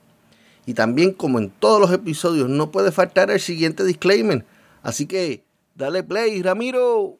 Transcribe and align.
Y 0.67 0.75
también 0.75 1.13
como 1.13 1.39
en 1.39 1.51
todos 1.51 1.81
los 1.81 1.93
episodios 1.93 2.49
no 2.49 2.71
puede 2.71 2.93
faltar 2.93 3.31
el 3.31 3.41
siguiente 3.41 3.85
disclaimer. 3.85 4.45
Así 4.83 5.07
que 5.07 5.45
dale 5.75 6.03
play, 6.03 6.43
Ramiro. 6.43 7.20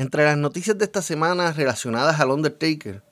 Entre 0.00 0.24
las 0.24 0.38
noticias 0.38 0.78
de 0.78 0.86
esta 0.86 1.02
semana 1.02 1.52
relacionadas 1.52 2.20
al 2.20 2.30
Undertaker, 2.30 3.02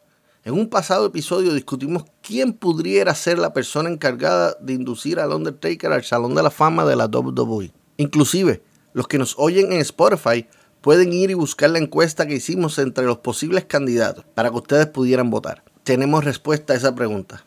en 0.42 0.54
un 0.54 0.70
pasado 0.70 1.04
episodio 1.04 1.52
discutimos 1.52 2.06
quién 2.22 2.54
pudiera 2.54 3.14
ser 3.14 3.38
la 3.38 3.52
persona 3.52 3.90
encargada 3.90 4.56
de 4.58 4.72
inducir 4.72 5.20
al 5.20 5.34
Undertaker 5.34 5.92
al 5.92 6.02
Salón 6.02 6.34
de 6.34 6.42
la 6.42 6.50
Fama 6.50 6.86
de 6.86 6.96
la 6.96 7.04
WWE. 7.04 7.74
Inclusive, 7.98 8.62
los 8.94 9.06
que 9.06 9.18
nos 9.18 9.34
oyen 9.36 9.70
en 9.70 9.80
Spotify 9.80 10.46
pueden 10.80 11.12
ir 11.12 11.28
y 11.28 11.34
buscar 11.34 11.68
la 11.68 11.78
encuesta 11.78 12.26
que 12.26 12.36
hicimos 12.36 12.78
entre 12.78 13.04
los 13.04 13.18
posibles 13.18 13.66
candidatos 13.66 14.24
para 14.34 14.48
que 14.48 14.56
ustedes 14.56 14.86
pudieran 14.86 15.28
votar. 15.28 15.62
Tenemos 15.84 16.24
respuesta 16.24 16.72
a 16.72 16.76
esa 16.76 16.94
pregunta. 16.94 17.44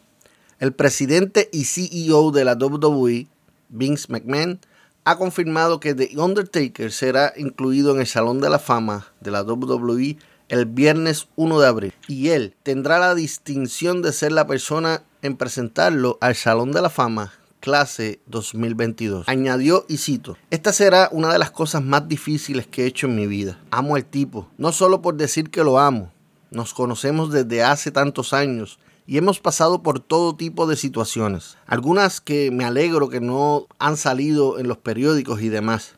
El 0.59 0.71
presidente 0.71 1.49
y 1.51 1.63
CEO 1.63 2.29
de 2.29 2.45
la 2.45 2.53
WWE, 2.53 3.25
Vince 3.69 4.05
McMahon, 4.07 4.59
ha 5.03 5.17
confirmado 5.17 5.79
que 5.79 5.93
The 5.93 6.17
Undertaker 6.17 6.91
será 6.91 7.33
incluido 7.35 7.93
en 7.93 8.01
el 8.01 8.07
Salón 8.07 8.39
de 8.39 8.49
la 8.49 8.59
Fama 8.59 9.07
de 9.19 9.31
la 9.31 9.43
WWE 9.43 10.17
el 10.49 10.65
viernes 10.65 11.27
1 11.35 11.59
de 11.59 11.67
abril 11.67 11.93
y 12.07 12.29
él 12.29 12.55
tendrá 12.63 12.99
la 12.99 13.15
distinción 13.15 14.01
de 14.01 14.13
ser 14.13 14.31
la 14.31 14.45
persona 14.45 15.03
en 15.21 15.37
presentarlo 15.37 16.17
al 16.21 16.35
Salón 16.35 16.71
de 16.71 16.81
la 16.81 16.89
Fama 16.89 17.33
clase 17.61 18.19
2022. 18.25 19.29
Añadió 19.29 19.85
y 19.87 19.97
cito, 19.97 20.35
esta 20.49 20.73
será 20.73 21.09
una 21.11 21.31
de 21.31 21.39
las 21.39 21.51
cosas 21.51 21.83
más 21.83 22.07
difíciles 22.07 22.67
que 22.67 22.83
he 22.83 22.87
hecho 22.87 23.07
en 23.07 23.15
mi 23.15 23.27
vida. 23.27 23.59
Amo 23.69 23.95
al 23.95 24.03
tipo, 24.03 24.49
no 24.57 24.71
solo 24.71 25.01
por 25.01 25.15
decir 25.15 25.49
que 25.49 25.63
lo 25.63 25.79
amo, 25.79 26.11
nos 26.49 26.73
conocemos 26.73 27.31
desde 27.31 27.63
hace 27.63 27.91
tantos 27.91 28.33
años 28.33 28.79
y 29.05 29.17
hemos 29.17 29.39
pasado 29.39 29.83
por 29.83 29.99
todo 29.99 30.35
tipo 30.35 30.67
de 30.67 30.75
situaciones. 30.75 31.57
Algunas 31.65 32.21
que 32.21 32.51
me 32.51 32.65
alegro 32.65 33.09
que 33.09 33.19
no 33.19 33.67
han 33.79 33.97
salido 33.97 34.59
en 34.59 34.67
los 34.67 34.77
periódicos 34.77 35.41
y 35.41 35.49
demás. 35.49 35.95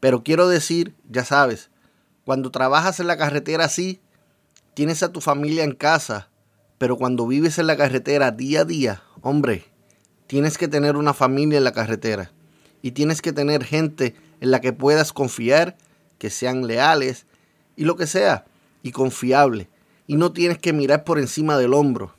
Pero 0.00 0.22
quiero 0.22 0.48
decir, 0.48 0.94
ya 1.08 1.24
sabes, 1.24 1.70
cuando 2.24 2.50
trabajas 2.50 3.00
en 3.00 3.06
la 3.06 3.16
carretera 3.16 3.64
así, 3.64 4.00
tienes 4.74 5.02
a 5.02 5.12
tu 5.12 5.20
familia 5.20 5.64
en 5.64 5.74
casa, 5.74 6.28
pero 6.78 6.96
cuando 6.96 7.26
vives 7.26 7.58
en 7.58 7.66
la 7.66 7.76
carretera 7.76 8.30
día 8.30 8.62
a 8.62 8.64
día, 8.64 9.02
hombre, 9.20 9.64
tienes 10.26 10.58
que 10.58 10.68
tener 10.68 10.96
una 10.96 11.14
familia 11.14 11.58
en 11.58 11.64
la 11.64 11.72
carretera 11.72 12.32
y 12.82 12.92
tienes 12.92 13.22
que 13.22 13.32
tener 13.32 13.64
gente 13.64 14.16
en 14.40 14.50
la 14.50 14.60
que 14.60 14.72
puedas 14.72 15.12
confiar, 15.12 15.76
que 16.18 16.30
sean 16.30 16.66
leales 16.66 17.26
y 17.76 17.84
lo 17.84 17.96
que 17.96 18.06
sea, 18.06 18.44
y 18.82 18.92
confiable. 18.92 19.68
Y 20.12 20.16
no 20.16 20.30
tienes 20.30 20.58
que 20.58 20.74
mirar 20.74 21.04
por 21.04 21.18
encima 21.18 21.56
del 21.56 21.72
hombro. 21.72 22.14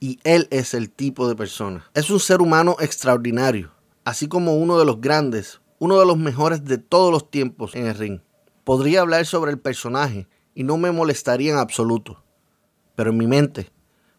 Y 0.00 0.18
él 0.24 0.48
es 0.50 0.74
el 0.74 0.90
tipo 0.90 1.28
de 1.28 1.36
persona. 1.36 1.88
Es 1.94 2.10
un 2.10 2.18
ser 2.18 2.42
humano 2.42 2.74
extraordinario, 2.80 3.70
así 4.04 4.26
como 4.26 4.56
uno 4.56 4.80
de 4.80 4.84
los 4.84 5.00
grandes, 5.00 5.60
uno 5.78 6.00
de 6.00 6.06
los 6.06 6.18
mejores 6.18 6.64
de 6.64 6.78
todos 6.78 7.12
los 7.12 7.30
tiempos 7.30 7.76
en 7.76 7.86
el 7.86 7.94
ring. 7.94 8.18
Podría 8.64 9.02
hablar 9.02 9.26
sobre 9.26 9.52
el 9.52 9.60
personaje 9.60 10.26
y 10.56 10.64
no 10.64 10.76
me 10.76 10.90
molestaría 10.90 11.52
en 11.52 11.58
absoluto. 11.58 12.20
Pero 12.96 13.10
en 13.10 13.18
mi 13.18 13.28
mente, 13.28 13.70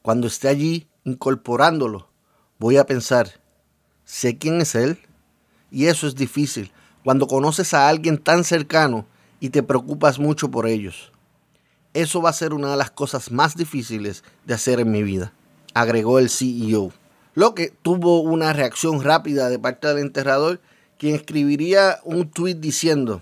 cuando 0.01 0.27
esté 0.27 0.47
allí 0.47 0.87
incorporándolo, 1.03 2.07
voy 2.59 2.77
a 2.77 2.85
pensar, 2.85 3.41
¿sé 4.05 4.37
quién 4.37 4.61
es 4.61 4.73
él? 4.73 4.97
Y 5.69 5.87
eso 5.87 6.07
es 6.07 6.15
difícil 6.15 6.71
cuando 7.03 7.27
conoces 7.27 7.73
a 7.73 7.89
alguien 7.89 8.17
tan 8.17 8.45
cercano 8.45 9.05
y 9.41 9.49
te 9.49 9.63
preocupas 9.63 10.17
mucho 10.17 10.49
por 10.49 10.65
ellos. 10.65 11.10
Eso 11.93 12.21
va 12.21 12.29
a 12.29 12.33
ser 12.33 12.53
una 12.53 12.71
de 12.71 12.77
las 12.77 12.91
cosas 12.91 13.31
más 13.31 13.55
difíciles 13.55 14.23
de 14.45 14.53
hacer 14.53 14.79
en 14.79 14.91
mi 14.91 15.03
vida, 15.03 15.33
agregó 15.73 16.19
el 16.19 16.29
CEO. 16.29 16.93
Lo 17.33 17.53
que 17.53 17.73
tuvo 17.81 18.21
una 18.21 18.53
reacción 18.53 19.03
rápida 19.03 19.49
de 19.49 19.59
parte 19.59 19.87
del 19.87 19.99
enterrador, 19.99 20.61
quien 20.97 21.15
escribiría 21.15 21.99
un 22.05 22.29
tuit 22.29 22.57
diciendo, 22.59 23.21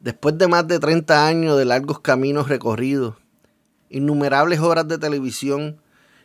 después 0.00 0.36
de 0.36 0.48
más 0.48 0.66
de 0.66 0.80
30 0.80 1.26
años 1.26 1.56
de 1.56 1.64
largos 1.64 2.00
caminos 2.00 2.48
recorridos, 2.48 3.14
innumerables 3.88 4.58
horas 4.60 4.88
de 4.88 4.98
televisión 4.98 5.80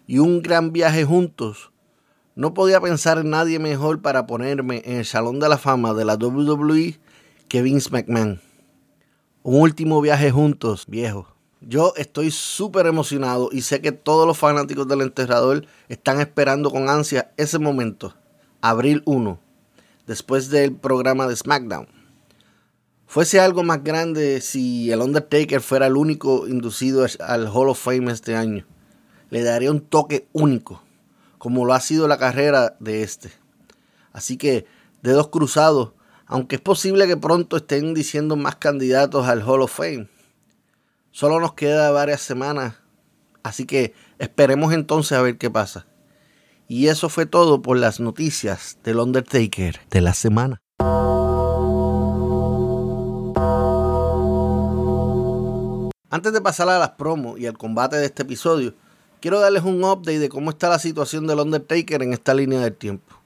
y 0.07 0.17
un 0.17 0.41
gran 0.41 0.71
viaje 0.71 1.05
juntos, 1.05 1.71
no 2.35 2.55
podía 2.55 2.81
pensar 2.81 3.19
en 3.19 3.29
nadie 3.29 3.59
mejor 3.59 4.01
para 4.01 4.25
ponerme 4.25 4.81
en 4.85 4.97
el 4.97 5.05
Salón 5.05 5.39
de 5.39 5.49
la 5.49 5.57
Fama 5.57 5.93
de 5.93 6.05
la 6.05 6.15
WWE 6.15 6.99
que 7.47 7.61
Vince 7.61 7.89
McMahon. 7.91 8.41
Un 9.43 9.61
último 9.61 10.01
viaje 10.01 10.31
juntos, 10.31 10.85
viejo. 10.87 11.30
Yo 11.63 11.93
estoy 11.95 12.31
súper 12.31 12.87
emocionado 12.87 13.49
y 13.51 13.61
sé 13.61 13.81
que 13.81 13.91
todos 13.91 14.25
los 14.25 14.35
fanáticos 14.35 14.87
del 14.87 15.01
enterrador 15.01 15.67
están 15.89 16.19
esperando 16.19 16.71
con 16.71 16.89
ansia 16.89 17.31
ese 17.37 17.59
momento, 17.59 18.15
abril 18.61 19.03
1, 19.05 19.39
después 20.07 20.49
del 20.49 20.75
programa 20.75 21.27
de 21.27 21.35
SmackDown. 21.35 21.87
Fuese 23.05 23.39
algo 23.39 23.61
más 23.61 23.83
grande 23.83 24.41
si 24.41 24.91
el 24.91 25.01
Undertaker 25.01 25.61
fuera 25.61 25.85
el 25.85 25.97
único 25.97 26.47
inducido 26.47 27.05
al 27.19 27.47
Hall 27.47 27.69
of 27.69 27.79
Fame 27.79 28.11
este 28.11 28.35
año. 28.35 28.65
le 29.29 29.43
daría 29.43 29.69
un 29.69 29.81
toque 29.81 30.27
único, 30.33 30.81
como 31.37 31.63
lo 31.65 31.75
ha 31.75 31.79
sido 31.79 32.07
la 32.07 32.17
carrera 32.17 32.75
de 32.79 33.03
este. 33.03 33.31
Así 34.13 34.35
que, 34.35 34.65
dedos 35.03 35.27
cruzados, 35.27 35.91
aunque 36.25 36.55
es 36.55 36.61
posible 36.61 37.05
que 37.05 37.17
pronto 37.17 37.57
estén 37.57 37.93
diciendo 37.93 38.35
más 38.35 38.55
candidatos 38.55 39.27
al 39.27 39.43
Hall 39.43 39.61
of 39.61 39.71
Fame. 39.71 40.09
Solo 41.11 41.41
nos 41.41 41.55
queda 41.55 41.91
varias 41.91 42.21
semanas, 42.21 42.75
así 43.43 43.65
que 43.65 43.93
esperemos 44.17 44.73
entonces 44.73 45.17
a 45.17 45.21
ver 45.21 45.37
qué 45.37 45.49
pasa. 45.49 45.85
Y 46.69 46.87
eso 46.87 47.09
fue 47.09 47.25
todo 47.25 47.61
por 47.61 47.77
las 47.77 47.99
noticias 47.99 48.77
del 48.85 48.97
Undertaker 48.97 49.81
de 49.89 50.01
la 50.01 50.13
semana. 50.13 50.61
Antes 56.09 56.31
de 56.31 56.41
pasar 56.41 56.69
a 56.69 56.79
las 56.79 56.91
promos 56.91 57.37
y 57.37 57.45
al 57.45 57.57
combate 57.57 57.97
de 57.97 58.05
este 58.05 58.23
episodio, 58.23 58.73
quiero 59.19 59.41
darles 59.41 59.63
un 59.63 59.83
update 59.83 60.19
de 60.19 60.29
cómo 60.29 60.51
está 60.51 60.69
la 60.69 60.79
situación 60.79 61.27
del 61.27 61.39
Undertaker 61.39 62.03
en 62.03 62.13
esta 62.13 62.33
línea 62.33 62.61
del 62.61 62.75
tiempo. 62.75 63.17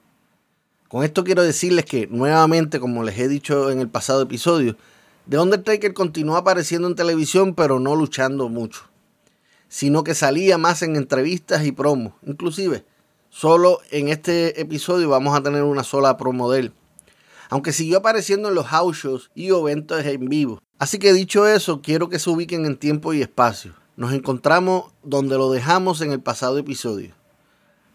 Con 0.87 1.03
esto 1.03 1.23
quiero 1.23 1.43
decirles 1.43 1.85
que, 1.85 2.07
nuevamente, 2.07 2.79
como 2.79 3.03
les 3.03 3.19
he 3.19 3.27
dicho 3.27 3.69
en 3.69 3.79
el 3.79 3.89
pasado 3.89 4.23
episodio, 4.23 4.75
The 5.29 5.39
Undertaker 5.39 5.93
continuó 5.93 6.37
apareciendo 6.37 6.87
en 6.87 6.95
televisión, 6.95 7.55
pero 7.55 7.79
no 7.79 7.95
luchando 7.95 8.47
mucho, 8.49 8.83
sino 9.67 10.03
que 10.03 10.13
salía 10.13 10.57
más 10.57 10.81
en 10.81 10.95
entrevistas 10.95 11.65
y 11.65 11.71
promos. 11.71 12.13
Inclusive, 12.23 12.85
solo 13.29 13.79
en 13.91 14.09
este 14.09 14.61
episodio 14.61 15.09
vamos 15.09 15.35
a 15.35 15.41
tener 15.41 15.63
una 15.63 15.83
sola 15.83 16.17
promo 16.17 16.51
de 16.51 16.59
él. 16.59 16.73
Aunque 17.49 17.73
siguió 17.73 17.97
apareciendo 17.97 18.49
en 18.49 18.55
los 18.55 18.67
house 18.67 18.97
shows 18.97 19.31
y 19.35 19.47
eventos 19.47 20.03
en 20.05 20.29
vivo, 20.29 20.61
Así 20.77 20.99
que 20.99 21.13
dicho 21.13 21.47
eso, 21.47 21.81
quiero 21.81 22.09
que 22.09 22.19
se 22.19 22.29
ubiquen 22.29 22.65
en 22.65 22.75
tiempo 22.75 23.13
y 23.13 23.21
espacio. 23.21 23.73
Nos 23.95 24.11
encontramos 24.11 24.91
donde 25.03 25.37
lo 25.37 25.49
dejamos 25.49 26.01
en 26.01 26.11
el 26.11 26.19
pasado 26.19 26.57
episodio, 26.57 27.15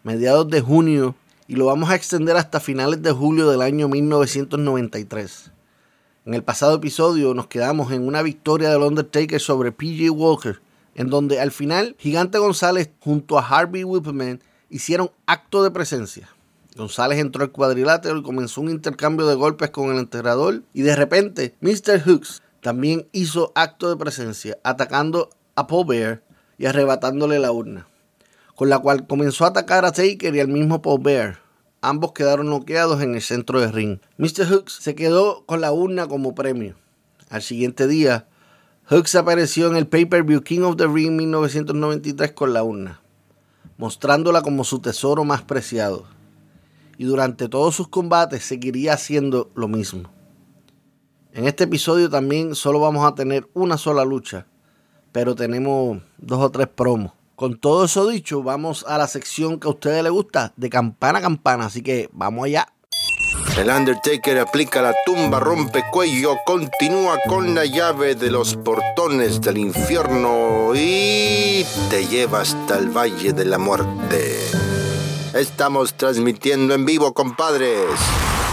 mediados 0.03 0.49
de 0.49 0.63
junio, 0.63 1.15
y 1.47 1.57
lo 1.57 1.67
vamos 1.67 1.91
a 1.91 1.95
extender 1.95 2.39
hasta 2.39 2.59
finales 2.59 3.03
de 3.03 3.13
julio 3.13 3.51
del 3.51 3.61
año 3.61 3.87
1993. 3.87 5.53
En 6.31 6.35
el 6.35 6.45
pasado 6.45 6.77
episodio 6.77 7.35
nos 7.35 7.49
quedamos 7.49 7.91
en 7.91 8.07
una 8.07 8.23
victoria 8.23 8.71
del 8.71 8.83
Undertaker 8.83 9.41
sobre 9.41 9.73
PJ 9.73 10.11
Walker, 10.11 10.61
en 10.95 11.09
donde 11.09 11.41
al 11.41 11.51
final 11.51 11.97
Gigante 11.99 12.39
González 12.39 12.89
junto 13.01 13.37
a 13.37 13.45
Harvey 13.45 13.83
Whippleman 13.83 14.41
hicieron 14.69 15.11
acto 15.27 15.65
de 15.65 15.73
presencia. 15.73 16.29
González 16.77 17.19
entró 17.19 17.43
al 17.43 17.51
cuadrilátero 17.51 18.17
y 18.17 18.23
comenzó 18.23 18.61
un 18.61 18.71
intercambio 18.71 19.27
de 19.27 19.35
golpes 19.35 19.71
con 19.71 19.91
el 19.91 19.99
enterrador 19.99 20.63
y 20.73 20.83
de 20.83 20.95
repente 20.95 21.57
Mr. 21.63 22.01
Hooks 22.07 22.43
también 22.61 23.09
hizo 23.11 23.51
acto 23.57 23.89
de 23.89 23.97
presencia, 23.97 24.57
atacando 24.63 25.31
a 25.57 25.67
Paul 25.67 25.87
Bear 25.89 26.23
y 26.59 26.67
arrebatándole 26.67 27.41
la 27.41 27.51
urna, 27.51 27.89
con 28.55 28.69
la 28.69 28.79
cual 28.79 29.05
comenzó 29.09 29.47
a 29.47 29.49
atacar 29.49 29.85
a 29.85 29.91
Taker 29.91 30.33
y 30.33 30.39
al 30.39 30.47
mismo 30.47 30.81
Paul 30.81 31.01
Bear. 31.03 31.50
Ambos 31.83 32.13
quedaron 32.13 32.51
noqueados 32.51 33.01
en 33.01 33.15
el 33.15 33.23
centro 33.23 33.61
del 33.61 33.73
ring. 33.73 34.01
Mr. 34.19 34.47
Hooks 34.47 34.75
se 34.81 34.95
quedó 34.95 35.45
con 35.47 35.63
la 35.63 35.73
urna 35.73 36.09
como 36.09 36.35
premio. 36.35 36.75
Al 37.31 37.41
siguiente 37.41 37.87
día, 37.87 38.29
Hooks 38.91 39.15
apareció 39.15 39.69
en 39.69 39.77
el 39.77 39.87
pay-per-view 39.87 40.43
King 40.43 40.61
of 40.61 40.77
the 40.77 40.87
Ring 40.87 41.13
1993 41.17 42.33
con 42.33 42.53
la 42.53 42.63
urna, 42.63 43.01
mostrándola 43.79 44.43
como 44.43 44.65
su 44.65 44.81
tesoro 44.81 45.25
más 45.25 45.43
preciado. 45.43 46.05
Y 46.99 47.05
durante 47.05 47.49
todos 47.49 47.77
sus 47.77 47.89
combates 47.89 48.45
seguiría 48.45 48.93
haciendo 48.93 49.51
lo 49.55 49.67
mismo. 49.67 50.11
En 51.33 51.47
este 51.47 51.65
episodio 51.65 52.11
también 52.11 52.55
solo 52.55 52.81
vamos 52.81 53.07
a 53.07 53.15
tener 53.15 53.49
una 53.55 53.79
sola 53.79 54.05
lucha, 54.05 54.47
pero 55.13 55.35
tenemos 55.35 56.03
dos 56.19 56.41
o 56.41 56.51
tres 56.51 56.67
promos. 56.67 57.13
Con 57.41 57.59
todo 57.59 57.87
eso 57.87 58.07
dicho, 58.07 58.43
vamos 58.43 58.85
a 58.87 58.99
la 58.99 59.07
sección 59.07 59.59
que 59.59 59.67
a 59.67 59.71
ustedes 59.71 60.03
les 60.03 60.13
gusta, 60.13 60.53
de 60.57 60.69
campana 60.69 61.21
a 61.21 61.23
campana, 61.23 61.65
así 61.65 61.81
que 61.81 62.11
vamos 62.13 62.45
allá. 62.45 62.71
El 63.57 63.71
Undertaker 63.71 64.41
aplica 64.41 64.83
la 64.83 64.95
tumba, 65.07 65.41
rompe 65.41 65.83
cuello, 65.91 66.37
continúa 66.45 67.17
con 67.27 67.55
la 67.55 67.65
llave 67.65 68.15
de 68.15 68.31
los 68.31 68.57
portones 68.57 69.41
del 69.41 69.57
infierno 69.57 70.73
y 70.75 71.65
te 71.89 72.07
lleva 72.09 72.43
hasta 72.43 72.77
el 72.77 72.91
Valle 72.91 73.33
de 73.33 73.47
la 73.47 73.57
Muerte. 73.57 74.37
Estamos 75.33 75.95
transmitiendo 75.95 76.75
en 76.75 76.85
vivo, 76.85 77.15
compadres. 77.15 77.89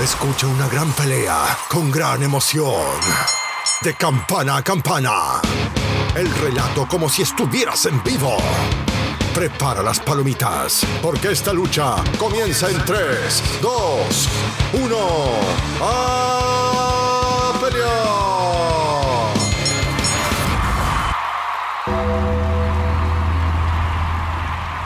Escucha 0.01 0.47
una 0.47 0.69
gran 0.69 0.89
pelea 0.93 1.57
con 1.69 1.91
gran 1.91 2.23
emoción. 2.23 2.71
De 3.83 3.93
campana 3.93 4.57
a 4.57 4.63
campana. 4.63 5.41
El 6.15 6.29
relato 6.35 6.87
como 6.87 7.07
si 7.09 7.21
estuvieras 7.21 7.85
en 7.85 8.03
vivo. 8.03 8.37
Prepara 9.33 9.83
las 9.83 9.99
palomitas, 9.99 10.85
porque 11.01 11.31
esta 11.31 11.53
lucha 11.53 11.95
comienza 12.17 12.69
en 12.71 12.83
3, 12.83 13.59
2, 13.61 14.29
1. 14.73 14.97
¡A! 15.81 16.57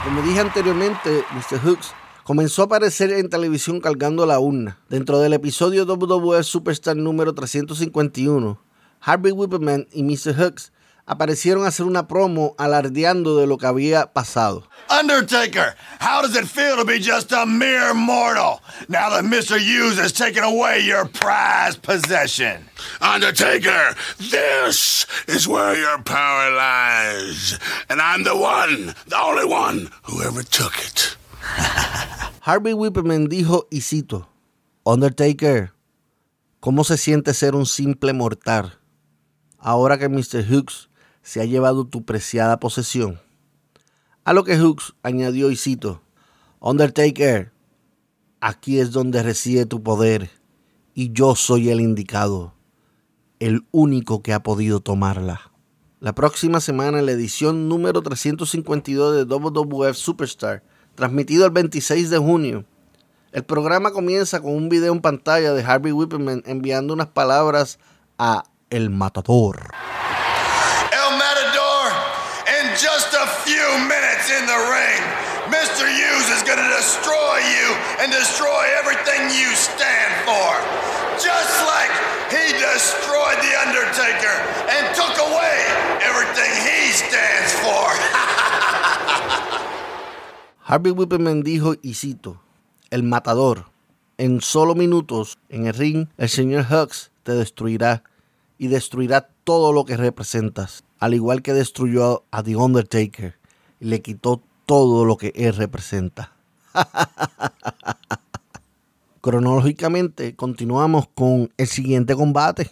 Como 0.04 0.20
dije 0.28 0.40
anteriormente, 0.40 1.24
Mr. 1.32 1.58
Hooks 1.64 1.94
comenzó 2.22 2.60
a 2.60 2.64
aparecer 2.66 3.12
en 3.12 3.30
televisión 3.30 3.80
cargando 3.80 4.26
la 4.26 4.38
urna. 4.38 4.78
Dentro 4.90 5.18
del 5.20 5.32
episodio 5.32 5.86
WWE 5.86 6.42
Superstar 6.42 6.96
número 6.96 7.32
351, 7.32 8.60
Harvey 9.02 9.32
Whippleman 9.32 9.88
y 9.92 10.04
Mr. 10.04 10.32
Hooks 10.32 10.70
aparecieron 11.06 11.64
a 11.64 11.68
hacer 11.68 11.86
una 11.86 12.06
promo 12.06 12.54
alardeando 12.56 13.36
de 13.36 13.48
lo 13.48 13.58
que 13.58 13.66
había 13.66 14.12
pasado. 14.12 14.62
Undertaker, 14.88 15.74
how 15.98 16.22
does 16.22 16.36
it 16.36 16.46
feel 16.46 16.76
to 16.76 16.84
be 16.84 17.00
just 17.00 17.32
a 17.32 17.44
mere 17.44 17.94
mortal 17.94 18.62
now 18.88 19.10
that 19.10 19.24
Mr. 19.24 19.58
Hughes 19.58 19.98
has 19.98 20.12
taken 20.12 20.44
away 20.44 20.78
your 20.86 21.06
prized 21.06 21.82
possession? 21.82 22.64
Undertaker, 23.00 23.96
this 24.18 25.04
is 25.26 25.48
where 25.48 25.76
your 25.76 25.98
power 26.04 26.54
lies. 26.54 27.58
And 27.90 28.00
I'm 28.00 28.22
the 28.22 28.36
one, 28.36 28.94
the 29.08 29.18
only 29.18 29.46
one 29.46 29.90
who 30.04 30.22
ever 30.22 30.44
took 30.44 30.78
it. 30.78 31.16
Harvey 32.42 32.72
Whippleman 32.72 33.26
dijo, 33.28 33.66
y 33.68 33.80
cito, 33.80 34.28
Undertaker, 34.84 35.72
¿cómo 36.60 36.84
se 36.84 36.96
siente 36.96 37.34
ser 37.34 37.56
un 37.56 37.66
simple 37.66 38.12
mortal 38.12 38.78
ahora 39.62 39.96
que 39.96 40.08
Mr. 40.08 40.44
Hooks 40.50 40.90
se 41.22 41.40
ha 41.40 41.44
llevado 41.44 41.86
tu 41.86 42.04
preciada 42.04 42.60
posesión? 42.60 43.20
A 44.24 44.32
lo 44.32 44.44
que 44.44 44.58
Hooks 44.58 44.94
añadió, 45.02 45.50
y 45.50 45.56
cito, 45.56 46.02
Undertaker, 46.60 47.52
aquí 48.40 48.78
es 48.78 48.92
donde 48.92 49.22
reside 49.22 49.64
tu 49.66 49.82
poder 49.82 50.30
y 50.94 51.12
yo 51.12 51.34
soy 51.34 51.70
el 51.70 51.80
indicado, 51.80 52.54
el 53.40 53.64
único 53.70 54.22
que 54.22 54.32
ha 54.32 54.42
podido 54.42 54.80
tomarla. 54.80 55.52
La 56.00 56.14
próxima 56.14 56.60
semana 56.60 56.98
en 56.98 57.06
la 57.06 57.12
edición 57.12 57.68
número 57.68 58.02
352 58.02 59.16
de 59.16 59.24
WWF 59.24 59.96
Superstar, 59.96 60.62
transmitido 60.94 61.46
el 61.46 61.52
26 61.52 62.10
de 62.10 62.18
junio. 62.18 62.64
El 63.30 63.44
programa 63.44 63.92
comienza 63.92 64.42
con 64.42 64.54
un 64.54 64.68
video 64.68 64.92
en 64.92 65.00
pantalla 65.00 65.54
de 65.54 65.62
Harvey 65.62 65.92
Whippleman 65.92 66.42
enviando 66.44 66.92
unas 66.92 67.06
palabras 67.06 67.78
a 68.18 68.44
El 68.72 68.88
Matador. 68.88 69.68
El 70.96 71.10
Matador, 71.20 71.92
in 72.56 72.72
just 72.72 73.12
a 73.12 73.28
few 73.44 73.68
minutes 73.84 74.32
in 74.32 74.48
the 74.48 74.60
ring, 74.72 75.00
Mr. 75.52 75.84
Hughes 75.84 76.28
is 76.32 76.40
going 76.40 76.56
to 76.56 76.70
destroy 76.80 77.36
you 77.52 77.76
and 78.00 78.08
destroy 78.10 78.64
everything 78.80 79.28
you 79.28 79.52
stand 79.52 80.12
for. 80.24 80.56
Just 81.20 81.52
like 81.68 81.92
he 82.32 82.56
destroyed 82.56 83.36
The 83.44 83.52
Undertaker 83.60 84.40
and 84.72 84.88
took 84.96 85.20
away 85.20 85.56
everything 86.08 86.48
he 86.64 86.96
stands 86.96 87.52
for. 87.60 87.92
Harvey 90.64 90.92
Whippleman 90.92 91.42
dijo, 91.42 91.74
y 91.82 91.92
cito, 91.92 92.40
el 92.88 93.02
matador, 93.02 93.66
en 94.16 94.40
solo 94.40 94.74
minutos 94.74 95.36
en 95.50 95.66
el 95.66 95.74
ring, 95.74 96.08
el 96.16 96.30
señor 96.30 96.64
Hux 96.70 97.10
te 97.22 97.32
destruirá 97.32 98.02
y 98.62 98.68
destruirá 98.68 99.28
todo 99.42 99.72
lo 99.72 99.84
que 99.84 99.96
representas, 99.96 100.84
al 101.00 101.14
igual 101.14 101.42
que 101.42 101.52
destruyó 101.52 102.22
a 102.30 102.44
The 102.44 102.54
Undertaker 102.54 103.34
y 103.80 103.86
le 103.86 104.02
quitó 104.02 104.40
todo 104.66 105.04
lo 105.04 105.16
que 105.16 105.32
él 105.34 105.56
representa. 105.56 106.32
Cronológicamente, 109.20 110.36
continuamos 110.36 111.08
con 111.12 111.52
el 111.56 111.66
siguiente 111.66 112.14
combate. 112.14 112.70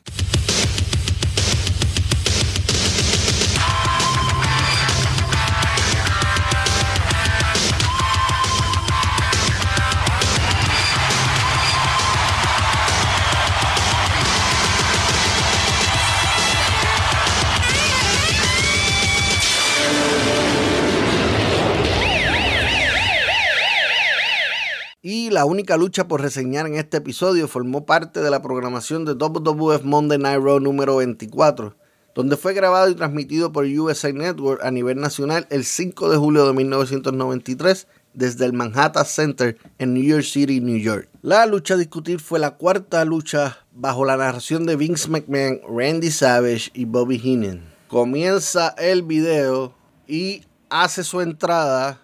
La 25.41 25.47
única 25.47 25.79
lucha 25.79 26.07
por 26.07 26.21
reseñar 26.21 26.67
en 26.67 26.75
este 26.75 26.99
episodio 26.99 27.49
formó 27.49 27.87
parte 27.87 28.21
de 28.21 28.31
la 28.31 28.43
programación 28.43 29.07
de 29.07 29.15
WWF 29.15 29.85
Monday 29.85 30.19
Night 30.19 30.43
Raw 30.43 30.61
número 30.61 30.97
24, 30.97 31.75
donde 32.15 32.37
fue 32.37 32.53
grabado 32.53 32.91
y 32.91 32.95
transmitido 32.95 33.51
por 33.51 33.65
USA 33.65 34.13
Network 34.13 34.63
a 34.63 34.71
nivel 34.71 35.01
nacional 35.01 35.47
el 35.49 35.65
5 35.65 36.11
de 36.11 36.19
julio 36.19 36.47
de 36.47 36.53
1993 36.53 37.87
desde 38.13 38.45
el 38.45 38.53
Manhattan 38.53 39.07
Center 39.07 39.57
en 39.79 39.95
New 39.95 40.03
York 40.03 40.25
City, 40.25 40.61
New 40.61 40.77
York. 40.77 41.09
La 41.23 41.47
lucha 41.47 41.73
a 41.73 41.79
discutir 41.79 42.21
fue 42.21 42.39
la 42.39 42.59
cuarta 42.59 43.03
lucha 43.07 43.61
bajo 43.73 44.05
la 44.05 44.19
narración 44.19 44.67
de 44.67 44.77
Vince 44.77 45.09
McMahon, 45.09 45.63
Randy 45.67 46.11
Savage 46.11 46.71
y 46.75 46.85
Bobby 46.85 47.17
Heenan. 47.17 47.63
Comienza 47.89 48.75
el 48.77 49.05
video 49.05 49.73
y 50.07 50.43
hace 50.69 51.03
su 51.03 51.23
entrada 51.23 51.99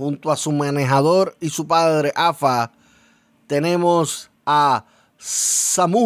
junto 0.00 0.32
a 0.32 0.36
su 0.38 0.50
manejador 0.50 1.36
y 1.40 1.50
su 1.50 1.66
padre 1.66 2.10
Afa. 2.16 2.72
Tenemos 3.46 4.30
a 4.46 4.86
Samu 5.18 6.00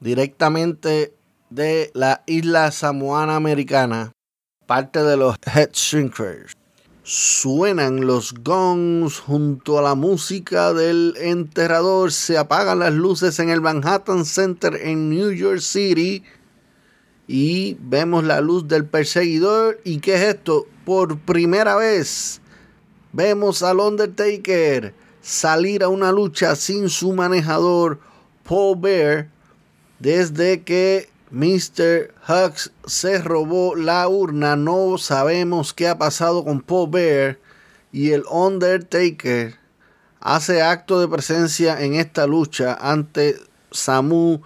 directamente 0.00 1.14
de 1.48 1.92
la 1.94 2.24
isla 2.26 2.72
samoana 2.72 3.36
americana, 3.36 4.10
parte 4.66 5.04
de 5.04 5.16
los 5.16 5.36
Head 5.46 5.70
Shrinkers. 5.74 6.54
Suenan 7.04 8.04
los 8.04 8.34
gongs 8.34 9.20
junto 9.20 9.78
a 9.78 9.82
la 9.82 9.94
música 9.94 10.72
del 10.72 11.14
enterrador. 11.20 12.10
Se 12.10 12.36
apagan 12.36 12.80
las 12.80 12.94
luces 12.94 13.38
en 13.38 13.48
el 13.48 13.60
Manhattan 13.60 14.24
Center 14.24 14.74
en 14.74 15.08
New 15.10 15.30
York 15.30 15.60
City. 15.60 16.24
Y 17.28 17.76
vemos 17.78 18.24
la 18.24 18.40
luz 18.40 18.66
del 18.66 18.86
perseguidor. 18.86 19.80
¿Y 19.84 20.00
qué 20.00 20.16
es 20.16 20.34
esto? 20.34 20.66
Por 20.84 21.20
primera 21.20 21.76
vez 21.76 22.40
vemos 23.16 23.62
al 23.62 23.80
Undertaker 23.80 24.94
salir 25.22 25.82
a 25.82 25.88
una 25.88 26.12
lucha 26.12 26.54
sin 26.54 26.90
su 26.90 27.14
manejador 27.14 27.98
Paul 28.46 28.78
Bear 28.78 29.28
desde 29.98 30.62
que 30.62 31.08
Mr. 31.30 32.12
Hux 32.28 32.70
se 32.84 33.18
robó 33.22 33.74
la 33.74 34.06
urna. 34.06 34.54
No 34.54 34.98
sabemos 34.98 35.72
qué 35.72 35.88
ha 35.88 35.98
pasado 35.98 36.44
con 36.44 36.60
Paul 36.60 36.90
Bear. 36.90 37.38
Y 37.90 38.10
el 38.10 38.24
Undertaker 38.30 39.54
hace 40.20 40.60
acto 40.60 41.00
de 41.00 41.08
presencia 41.08 41.82
en 41.82 41.94
esta 41.94 42.26
lucha 42.26 42.76
ante 42.78 43.36
Samu 43.70 44.42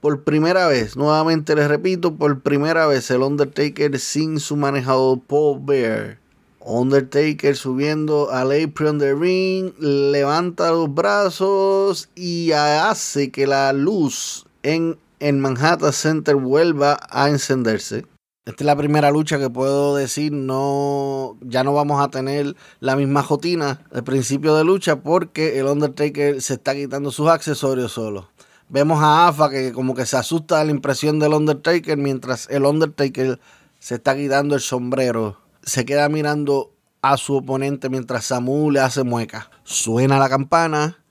por 0.00 0.22
primera 0.22 0.66
vez. 0.66 0.96
Nuevamente 0.96 1.54
les 1.54 1.68
repito, 1.68 2.14
por 2.16 2.40
primera 2.40 2.86
vez 2.86 3.10
el 3.10 3.22
Undertaker 3.22 3.98
sin 3.98 4.38
su 4.38 4.56
manejador 4.56 5.20
Paul 5.26 5.60
Bear. 5.62 6.21
Undertaker 6.64 7.56
subiendo 7.56 8.30
al 8.30 8.52
apron 8.52 8.98
de 8.98 9.14
ring, 9.14 9.72
levanta 9.78 10.70
los 10.70 10.92
brazos 10.94 12.08
y 12.14 12.52
hace 12.52 13.30
que 13.30 13.46
la 13.46 13.72
luz 13.72 14.46
en 14.62 14.96
en 15.22 15.38
Manhattan 15.38 15.92
Center 15.92 16.34
vuelva 16.34 16.98
a 17.08 17.28
encenderse. 17.28 18.04
Esta 18.44 18.64
es 18.64 18.66
la 18.66 18.74
primera 18.74 19.12
lucha 19.12 19.38
que 19.38 19.48
puedo 19.48 19.94
decir, 19.94 20.32
no, 20.32 21.38
ya 21.42 21.62
no 21.62 21.72
vamos 21.72 22.02
a 22.02 22.10
tener 22.10 22.56
la 22.80 22.96
misma 22.96 23.22
jotina 23.22 23.82
al 23.92 24.02
principio 24.02 24.56
de 24.56 24.64
lucha 24.64 24.96
porque 24.96 25.60
el 25.60 25.66
Undertaker 25.66 26.42
se 26.42 26.54
está 26.54 26.74
quitando 26.74 27.12
sus 27.12 27.28
accesorios 27.28 27.92
solo. 27.92 28.30
Vemos 28.68 29.00
a 29.00 29.28
AFA 29.28 29.48
que 29.48 29.72
como 29.72 29.94
que 29.94 30.06
se 30.06 30.16
asusta 30.16 30.60
a 30.60 30.64
la 30.64 30.72
impresión 30.72 31.20
del 31.20 31.34
Undertaker 31.34 31.96
mientras 31.96 32.50
el 32.50 32.64
Undertaker 32.64 33.38
se 33.78 33.94
está 33.94 34.16
quitando 34.16 34.56
el 34.56 34.60
sombrero. 34.60 35.41
Se 35.62 35.84
queda 35.84 36.08
mirando 36.08 36.74
a 37.02 37.16
su 37.16 37.34
oponente 37.36 37.88
mientras 37.88 38.26
Samu 38.26 38.70
le 38.70 38.80
hace 38.80 39.02
mueca. 39.02 39.50
Suena 39.64 40.18
la 40.18 40.28
campana 40.28 41.04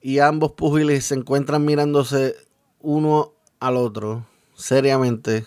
y 0.00 0.18
ambos 0.18 0.52
pugiles 0.52 1.06
se 1.06 1.14
encuentran 1.14 1.64
mirándose 1.64 2.36
uno 2.80 3.34
al 3.58 3.76
otro, 3.76 4.26
seriamente, 4.54 5.44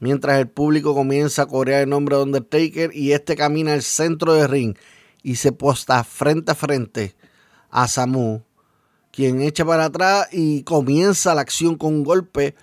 mientras 0.00 0.38
el 0.38 0.48
público 0.48 0.94
comienza 0.94 1.42
a 1.42 1.46
corear 1.46 1.82
el 1.82 1.90
nombre 1.90 2.16
de 2.16 2.22
Undertaker 2.22 2.90
y 2.94 3.12
este 3.12 3.36
camina 3.36 3.74
al 3.74 3.82
centro 3.82 4.32
del 4.32 4.48
ring 4.48 4.76
y 5.22 5.36
se 5.36 5.52
posta 5.52 6.02
frente 6.04 6.52
a 6.52 6.54
frente 6.54 7.14
a 7.70 7.88
Samu, 7.88 8.42
quien 9.10 9.42
echa 9.42 9.64
para 9.64 9.86
atrás 9.86 10.28
y 10.32 10.62
comienza 10.62 11.34
la 11.34 11.42
acción 11.42 11.76
con 11.76 11.94
un 11.94 12.04
golpe. 12.04 12.54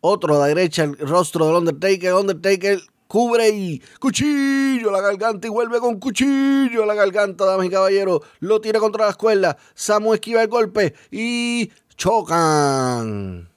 Otro 0.00 0.36
a 0.36 0.40
la 0.40 0.46
derecha, 0.46 0.84
el 0.84 0.98
rostro 0.98 1.46
del 1.46 1.56
Undertaker. 1.56 2.14
Undertaker 2.14 2.80
cubre 3.14 3.48
y 3.50 3.80
cuchillo 4.00 4.90
la 4.90 5.00
garganta 5.00 5.46
y 5.46 5.50
vuelve 5.50 5.78
con 5.78 6.00
cuchillo 6.00 6.84
la 6.84 6.94
garganta, 6.94 7.44
damas 7.44 7.66
y 7.66 7.70
caballeros. 7.70 8.22
Lo 8.40 8.60
tira 8.60 8.80
contra 8.80 9.04
la 9.04 9.12
escuela. 9.12 9.56
Samu 9.72 10.14
esquiva 10.14 10.42
el 10.42 10.48
golpe 10.48 10.94
y 11.12 11.70
chocan. 11.96 13.48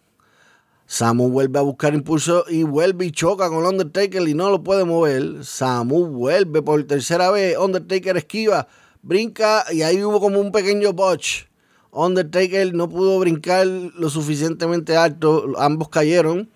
Samu 0.86 1.30
vuelve 1.30 1.58
a 1.58 1.64
buscar 1.64 1.96
impulso 1.96 2.46
y 2.48 2.62
vuelve 2.62 3.08
y 3.08 3.12
choca 3.12 3.50
con 3.50 3.66
Undertaker 3.66 4.22
y 4.28 4.36
no 4.36 4.52
lo 4.52 4.62
puede 4.62 4.86
mover. 4.86 5.44
Samu 5.44 6.06
vuelve 6.06 6.62
por 6.62 6.84
tercera 6.84 7.32
vez. 7.32 7.58
Undertaker 7.58 8.16
esquiva, 8.16 8.68
brinca 9.02 9.66
y 9.72 9.82
ahí 9.82 10.04
hubo 10.04 10.20
como 10.20 10.40
un 10.40 10.52
pequeño 10.52 10.94
botch. 10.94 11.46
Undertaker 11.90 12.76
no 12.76 12.88
pudo 12.88 13.18
brincar 13.18 13.66
lo 13.66 14.12
suficientemente 14.12 14.96
alto. 14.96 15.54
Ambos 15.58 15.90
cayeron. 15.90 16.48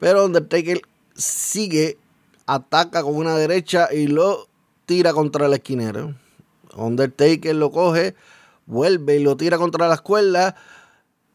Pero 0.00 0.24
Undertaker 0.24 0.80
sigue, 1.14 1.96
ataca 2.46 3.02
con 3.02 3.16
una 3.16 3.36
derecha 3.36 3.88
y 3.92 4.06
lo 4.06 4.48
tira 4.86 5.12
contra 5.12 5.46
el 5.46 5.54
esquinero. 5.54 6.14
Undertaker 6.76 7.54
lo 7.54 7.70
coge, 7.70 8.14
vuelve 8.66 9.16
y 9.16 9.22
lo 9.22 9.36
tira 9.36 9.58
contra 9.58 9.88
la 9.88 9.94
escuela. 9.94 10.56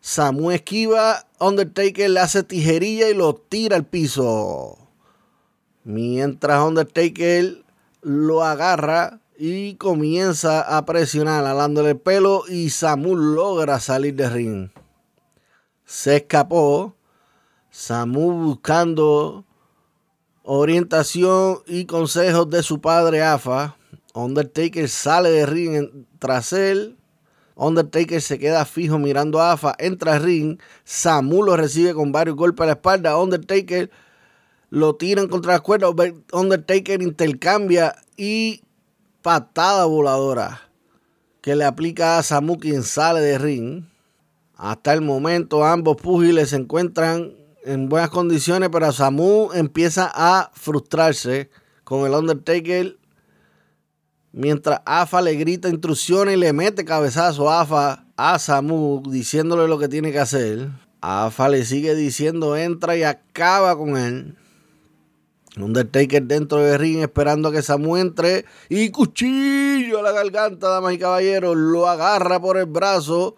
Samu 0.01 0.51
esquiva, 0.51 1.25
Undertaker 1.39 2.09
le 2.09 2.19
hace 2.19 2.43
tijerilla 2.43 3.09
y 3.09 3.13
lo 3.13 3.35
tira 3.35 3.75
al 3.75 3.85
piso. 3.85 4.77
Mientras 5.83 6.61
Undertaker 6.61 7.63
lo 8.01 8.43
agarra 8.43 9.19
y 9.37 9.75
comienza 9.75 10.77
a 10.77 10.85
presionar, 10.85 11.45
alándole 11.45 11.91
el 11.91 11.99
pelo 11.99 12.43
y 12.47 12.69
Samu 12.69 13.15
logra 13.15 13.79
salir 13.79 14.15
de 14.15 14.29
ring. 14.29 14.69
Se 15.85 16.17
escapó. 16.17 16.95
Samu 17.71 18.31
buscando 18.31 19.45
orientación 20.51 21.60
y 21.68 21.86
consejos 21.86 22.50
de 22.50 22.63
su 22.63 22.82
padre 22.82 23.22
Afa. 23.22 23.75
Undertaker 24.13 24.89
sale 24.89 25.29
de 25.29 25.46
ring 25.46 26.06
tras 26.18 26.53
él 26.53 27.00
Undertaker 27.60 28.22
se 28.22 28.39
queda 28.39 28.63
fijo 28.63 28.98
mirando 28.98 29.41
a 29.41 29.51
AFA, 29.51 29.75
entra 29.79 30.13
al 30.13 30.24
ring, 30.24 30.60
Samu 30.86 31.44
lo 31.44 31.58
recibe 31.58 31.94
con 31.94 32.13
varios 32.13 32.38
golpes 32.38 32.63
a 32.63 32.68
la 32.68 32.72
espalda, 32.72 33.18
Undertaker 33.18 33.91
lo 34.70 34.96
tiran 34.96 35.27
contra 35.27 35.53
las 35.53 35.62
cuerdas, 35.62 35.94
Undertaker 36.32 37.01
intercambia 37.01 37.96
y 38.15 38.63
patada 39.22 39.84
voladora 39.86 40.62
que 41.41 41.58
le 41.58 41.65
aplica 41.65 42.18
a 42.18 42.24
Samu 42.24 42.58
quien 42.58 42.84
sale 42.84 43.20
de 43.20 43.38
ring. 43.38 43.84
Hasta 44.56 44.94
el 44.94 45.01
momento 45.01 45.65
ambos 45.65 45.98
púgiles 45.98 46.50
se 46.50 46.56
encuentran 46.56 47.34
en 47.63 47.89
buenas 47.89 48.09
condiciones, 48.09 48.69
pero 48.71 48.91
Samu 48.91 49.51
empieza 49.53 50.11
a 50.13 50.51
frustrarse 50.53 51.49
con 51.83 52.05
el 52.05 52.13
Undertaker 52.13 52.99
Mientras 54.31 54.81
AFA 54.85 55.21
le 55.21 55.33
grita 55.35 55.69
instrucciones 55.69 56.35
y 56.35 56.39
le 56.39 56.53
mete 56.53 56.85
cabezazo 56.85 57.49
a 57.49 57.61
AFA 57.61 58.05
a 58.15 58.37
Samu 58.37 59.01
diciéndole 59.09 59.67
lo 59.67 59.79
que 59.79 59.87
tiene 59.87 60.11
que 60.11 60.19
hacer. 60.19 60.69
AFA 61.01 61.49
le 61.49 61.65
sigue 61.65 61.95
diciendo 61.95 62.55
entra 62.55 62.95
y 62.95 63.03
acaba 63.03 63.75
con 63.75 63.97
él. 63.97 64.35
Undertaker 65.57 66.21
dentro 66.23 66.59
de 66.59 66.77
ring 66.77 66.99
esperando 66.99 67.49
a 67.49 67.51
que 67.51 67.63
Samu 67.63 67.97
entre 67.97 68.45
y 68.69 68.91
cuchillo 68.91 69.99
a 69.99 70.03
la 70.03 70.11
garganta, 70.11 70.69
damas 70.69 70.93
y 70.93 70.99
caballeros. 70.99 71.57
Lo 71.57 71.87
agarra 71.87 72.39
por 72.39 72.57
el 72.57 72.67
brazo. 72.67 73.35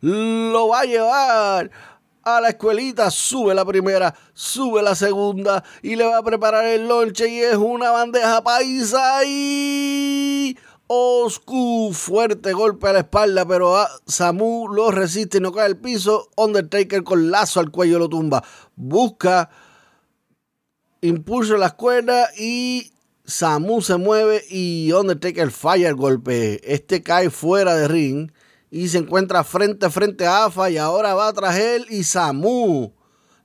Lo 0.00 0.68
va 0.68 0.80
a 0.80 0.84
llevar 0.84 1.70
a 2.36 2.40
la 2.40 2.50
escuelita, 2.50 3.10
sube 3.10 3.54
la 3.54 3.64
primera, 3.64 4.14
sube 4.34 4.82
la 4.82 4.94
segunda 4.94 5.64
y 5.82 5.96
le 5.96 6.04
va 6.04 6.18
a 6.18 6.22
preparar 6.22 6.66
el 6.66 6.86
lonche 6.86 7.28
y 7.28 7.40
es 7.40 7.56
una 7.56 7.90
bandeja 7.90 8.42
paisa 8.42 9.24
y 9.26 10.56
Oscu, 10.90 11.92
fuerte 11.92 12.54
golpe 12.54 12.88
a 12.88 12.94
la 12.94 12.98
espalda, 13.00 13.46
pero 13.46 13.76
a 13.76 13.88
Samu 14.06 14.68
lo 14.68 14.90
resiste 14.90 15.36
y 15.36 15.40
no 15.40 15.52
cae 15.52 15.66
al 15.66 15.76
piso. 15.76 16.30
Undertaker 16.36 17.04
con 17.04 17.30
lazo 17.30 17.60
al 17.60 17.70
cuello 17.70 17.98
lo 17.98 18.08
tumba. 18.08 18.42
Busca 18.74 19.50
impulso 21.02 21.58
la 21.58 21.66
escuela 21.66 22.28
y 22.38 22.92
Samu 23.24 23.82
se 23.82 23.98
mueve 23.98 24.42
y 24.48 24.90
Undertaker 24.92 25.50
falla 25.50 25.88
el 25.88 25.94
golpe. 25.94 26.60
Este 26.64 27.02
cae 27.02 27.28
fuera 27.28 27.76
de 27.76 27.86
ring 27.86 28.32
y 28.70 28.88
se 28.88 28.98
encuentra 28.98 29.44
frente 29.44 29.86
a 29.86 29.90
frente 29.90 30.26
a 30.26 30.44
AFA 30.44 30.70
y 30.70 30.76
ahora 30.76 31.14
va 31.14 31.32
tras 31.32 31.56
él 31.56 31.86
y 31.88 32.04
Samu 32.04 32.92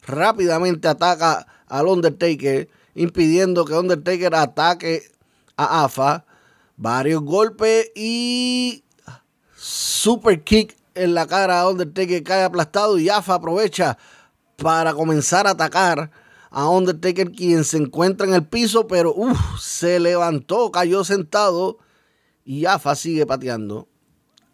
rápidamente 0.06 0.88
ataca 0.88 1.48
al 1.68 1.88
Undertaker 1.88 2.68
impidiendo 2.96 3.66
que 3.66 3.74
Undertaker 3.74 4.36
ataque 4.36 5.04
a 5.58 5.84
AFA. 5.84 6.26
Varios 6.76 7.22
golpes 7.22 7.92
y 7.96 8.84
super 9.56 10.44
kick 10.44 10.76
en 10.96 11.14
la 11.14 11.28
cara 11.28 11.62
a 11.62 11.70
Undertaker 11.70 12.24
cae 12.24 12.44
aplastado 12.44 12.98
y 12.98 13.08
Jaffa 13.08 13.36
aprovecha 13.36 13.98
para 14.58 14.94
comenzar 14.94 15.48
a 15.48 15.52
atacar 15.52 16.12
a 16.50 16.70
Undertaker 16.70 17.32
quien 17.32 17.64
se 17.64 17.78
encuentra 17.78 18.28
en 18.28 18.34
el 18.34 18.46
piso 18.46 18.88
pero 18.88 19.16
se 19.60 20.00
levantó, 20.00 20.72
cayó 20.72 21.04
sentado 21.04 21.78
y 22.44 22.64
Jaffa 22.64 22.96
sigue 22.96 23.26
pateando. 23.26 23.88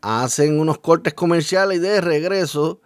Hacen 0.02 0.60
unos 0.60 0.80
cortes 0.80 1.14
comerciales 1.14 1.78
y 1.78 1.82
de 1.82 2.02
regreso 2.02 2.80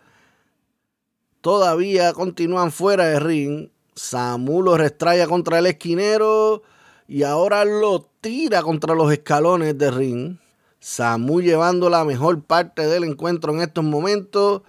todavía 1.42 2.14
continúan 2.14 2.72
fuera 2.72 3.06
de 3.06 3.20
ring. 3.20 3.70
Samu 3.96 4.64
lo 4.64 4.78
restraya 4.78 5.28
contra 5.28 5.60
el 5.60 5.68
esquinero 5.68 6.64
y 7.08 7.24
ahora 7.24 7.66
lo 7.66 8.10
tira 8.22 8.64
contra 8.64 8.96
los 8.96 9.12
escalones 9.12 9.78
de 9.78 9.92
ring. 9.92 10.38
Samu 10.80 11.42
llevando 11.42 11.90
la 11.90 12.04
mejor 12.06 12.42
parte 12.44 12.88
del 12.88 13.04
encuentro 13.04 13.54
en 13.54 13.62
estos 13.62 13.84
momentos. 13.84 14.62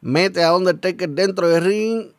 Mete 0.00 0.42
a 0.42 0.56
Undertaker 0.56 1.08
dentro 1.10 1.48
del 1.48 1.64
ring. 1.64 2.12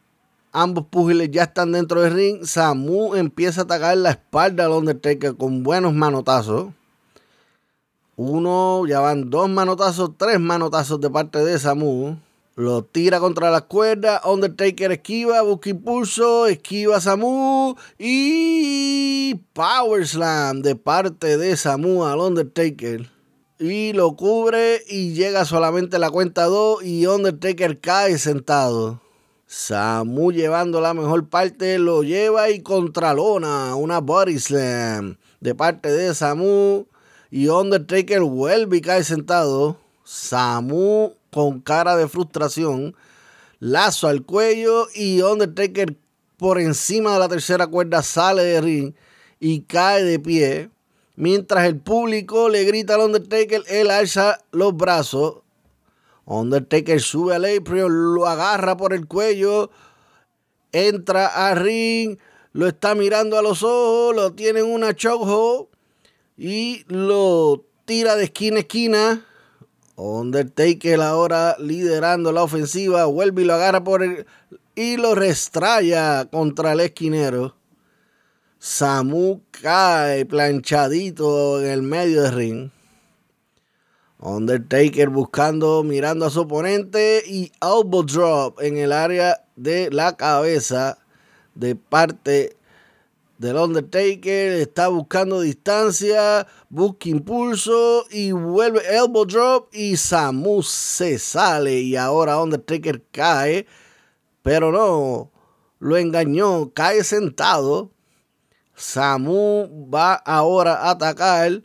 Ambos 0.51 0.85
pugiles 0.89 1.29
ya 1.31 1.43
están 1.43 1.71
dentro 1.71 2.01
del 2.01 2.13
ring. 2.13 2.45
Samu 2.45 3.15
empieza 3.15 3.61
a 3.61 3.63
atacar 3.65 3.97
la 3.97 4.11
espalda 4.11 4.65
al 4.65 4.71
Undertaker 4.71 5.35
con 5.35 5.63
buenos 5.63 5.93
manotazos. 5.93 6.67
Uno, 8.17 8.85
ya 8.87 9.01
van 9.01 9.29
dos 9.29 9.49
manotazos, 9.49 10.11
tres 10.17 10.39
manotazos 10.39 11.01
de 11.01 11.09
parte 11.09 11.39
de 11.39 11.59
Samu. 11.59 12.17
Lo 12.55 12.85
tira 12.85 13.19
contra 13.19 13.51
la 13.51 13.59
cuerda. 13.59 14.21
Undertaker 14.23 14.93
esquiva, 14.93 15.41
busca 15.41 15.69
impulso, 15.69 16.47
esquiva 16.47 17.01
Samu 17.01 17.75
y 17.99 19.35
Power 19.51 20.07
Slam 20.07 20.61
de 20.61 20.77
parte 20.77 21.37
de 21.37 21.57
Samu 21.57 22.05
al 22.05 22.19
Undertaker. 22.19 23.09
Y 23.59 23.91
lo 23.91 24.15
cubre 24.15 24.81
y 24.87 25.13
llega 25.13 25.43
solamente 25.43 25.99
la 25.99 26.09
cuenta 26.09 26.45
2 26.45 26.85
y 26.85 27.07
Undertaker 27.07 27.81
cae 27.81 28.17
sentado. 28.17 29.01
Samu 29.45 30.31
llevando 30.31 30.79
la 30.79 30.93
mejor 30.93 31.27
parte 31.27 31.77
lo 31.79 32.01
lleva 32.03 32.49
y 32.49 32.61
contralona 32.61 33.75
una 33.75 33.99
body 33.99 34.39
slam 34.39 35.17
de 35.41 35.53
parte 35.53 35.91
de 35.91 36.15
Samu 36.15 36.87
y 37.31 37.47
Undertaker 37.47 38.21
vuelve 38.21 38.77
y 38.77 38.81
cae 38.81 39.03
sentado. 39.03 39.77
Samu 40.03 41.13
con 41.31 41.59
cara 41.59 41.97
de 41.97 42.07
frustración, 42.07 42.95
lazo 43.59 44.07
al 44.07 44.23
cuello 44.23 44.87
y 44.93 45.21
Undertaker 45.21 45.97
por 46.37 46.59
encima 46.59 47.13
de 47.13 47.19
la 47.19 47.27
tercera 47.27 47.67
cuerda 47.67 48.03
sale 48.03 48.43
de 48.43 48.61
ring 48.61 48.93
y 49.39 49.61
cae 49.61 50.03
de 50.03 50.19
pie. 50.19 50.69
Mientras 51.15 51.65
el 51.65 51.79
público 51.79 52.49
le 52.49 52.65
grita 52.65 52.95
al 52.95 53.01
Undertaker, 53.01 53.63
él 53.67 53.89
alza 53.89 54.39
los 54.51 54.75
brazos. 54.75 55.37
Undertaker 56.25 57.01
sube 57.01 57.35
al 57.35 57.45
apron, 57.45 58.15
lo 58.15 58.27
agarra 58.27 58.75
por 58.75 58.93
el 58.93 59.07
cuello, 59.07 59.69
entra 60.71 61.27
al 61.27 61.57
ring, 61.57 62.17
lo 62.51 62.67
está 62.67 62.95
mirando 62.95 63.37
a 63.37 63.41
los 63.41 63.63
ojos, 63.63 64.15
lo 64.15 64.33
tiene 64.33 64.61
en 64.61 64.65
una 64.65 64.95
chokehold 64.95 65.67
y 66.37 66.83
lo 66.87 67.65
tira 67.85 68.15
de 68.15 68.25
esquina 68.25 68.57
a 68.57 68.59
esquina 68.61 69.25
Undertaker 69.97 70.99
ahora 71.01 71.55
liderando 71.57 72.33
la 72.33 72.43
ofensiva, 72.43 73.05
vuelve 73.05 73.43
y 73.43 73.45
lo 73.45 73.53
agarra 73.53 73.83
por 73.83 74.03
el 74.03 74.25
y 74.75 74.97
lo 74.97 75.15
restraya 75.15 76.25
contra 76.25 76.73
el 76.73 76.81
esquinero. 76.81 77.55
Samu 78.59 79.41
cae 79.51 80.25
planchadito 80.25 81.61
en 81.61 81.69
el 81.69 81.81
medio 81.81 82.23
del 82.23 82.33
ring. 82.33 82.71
Undertaker 84.19 85.09
buscando, 85.09 85.83
mirando 85.83 86.25
a 86.25 86.29
su 86.29 86.41
oponente 86.41 87.23
y 87.25 87.51
elbow 87.61 88.03
drop 88.03 88.61
en 88.61 88.77
el 88.77 88.91
área 88.91 89.45
de 89.55 89.89
la 89.91 90.17
cabeza 90.17 90.97
de 91.53 91.75
parte 91.75 92.57
del 93.37 93.57
Undertaker, 93.57 94.53
está 94.53 94.87
buscando 94.87 95.41
distancia, 95.41 96.47
busca 96.69 97.09
impulso 97.09 98.05
y 98.09 98.31
vuelve 98.31 98.81
elbow 98.89 99.25
drop 99.25 99.73
y 99.73 99.97
Samu 99.97 100.63
se 100.63 101.19
sale 101.19 101.79
y 101.81 101.95
ahora 101.95 102.41
Undertaker 102.41 103.03
cae, 103.11 103.67
pero 104.41 104.71
no, 104.71 105.31
lo 105.79 105.97
engañó, 105.97 106.71
cae 106.73 107.03
sentado. 107.03 107.91
Samu 108.75 109.89
va 109.93 110.13
ahora 110.13 110.75
a 110.75 110.91
atacar, 110.91 111.61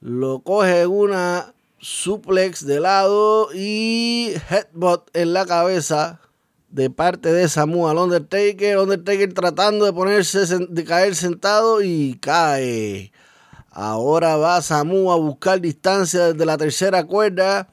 lo 0.00 0.42
coge 0.42 0.86
una 0.86 1.54
suplex 1.78 2.64
de 2.66 2.80
lado 2.80 3.48
y 3.54 4.34
headbutt 4.50 5.10
en 5.14 5.34
la 5.34 5.44
cabeza 5.44 6.20
de 6.74 6.90
parte 6.90 7.32
de 7.32 7.48
Samu 7.48 7.86
al 7.86 7.98
Undertaker. 7.98 8.78
Undertaker 8.78 9.32
tratando 9.32 9.84
de 9.84 9.92
ponerse, 9.92 10.44
de 10.44 10.84
caer 10.84 11.14
sentado 11.14 11.82
y 11.82 12.18
cae. 12.20 13.12
Ahora 13.70 14.36
va 14.36 14.60
Samu 14.60 15.12
a 15.12 15.16
buscar 15.16 15.60
distancia 15.60 16.32
desde 16.32 16.44
la 16.44 16.58
tercera 16.58 17.04
cuerda. 17.04 17.68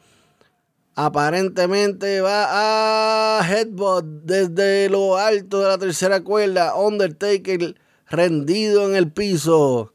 Aparentemente 0.94 2.22
va 2.22 3.40
a 3.40 3.44
Headbutt 3.44 4.06
desde 4.24 4.88
lo 4.90 5.18
alto 5.18 5.62
de 5.62 5.68
la 5.68 5.80
tercera 5.80 6.22
cuerda. 6.24 6.76
Undertaker 6.76 7.76
rendido 8.08 8.88
en 8.88 8.96
el 8.96 9.12
piso. 9.12 9.94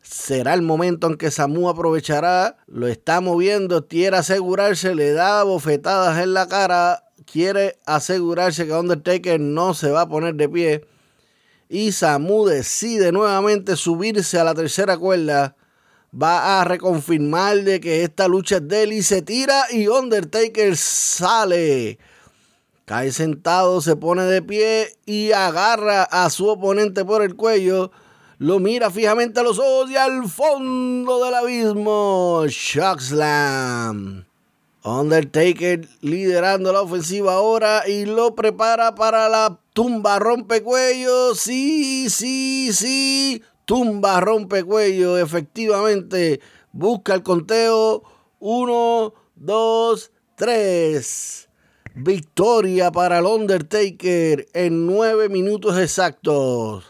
Será 0.00 0.54
el 0.54 0.62
momento 0.62 1.06
en 1.06 1.16
que 1.16 1.30
Samu 1.30 1.68
aprovechará. 1.68 2.56
Lo 2.66 2.88
está 2.88 3.20
moviendo. 3.20 3.86
Quiere 3.86 4.16
asegurarse. 4.16 4.96
Le 4.96 5.12
da 5.12 5.44
bofetadas 5.44 6.20
en 6.20 6.34
la 6.34 6.48
cara 6.48 7.01
quiere 7.24 7.78
asegurarse 7.86 8.66
que 8.66 8.72
Undertaker 8.72 9.40
no 9.40 9.74
se 9.74 9.90
va 9.90 10.02
a 10.02 10.08
poner 10.08 10.34
de 10.34 10.48
pie. 10.48 10.86
Y 11.68 11.92
Samu 11.92 12.46
decide 12.46 13.12
nuevamente 13.12 13.76
subirse 13.76 14.38
a 14.38 14.44
la 14.44 14.54
tercera 14.54 14.96
cuerda. 14.98 15.56
Va 16.14 16.60
a 16.60 16.64
reconfirmar 16.64 17.62
de 17.62 17.80
que 17.80 18.04
esta 18.04 18.28
lucha 18.28 18.56
es 18.56 18.68
de 18.68 19.02
se 19.02 19.22
tira 19.22 19.64
y 19.70 19.88
Undertaker 19.88 20.76
sale. 20.76 21.98
Cae 22.84 23.12
sentado, 23.12 23.80
se 23.80 23.96
pone 23.96 24.24
de 24.24 24.42
pie 24.42 24.98
y 25.06 25.32
agarra 25.32 26.02
a 26.02 26.28
su 26.28 26.48
oponente 26.48 27.04
por 27.04 27.22
el 27.22 27.36
cuello. 27.36 27.90
Lo 28.38 28.58
mira 28.58 28.90
fijamente 28.90 29.40
a 29.40 29.44
los 29.44 29.58
ojos 29.58 29.90
y 29.90 29.96
al 29.96 30.28
fondo 30.28 31.24
del 31.24 31.34
abismo. 31.34 32.44
Shock 32.48 33.00
Slam. 33.00 34.26
Undertaker 34.84 35.86
liderando 36.00 36.72
la 36.72 36.82
ofensiva 36.82 37.34
ahora 37.34 37.88
y 37.88 38.04
lo 38.04 38.34
prepara 38.34 38.94
para 38.96 39.28
la 39.28 39.60
tumba 39.72 40.18
rompecuello. 40.18 41.34
Sí, 41.36 42.10
sí, 42.10 42.72
sí. 42.72 43.42
Tumba 43.64 44.20
rompecuello. 44.20 45.18
Efectivamente. 45.18 46.40
Busca 46.72 47.14
el 47.14 47.22
conteo. 47.22 48.02
Uno, 48.40 49.14
dos, 49.36 50.10
tres. 50.34 51.48
Victoria 51.94 52.90
para 52.90 53.18
el 53.18 53.26
Undertaker 53.26 54.48
en 54.52 54.86
nueve 54.86 55.28
minutos 55.28 55.78
exactos. 55.78 56.86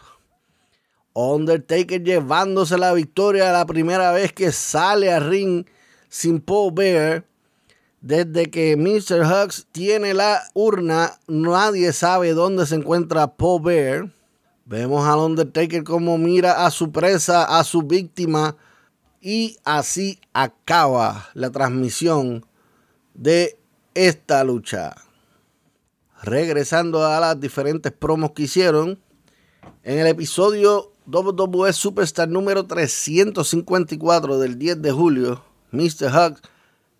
Undertaker 1.13 2.01
llevándose 2.01 2.77
la 2.79 2.93
victoria 2.93 3.51
la 3.51 3.67
primera 3.67 4.11
vez 4.11 4.33
que 4.33 4.51
sale 4.51 5.11
a 5.11 5.19
ring 5.19 5.65
sin 6.09 6.39
Paul 6.39 6.71
Bear 6.73 7.25
desde 8.03 8.51
que 8.51 8.75
Mr. 8.75 9.21
Hugs 9.21 9.65
tiene 9.71 10.13
la 10.13 10.43
urna, 10.53 11.17
nadie 11.25 11.93
sabe 11.93 12.33
dónde 12.33 12.65
se 12.65 12.75
encuentra 12.75 13.35
Paul 13.35 13.61
Bear. 13.61 14.13
Vemos 14.65 15.07
al 15.07 15.19
Undertaker 15.19 15.85
como 15.85 16.17
mira 16.17 16.65
a 16.65 16.71
su 16.71 16.91
presa, 16.91 17.45
a 17.45 17.63
su 17.63 17.81
víctima. 17.83 18.57
Y 19.21 19.57
así 19.63 20.19
acaba 20.33 21.29
la 21.33 21.49
transmisión 21.49 22.45
de 23.13 23.57
esta 23.93 24.43
lucha. 24.43 24.95
Regresando 26.23 27.05
a 27.05 27.21
las 27.21 27.39
diferentes 27.39 27.93
promos 27.93 28.31
que 28.31 28.43
hicieron. 28.43 28.99
En 29.81 29.99
el 29.99 30.07
episodio 30.07 30.91
WWE 31.07 31.71
Superstar 31.71 32.27
número 32.27 32.65
354 32.65 34.39
del 34.39 34.59
10 34.59 34.81
de 34.81 34.91
julio, 34.91 35.41
Mr. 35.71 36.11
Hugs 36.13 36.41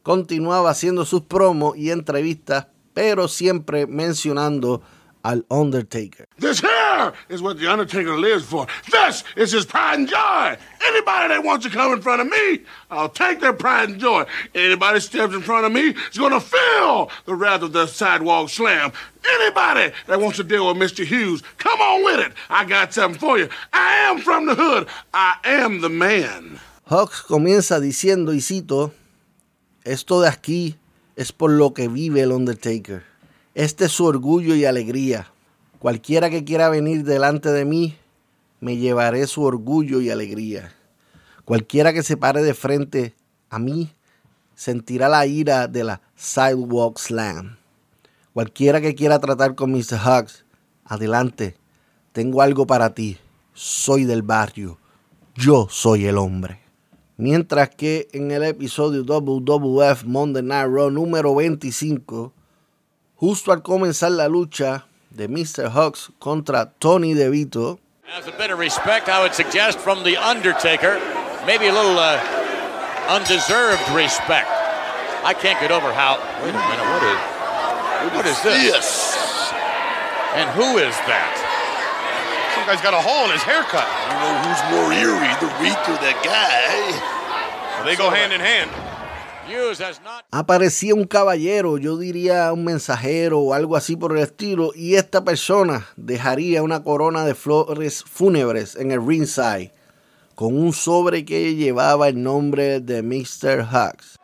continuaba 0.04 0.70
haciendo 0.70 1.06
sus 1.06 1.22
promos 1.22 1.76
y 1.78 1.90
entrevistas, 1.90 2.68
pero 2.94 3.28
siempre 3.28 3.88
mencionando 3.88 4.82
al 5.24 5.46
Undertaker. 5.50 6.28
This 6.38 6.60
here 6.60 7.14
is 7.30 7.42
what 7.42 7.58
the 7.58 7.68
Undertaker 7.68 8.18
lives 8.18 8.44
for. 8.44 8.68
This 8.92 9.24
is 9.38 9.54
his 9.54 9.66
pride 9.66 10.00
and 10.00 10.08
joy. 10.08 10.58
Anybody 10.86 11.30
that 11.30 11.44
wants 11.44 11.66
to 11.66 11.72
come 11.72 11.94
in 11.94 12.02
front 12.02 12.22
of 12.22 12.28
me, 12.28 12.60
I'll 12.92 13.10
take 13.10 13.40
their 13.40 13.54
pride 13.54 13.90
and 13.90 14.00
joy. 14.00 14.26
Anybody 14.54 15.00
steps 15.00 15.34
in 15.34 15.42
front 15.42 15.66
of 15.66 15.72
me 15.72 15.96
is 16.12 16.18
going 16.18 16.34
to 16.34 16.42
feel 16.42 17.10
the 17.26 17.36
wrath 17.36 17.62
of 17.62 17.72
the 17.72 17.88
sidewalk 17.88 18.50
slam. 18.50 18.92
Anybody 19.26 19.94
that 20.08 20.20
wants 20.20 20.38
to 20.38 20.44
deal 20.44 20.68
with 20.68 20.78
Mr. 20.78 21.06
Hughes, 21.06 21.42
come 21.58 21.80
on 21.80 22.04
with 22.04 22.20
it. 22.28 22.34
I 22.50 22.66
got 22.66 22.94
something 22.94 23.20
for 23.20 23.40
you. 23.40 23.48
I 23.72 23.94
am 24.10 24.20
from 24.20 24.46
the 24.46 24.56
hood. 24.56 24.88
I 25.14 25.38
am 25.46 25.80
the 25.80 25.90
man. 25.90 26.60
Hawks 26.86 27.22
comienza 27.22 27.80
diciendo, 27.80 28.34
y 28.34 28.42
cito, 28.42 28.92
Esto 29.86 30.22
de 30.22 30.30
aquí 30.30 30.78
es 31.18 31.34
por 31.34 31.52
lo 31.52 31.74
que 31.74 31.90
vive 31.90 32.22
el 32.22 32.32
Undertaker. 32.32 33.04
Este 33.54 33.86
es 33.86 33.92
su 33.92 34.06
orgullo 34.06 34.56
y 34.56 34.64
alegría. 34.64 35.28
Cualquiera 35.80 36.30
que 36.30 36.46
quiera 36.46 36.70
venir 36.70 37.04
delante 37.04 37.52
de 37.52 37.66
mí, 37.66 37.98
me 38.62 38.78
llevaré 38.78 39.28
su 39.28 39.44
orgullo 39.44 40.00
y 40.00 40.10
alegría. 40.10 40.74
Cualquiera 41.44 41.92
que 41.92 42.02
se 42.02 42.16
pare 42.16 42.42
de 42.42 42.54
frente 42.54 43.14
a 43.50 43.60
mí, 43.60 43.94
sentirá 44.56 45.10
la 45.10 45.26
ira 45.26 45.68
de 45.68 45.84
la 45.84 46.02
Sidewalk 46.16 46.98
Slam. 46.98 47.58
Cualquiera 48.34 48.80
que 48.80 48.96
quiera 48.96 49.20
tratar 49.20 49.54
con 49.56 49.74
Mr. 49.74 50.00
Hugs, 50.02 50.46
adelante, 50.86 51.58
tengo 52.14 52.42
algo 52.42 52.66
para 52.66 52.94
ti. 52.94 53.18
Soy 53.54 54.06
del 54.06 54.22
barrio. 54.22 54.78
Yo 55.36 55.68
soy 55.70 56.06
el 56.06 56.18
hombre. 56.18 56.63
Mientras 57.24 57.70
que 57.70 58.10
en 58.12 58.32
el 58.32 58.44
episodio 58.44 59.06
WWF 59.06 60.04
Monday 60.04 60.44
Night 60.44 60.68
Raw 60.70 60.90
número 60.92 61.34
25, 61.34 62.34
justo 63.16 63.54
al 63.54 63.62
comenzar 63.62 64.12
la 64.12 64.28
lucha 64.28 64.88
de 65.10 65.30
Mr. 65.30 65.72
Hugs 65.74 66.12
contra 66.20 66.74
Tony 66.80 67.14
DeVito, 67.14 67.80
As 68.14 68.28
a 68.28 68.32
bit 68.38 68.52
of 68.52 68.60
respect, 68.60 69.08
I 69.08 69.22
would 69.22 69.34
suggest 69.34 69.80
from 69.80 70.04
The 70.04 70.18
Undertaker, 70.18 71.00
maybe 71.48 71.68
a 71.68 71.72
little 71.72 71.98
uh, 71.98 72.20
undeserved 73.08 73.88
respect. 73.96 74.50
I 75.24 75.34
can't 75.34 75.58
get 75.62 75.72
over 75.72 75.94
how. 75.94 76.20
Wait 76.44 76.50
a 76.50 76.60
minute, 76.60 76.88
what 76.92 77.04
is. 77.08 78.16
What 78.18 78.26
is 78.26 78.44
this? 78.44 79.16
And 80.36 80.50
who 80.60 80.78
is 80.78 80.94
that? 81.08 81.43
Some 82.64 82.76
guy's 82.76 82.82
got 82.82 82.94
a 82.94 83.02
hole 83.02 83.26
in 83.26 83.32
his 83.32 83.44
haircut. 83.44 83.84
You 84.08 84.16
know 84.24 84.40
who's 84.48 84.64
more 84.72 84.94
eerie, 84.96 85.36
the 85.44 85.52
Reek 85.60 85.84
or 85.92 86.00
that 86.00 86.16
guy? 86.24 86.96
Well, 87.76 87.84
they 87.84 87.98
go 87.98 88.10
hand 88.10 88.32
in 88.32 88.40
hand. 88.40 88.72
Aparecía 90.32 90.94
un 90.94 91.04
caballero, 91.04 91.78
yo 91.78 91.98
diría 91.98 92.54
un 92.54 92.64
mensajero 92.64 93.40
o 93.42 93.54
algo 93.54 93.76
así 93.76 93.98
por 93.98 94.16
el 94.16 94.24
estilo, 94.24 94.72
y 94.74 94.96
esta 94.96 95.26
persona 95.26 95.86
dejaría 95.98 96.64
una 96.64 96.82
corona 96.84 97.26
de 97.26 97.36
flores 97.36 98.02
fúnebres 98.02 98.78
en 98.78 98.92
el 98.92 99.06
ringside 99.06 99.74
con 100.36 100.58
un 100.58 100.72
sobre 100.72 101.26
que 101.26 101.56
llevaba 101.56 102.08
el 102.08 102.24
nombre 102.24 102.80
de 102.80 103.04
Mr. 103.04 103.68
Hugs. 103.74 104.18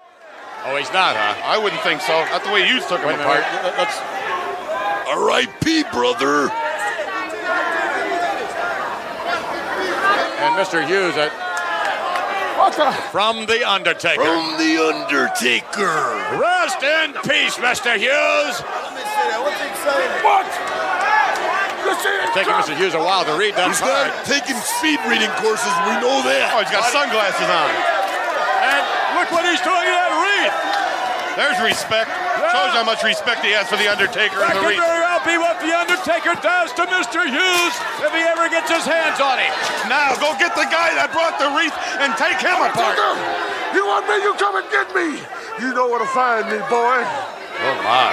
Oh, 0.66 0.78
he's 0.78 0.94
not, 0.94 1.18
huh? 1.18 1.36
I 1.44 1.58
wouldn't 1.58 1.84
think 1.84 2.00
so. 2.00 2.14
Not 2.32 2.46
the 2.46 2.54
way 2.54 2.66
you 2.66 2.80
took 2.80 3.02
him 3.02 3.20
apart. 3.20 3.44
Let's. 3.78 4.00
R.I.P., 5.10 5.84
brother. 5.92 6.69
And 10.50 10.58
Mr. 10.58 10.82
Hughes, 10.82 11.14
uh, 11.14 11.30
from 13.14 13.46
The 13.46 13.62
Undertaker. 13.70 14.18
From 14.18 14.58
The 14.58 14.82
Undertaker. 14.82 15.94
Rest 16.42 16.82
in 16.82 17.14
peace, 17.22 17.54
Mr. 17.62 17.94
Hughes. 17.94 18.58
What? 18.66 18.90
You 18.98 19.06
see 19.06 19.30
that. 19.30 19.38
What's 19.46 19.62
he 19.62 19.70
it 22.10 22.26
It's 22.26 22.34
taking 22.34 22.58
Mr. 22.58 22.74
Hughes 22.82 22.98
a 22.98 23.04
while 23.06 23.30
to 23.30 23.38
read 23.38 23.54
that 23.62 23.70
He's 23.70 23.78
card. 23.78 24.10
not 24.10 24.26
taking 24.26 24.58
speed 24.82 24.98
reading 25.06 25.30
courses, 25.38 25.70
we 25.86 25.94
know 26.02 26.18
that. 26.26 26.50
Oh, 26.58 26.66
he's 26.66 26.74
got 26.74 26.90
sunglasses 26.90 27.46
on. 27.46 27.70
And 27.70 28.82
look 29.22 29.30
what 29.30 29.46
he's 29.46 29.62
doing 29.62 29.86
in 29.86 29.94
that 29.94 30.18
wreath. 30.18 30.89
There's 31.38 31.60
respect. 31.62 32.10
Shows 32.50 32.74
how 32.74 32.84
much 32.84 33.04
respect 33.04 33.46
he 33.46 33.52
has 33.54 33.70
for 33.70 33.78
the 33.78 33.88
Undertaker 33.88 34.40
That 34.42 34.56
and 34.56 34.58
the 34.58 34.62
could 34.66 34.74
Reach. 34.74 34.82
very 34.82 35.02
well 35.06 35.22
be 35.22 35.36
what 35.38 35.62
The 35.62 35.72
Undertaker 35.72 36.34
does 36.42 36.74
to 36.76 36.84
Mr. 36.90 37.22
Hughes 37.28 37.74
if 38.02 38.12
he 38.12 38.24
ever 38.26 38.50
gets 38.50 38.70
his 38.72 38.84
hands 38.84 39.22
on 39.22 39.38
him. 39.38 39.54
Now 39.88 40.18
go 40.18 40.34
get 40.42 40.56
the 40.58 40.66
guy 40.68 40.96
that 40.98 41.14
brought 41.14 41.38
the 41.38 41.54
wreath 41.54 41.76
and 42.02 42.16
take 42.18 42.42
him 42.42 42.58
apart. 42.60 42.98
You 43.76 43.86
want 43.86 44.10
me? 44.10 44.18
You 44.26 44.34
come 44.36 44.58
and 44.58 44.68
get 44.74 44.88
me. 44.98 45.22
You 45.62 45.74
know 45.78 45.88
where 45.88 46.00
to 46.02 46.10
find 46.10 46.50
me, 46.50 46.58
boy. 46.68 47.00
Oh, 47.62 47.78
my. 47.86 48.12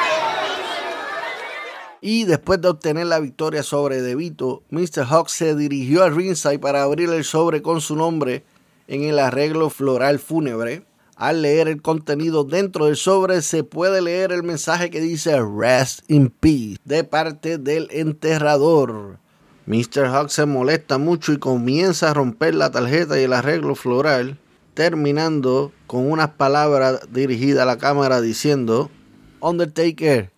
Y 2.03 2.25
después 2.25 2.61
de 2.61 2.69
obtener 2.69 3.07
la 3.07 3.19
victoria 3.21 3.63
sobre 3.63 4.03
DeVito, 4.03 4.63
Mr. 4.71 5.05
Hawk 5.09 5.29
se 5.29 5.55
dirigió 5.55 6.05
al 6.05 6.15
ringside 6.15 6.59
para 6.59 6.83
abrir 6.83 7.11
el 7.11 7.25
sobre 7.25 7.63
con 7.63 7.81
su 7.81 7.97
nombre 7.97 8.45
en 8.87 9.05
el 9.05 9.19
arreglo 9.19 9.71
floral 9.71 10.19
fúnebre. 10.19 10.85
Al 11.17 11.41
leer 11.41 11.67
el 11.69 11.81
contenido 11.81 12.45
dentro 12.45 12.85
del 12.85 12.97
sobre 12.97 13.41
se 13.41 13.65
puede 13.65 14.03
leer 14.03 14.33
el 14.33 14.43
mensaje 14.43 14.91
que 14.91 15.01
dice 15.01 15.41
Rest 15.41 16.01
in 16.09 16.29
Peace 16.29 16.77
de 16.85 17.05
parte 17.05 17.57
del 17.57 17.89
enterrador. 17.91 19.19
Mr. 19.65 20.09
Hawk 20.09 20.29
se 20.29 20.45
molesta 20.45 20.99
mucho 20.99 21.33
y 21.33 21.39
comienza 21.39 22.11
a 22.11 22.15
romper 22.15 22.55
la 22.55 22.71
tarjeta 22.71 23.19
y 23.19 23.25
el 23.25 23.33
arreglo 23.33 23.75
floral, 23.75 24.39
terminando 24.75 25.73
con 25.87 26.11
unas 26.11 26.33
palabras 26.33 27.01
dirigidas 27.11 27.63
a 27.63 27.67
la 27.67 27.79
cámara 27.79 28.21
diciendo, 28.21 28.91
Undertaker, 29.41 30.31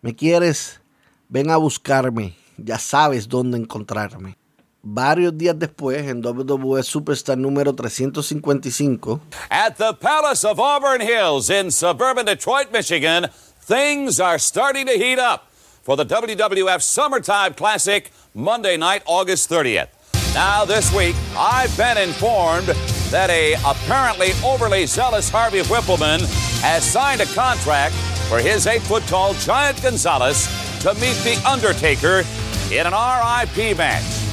¿me 0.00 0.16
quieres? 0.16 0.80
Ven 1.28 1.50
a 1.50 1.58
buscarme, 1.58 2.34
ya 2.56 2.78
sabes 2.78 3.28
dónde 3.28 3.58
encontrarme. 3.58 4.38
Varios 4.86 5.36
días 5.38 5.58
después, 5.58 6.06
en 6.06 6.20
WWE 6.20 6.82
Superstar 6.82 7.38
número 7.38 7.74
355, 7.74 9.18
At 9.48 9.78
the 9.78 9.94
Palace 9.94 10.44
of 10.44 10.60
Auburn 10.60 11.00
Hills 11.00 11.48
in 11.48 11.70
suburban 11.70 12.26
Detroit, 12.26 12.70
Michigan, 12.70 13.28
things 13.62 14.20
are 14.20 14.38
starting 14.38 14.84
to 14.84 14.92
heat 14.92 15.18
up 15.18 15.50
for 15.82 15.96
the 15.96 16.04
WWF 16.04 16.82
Summertime 16.82 17.54
Classic 17.54 18.10
Monday 18.34 18.76
night, 18.76 19.02
August 19.06 19.48
30th. 19.48 19.88
Now, 20.34 20.66
this 20.66 20.94
week, 20.94 21.16
I've 21.34 21.74
been 21.78 21.96
informed 21.96 22.66
that 23.08 23.30
a 23.30 23.54
apparently 23.64 24.32
overly 24.44 24.84
zealous 24.84 25.30
Harvey 25.30 25.62
Whippleman 25.62 26.20
has 26.60 26.84
signed 26.84 27.22
a 27.22 27.26
contract 27.26 27.94
for 28.28 28.38
his 28.38 28.66
eight 28.66 28.82
foot 28.82 29.02
tall 29.04 29.32
Giant 29.34 29.80
Gonzalez 29.82 30.46
to 30.80 30.92
meet 30.94 31.16
The 31.24 31.40
Undertaker 31.48 32.22
in 32.70 32.86
an 32.86 32.92
RIP 32.92 33.78
match. 33.78 34.23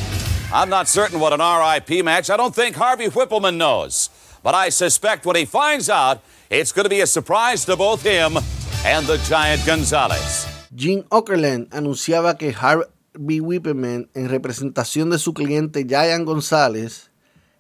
I'm 0.54 0.68
not 0.68 0.90
certain 0.90 1.22
what 1.22 1.32
an 1.32 1.40
RIP 1.40 2.04
match. 2.04 2.30
I 2.30 2.36
don't 2.36 2.54
think 2.54 2.76
Harvey 2.76 3.08
Whippleman 3.08 3.56
knows. 3.56 4.10
But 4.44 4.54
I 4.54 4.68
suspect 4.68 5.26
when 5.26 5.38
he 5.38 5.46
finds 5.46 5.90
out, 5.90 6.22
it's 6.50 6.74
going 6.74 6.84
to 6.84 6.90
be 6.90 7.00
a 7.00 7.08
surprise 7.08 7.64
to 7.66 7.78
both 7.78 8.04
him 8.04 8.36
and 8.84 9.08
the 9.08 9.18
Giant 9.30 9.66
Gonzalez. 9.66 10.46
Gene 10.76 11.04
Okerlund 11.10 11.70
anunciaba 11.72 12.38
que 12.38 12.52
Harvey 12.52 13.40
Whippleman, 13.40 14.10
en 14.14 14.28
representación 14.28 15.10
de 15.10 15.20
su 15.20 15.34
cliente 15.34 15.86
Giant 15.88 16.26
González, 16.26 17.12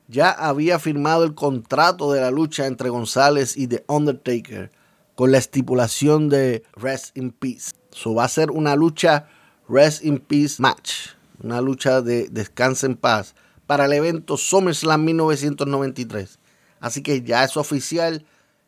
ya 0.09 0.29
había 0.31 0.77
firmado 0.77 1.23
el 1.23 1.33
contrato 1.33 2.11
de 2.11 2.19
la 2.19 2.29
lucha 2.29 2.67
entre 2.67 2.89
González 2.89 3.55
y 3.55 3.67
The 3.67 3.85
Undertaker 3.87 4.69
con 5.15 5.31
la 5.31 5.37
estipulación 5.37 6.27
de 6.27 6.63
Rest 6.75 7.15
in 7.15 7.31
Peace. 7.31 7.71
So 7.91 8.15
va 8.15 8.25
a 8.25 8.27
ser 8.27 8.51
una 8.51 8.75
lucha 8.75 9.29
Rest 9.69 10.03
in 10.03 10.19
Peace 10.19 10.55
match, 10.59 11.11
una 11.43 11.61
lucha 11.61 12.01
de 12.01 12.27
descansa 12.29 12.85
en 12.85 12.95
paz 12.95 13.35
para 13.67 13.85
el 13.85 13.93
evento 13.93 14.37
SummerSlam 14.37 15.03
1993. 15.05 16.39
Así 16.79 17.01
que 17.03 17.21
ya 17.21 17.43
es 17.43 17.57
oficial, 17.57 18.25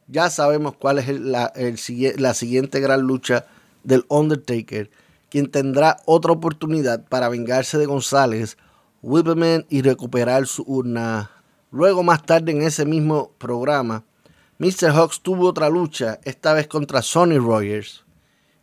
ya 0.07 0.29
sabemos 0.29 0.75
cuál 0.77 0.99
es 0.99 1.09
la, 1.09 1.51
siguiente 2.33 2.79
gran 2.79 3.01
lucha 3.01 3.45
del 3.83 4.05
Undertaker, 4.07 4.89
quien 5.29 5.49
tendrá 5.49 5.97
otra 6.05 6.31
oportunidad 6.31 7.03
para 7.07 7.29
vengarse 7.29 7.77
de 7.77 7.85
González, 7.85 8.57
Whippleman 9.01 9.65
y 9.69 9.81
recuperar 9.81 10.47
su 10.47 10.63
urna. 10.63 11.31
Luego, 11.71 12.03
más 12.03 12.23
tarde 12.23 12.51
en 12.51 12.61
ese 12.61 12.85
mismo 12.85 13.31
programa, 13.39 14.03
Mr. 14.59 14.91
Hawks 14.91 15.21
tuvo 15.21 15.47
otra 15.47 15.69
lucha, 15.69 16.19
esta 16.23 16.53
vez 16.53 16.67
contra 16.67 17.01
Sonny 17.01 17.39
Rogers, 17.39 18.05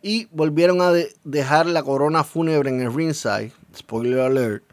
y 0.01 0.25
volvieron 0.31 0.81
a 0.81 0.91
de- 0.91 1.13
dejar 1.25 1.65
la 1.65 1.83
corona 1.83 2.23
fúnebre 2.23 2.69
en 2.69 2.81
el 2.81 2.93
ringside, 2.93 3.51
spoiler 3.75 4.19
alert, 4.19 4.63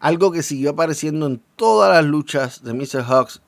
algo 0.00 0.30
que 0.32 0.42
siguió 0.42 0.70
apareciendo 0.70 1.26
en 1.26 1.42
todas 1.56 1.92
las 1.94 2.04
luchas 2.04 2.62
de 2.62 2.72
Mr. 2.74 3.02
Hawks 3.04 3.40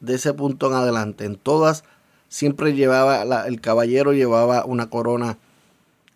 de 0.00 0.14
ese 0.14 0.32
punto 0.34 0.66
en 0.68 0.74
adelante. 0.74 1.24
En 1.24 1.36
todas 1.36 1.84
siempre 2.28 2.74
llevaba, 2.74 3.24
la- 3.24 3.46
el 3.46 3.60
caballero 3.60 4.12
llevaba 4.12 4.64
una 4.64 4.90
corona 4.90 5.38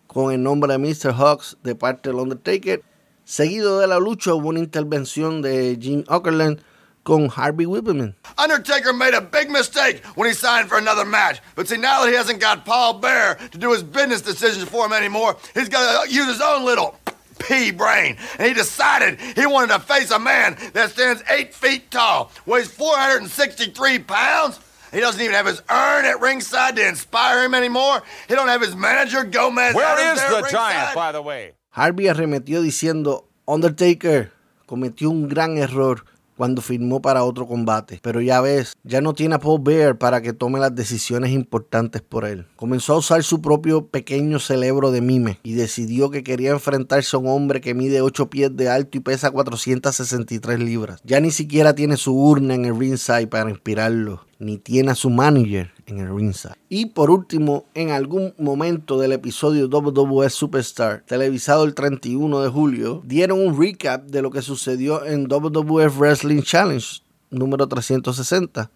con 0.07 0.31
el 0.31 0.43
nombre 0.43 0.71
de 0.73 0.77
Mr. 0.77 1.13
Hawks 1.13 1.57
de 1.63 1.75
parte 1.75 2.09
del 2.09 2.19
Undertaker. 2.19 2.83
Seguido 3.25 3.79
de 3.79 3.87
la 3.87 3.99
lucha 3.99 4.33
hubo 4.33 4.49
una 4.49 4.59
intervención 4.59 5.41
de 5.41 5.77
Gene 5.81 6.03
Okerlund 6.07 6.61
con 7.03 7.29
Harvey 7.35 7.65
Whippleman. 7.65 8.15
Undertaker 8.37 8.93
made 8.93 9.13
a 9.13 9.21
big 9.21 9.49
mistake 9.49 10.01
when 10.15 10.29
he 10.29 10.33
signed 10.33 10.69
for 10.69 10.77
another 10.77 11.03
match. 11.05 11.41
But 11.55 11.67
see, 11.67 11.77
now 11.77 12.01
that 12.03 12.09
he 12.09 12.15
hasn't 12.15 12.39
got 12.39 12.63
Paul 12.65 12.99
Bear 12.99 13.35
to 13.51 13.57
do 13.57 13.71
his 13.73 13.83
business 13.83 14.21
decisions 14.21 14.69
for 14.69 14.85
him 14.85 14.93
anymore, 14.93 15.35
he's 15.53 15.67
got 15.67 16.05
to 16.05 16.09
use 16.09 16.27
his 16.27 16.41
own 16.41 16.63
little 16.63 16.95
pea 17.39 17.71
brain. 17.71 18.17
And 18.37 18.47
he 18.47 18.53
decided 18.53 19.19
he 19.19 19.45
wanted 19.45 19.73
to 19.73 19.79
face 19.79 20.11
a 20.11 20.19
man 20.19 20.57
that 20.73 20.91
stands 20.91 21.23
eight 21.29 21.53
feet 21.53 21.91
tall, 21.91 22.31
weighs 22.45 22.67
463 22.69 23.99
pounds. 23.99 24.59
He 24.91 24.99
doesn't 24.99 25.19
even 25.19 25.33
have 25.33 25.47
his 25.47 25.61
urn 25.71 26.05
at 26.05 26.21
ringside 26.21 26.75
to 26.75 26.87
inspire 26.87 27.43
him 27.43 27.55
anymore. 27.55 28.03
He 28.27 28.35
don't 28.35 28.47
have 28.47 28.61
his 28.61 28.75
manager, 28.75 29.23
Gomez. 29.23 29.73
Where 29.73 29.85
Adams, 29.85 30.21
is 30.21 30.29
there 30.29 30.41
the 30.43 30.49
Giant, 30.49 30.95
by 30.95 31.11
the 31.11 31.21
way? 31.21 31.53
Harvey 31.71 32.03
arremetió 32.03 32.61
diciendo, 32.61 33.25
Undertaker 33.47 34.31
cometió 34.67 35.09
un 35.09 35.27
gran 35.27 35.57
error 35.57 36.03
cuando 36.43 36.61
firmó 36.61 37.01
para 37.01 37.23
otro 37.23 37.47
combate. 37.47 38.01
Pero 38.03 38.19
ya 38.19 38.41
ves, 38.41 38.73
ya 38.83 38.99
no 38.99 39.13
tiene 39.13 39.35
a 39.35 39.39
Paul 39.39 39.61
Bear 39.63 39.97
para 39.97 40.21
que 40.21 40.33
tome 40.33 40.59
las 40.59 40.75
decisiones 40.75 41.31
importantes 41.31 42.01
por 42.01 42.25
él. 42.25 42.47
Comenzó 42.57 42.95
a 42.95 42.97
usar 42.97 43.23
su 43.23 43.41
propio 43.41 43.87
pequeño 43.87 44.39
cerebro 44.39 44.91
de 44.91 44.99
mime 44.99 45.39
y 45.43 45.53
decidió 45.53 46.11
que 46.11 46.21
quería 46.21 46.51
enfrentarse 46.51 47.15
a 47.15 47.19
un 47.19 47.29
hombre 47.29 47.61
que 47.61 47.73
mide 47.73 48.01
8 48.01 48.29
pies 48.29 48.57
de 48.57 48.67
alto 48.67 48.97
y 48.97 48.99
pesa 48.99 49.31
463 49.31 50.59
libras. 50.59 50.99
Ya 51.05 51.21
ni 51.21 51.31
siquiera 51.31 51.75
tiene 51.75 51.95
su 51.95 52.13
urna 52.13 52.55
en 52.55 52.65
el 52.65 52.77
ringside 52.77 53.27
para 53.27 53.49
inspirarlo, 53.49 54.25
ni 54.37 54.57
tiene 54.57 54.91
a 54.91 54.95
su 54.95 55.09
manager 55.09 55.72
en 55.85 55.99
el 55.99 56.15
ringside. 56.15 56.55
Y 56.69 56.87
por 56.87 57.09
último, 57.09 57.65
en 57.73 57.91
algún 57.91 58.33
momento 58.37 58.99
del 58.99 59.11
episodio 59.11 59.67
WWE 59.67 60.29
Superstar, 60.29 61.03
televisado 61.05 61.63
el 61.63 61.73
31 61.73 62.41
de 62.41 62.49
julio, 62.49 63.01
dieron 63.05 63.39
un 63.39 63.59
recap 63.59 64.05
de 64.05 64.21
lo 64.21 64.31
que 64.31 64.41
sucedió 64.41 65.05
en 65.05 65.27
WWF 65.27 65.97
Wrestling 65.97 66.41
Challenge 66.41 67.01
número 67.29 67.67
360, 67.67 68.69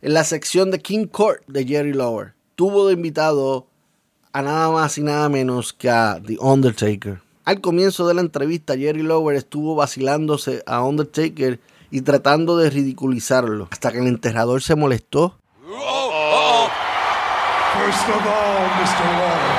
en 0.00 0.14
la 0.14 0.24
sección 0.24 0.70
de 0.70 0.80
King 0.80 1.06
Court 1.06 1.42
de 1.46 1.64
Jerry 1.66 1.92
Lawler. 1.92 2.34
Tuvo 2.54 2.86
de 2.86 2.94
invitado 2.94 3.66
a 4.32 4.42
nada 4.42 4.70
más 4.70 4.98
y 4.98 5.02
nada 5.02 5.28
menos 5.28 5.72
que 5.72 5.90
a 5.90 6.20
The 6.24 6.38
Undertaker. 6.40 7.20
Al 7.44 7.60
comienzo 7.60 8.06
de 8.06 8.14
la 8.14 8.20
entrevista, 8.20 8.76
Jerry 8.76 9.02
Lawler 9.02 9.36
estuvo 9.36 9.74
vacilándose 9.74 10.62
a 10.66 10.82
Undertaker 10.82 11.60
y 11.90 12.02
tratando 12.02 12.56
de 12.56 12.70
ridiculizarlo, 12.70 13.68
hasta 13.70 13.92
que 13.92 13.98
el 13.98 14.06
enterrador 14.06 14.62
se 14.62 14.74
molestó. 14.74 15.38
First 17.88 18.08
of 18.10 18.26
all, 18.26 18.68
Mr. 18.76 19.00
Lawler, 19.00 19.56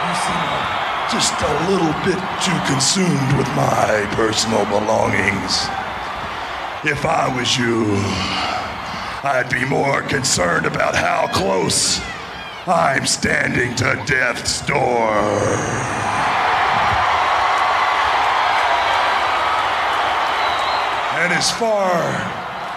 you 0.00 0.14
seem 0.24 0.48
just 1.12 1.36
a 1.42 1.54
little 1.68 1.92
bit 2.08 2.16
too 2.40 2.58
consumed 2.72 3.36
with 3.36 3.46
my 3.48 4.08
personal 4.12 4.64
belongings. 4.64 5.68
If 6.82 7.04
I 7.04 7.28
was 7.36 7.58
you, 7.58 7.84
I'd 9.28 9.50
be 9.50 9.66
more 9.66 10.00
concerned 10.04 10.64
about 10.64 10.94
how 10.94 11.26
close 11.34 12.00
I'm 12.66 13.04
standing 13.04 13.74
to 13.74 14.02
death's 14.06 14.64
door. 14.64 15.12
And 21.20 21.30
as 21.30 21.50
far 21.50 21.92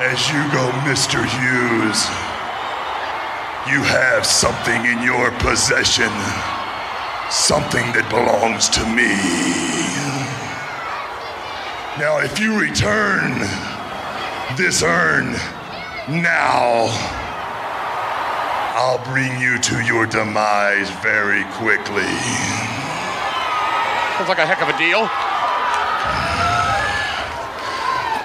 as 0.01 0.27
you 0.27 0.43
go, 0.51 0.71
Mr. 0.83 1.23
Hughes, 1.23 2.36
you 3.69 3.83
have 3.83 4.25
something 4.25 4.85
in 4.85 5.03
your 5.03 5.31
possession, 5.39 6.09
something 7.29 7.83
that 7.91 8.07
belongs 8.09 8.69
to 8.69 8.83
me. 8.87 9.11
Now, 11.99 12.19
if 12.19 12.39
you 12.39 12.59
return 12.59 13.39
this 14.55 14.83
urn 14.83 15.33
now, 16.07 16.87
I'll 18.79 19.03
bring 19.11 19.41
you 19.41 19.59
to 19.59 19.81
your 19.83 20.05
demise 20.05 20.89
very 21.01 21.43
quickly. 21.59 22.07
Sounds 24.15 24.29
like 24.29 24.39
a 24.39 24.45
heck 24.45 24.61
of 24.61 24.69
a 24.69 24.77
deal. 24.77 25.09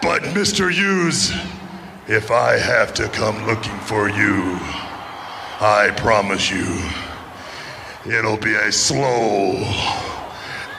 But, 0.02 0.22
Mr. 0.34 0.70
Hughes, 0.70 1.32
if 2.06 2.30
I 2.30 2.58
have 2.58 2.92
to 2.94 3.08
come 3.08 3.46
looking 3.46 3.78
for 3.80 4.08
you, 4.08 4.58
I 5.64 5.92
promise 5.92 6.50
you, 6.50 6.66
it'll 8.04 8.36
be 8.36 8.52
a 8.52 8.72
slow, 8.72 9.62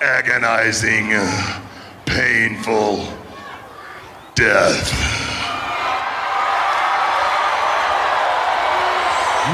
agonizing, 0.02 1.12
painful 2.06 3.08
death. 4.36 4.92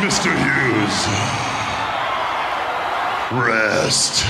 Mr. 0.01 0.33
Hughes, 0.33 0.97
rest 3.45 4.25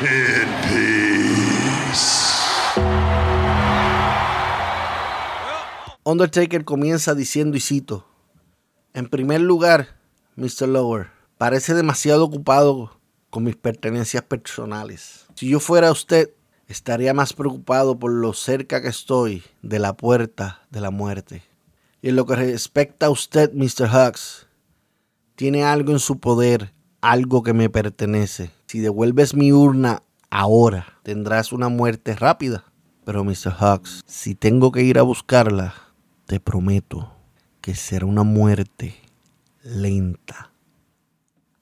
in 0.00 0.48
peace. 0.64 2.24
Undertaker 6.06 6.64
comienza 6.64 7.14
diciendo 7.14 7.58
y 7.58 7.60
cito, 7.60 8.13
en 8.94 9.08
primer 9.08 9.40
lugar, 9.40 9.88
Mr. 10.36 10.68
Lower, 10.68 11.08
parece 11.36 11.74
demasiado 11.74 12.24
ocupado 12.24 13.00
con 13.28 13.42
mis 13.42 13.56
pertenencias 13.56 14.22
personales. 14.22 15.26
Si 15.34 15.48
yo 15.48 15.58
fuera 15.58 15.90
usted, 15.90 16.30
estaría 16.68 17.12
más 17.12 17.32
preocupado 17.32 17.98
por 17.98 18.12
lo 18.12 18.32
cerca 18.32 18.80
que 18.80 18.88
estoy 18.88 19.42
de 19.62 19.80
la 19.80 19.96
puerta 19.96 20.62
de 20.70 20.80
la 20.80 20.92
muerte. 20.92 21.42
Y 22.00 22.10
en 22.10 22.16
lo 22.16 22.24
que 22.24 22.36
respecta 22.36 23.06
a 23.06 23.10
usted, 23.10 23.52
Mr. 23.52 23.90
Hux, 23.92 24.46
tiene 25.34 25.64
algo 25.64 25.90
en 25.90 25.98
su 25.98 26.20
poder, 26.20 26.72
algo 27.00 27.42
que 27.42 27.52
me 27.52 27.68
pertenece. 27.68 28.52
Si 28.66 28.78
devuelves 28.78 29.34
mi 29.34 29.52
urna 29.52 30.04
ahora, 30.30 31.00
tendrás 31.02 31.52
una 31.52 31.68
muerte 31.68 32.14
rápida. 32.14 32.64
Pero, 33.04 33.24
Mr. 33.24 33.54
Hux, 33.60 34.02
si 34.06 34.34
tengo 34.34 34.70
que 34.70 34.82
ir 34.82 34.98
a 34.98 35.02
buscarla, 35.02 35.74
te 36.26 36.40
prometo 36.40 37.13
que 37.64 37.74
será 37.74 38.04
una 38.04 38.24
muerte 38.24 38.94
lenta, 39.62 40.50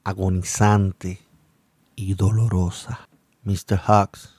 agonizante 0.03 1.21
y 1.95 2.15
dolorosa. 2.15 3.09
Mr. 3.45 3.81
Hux, 3.87 4.35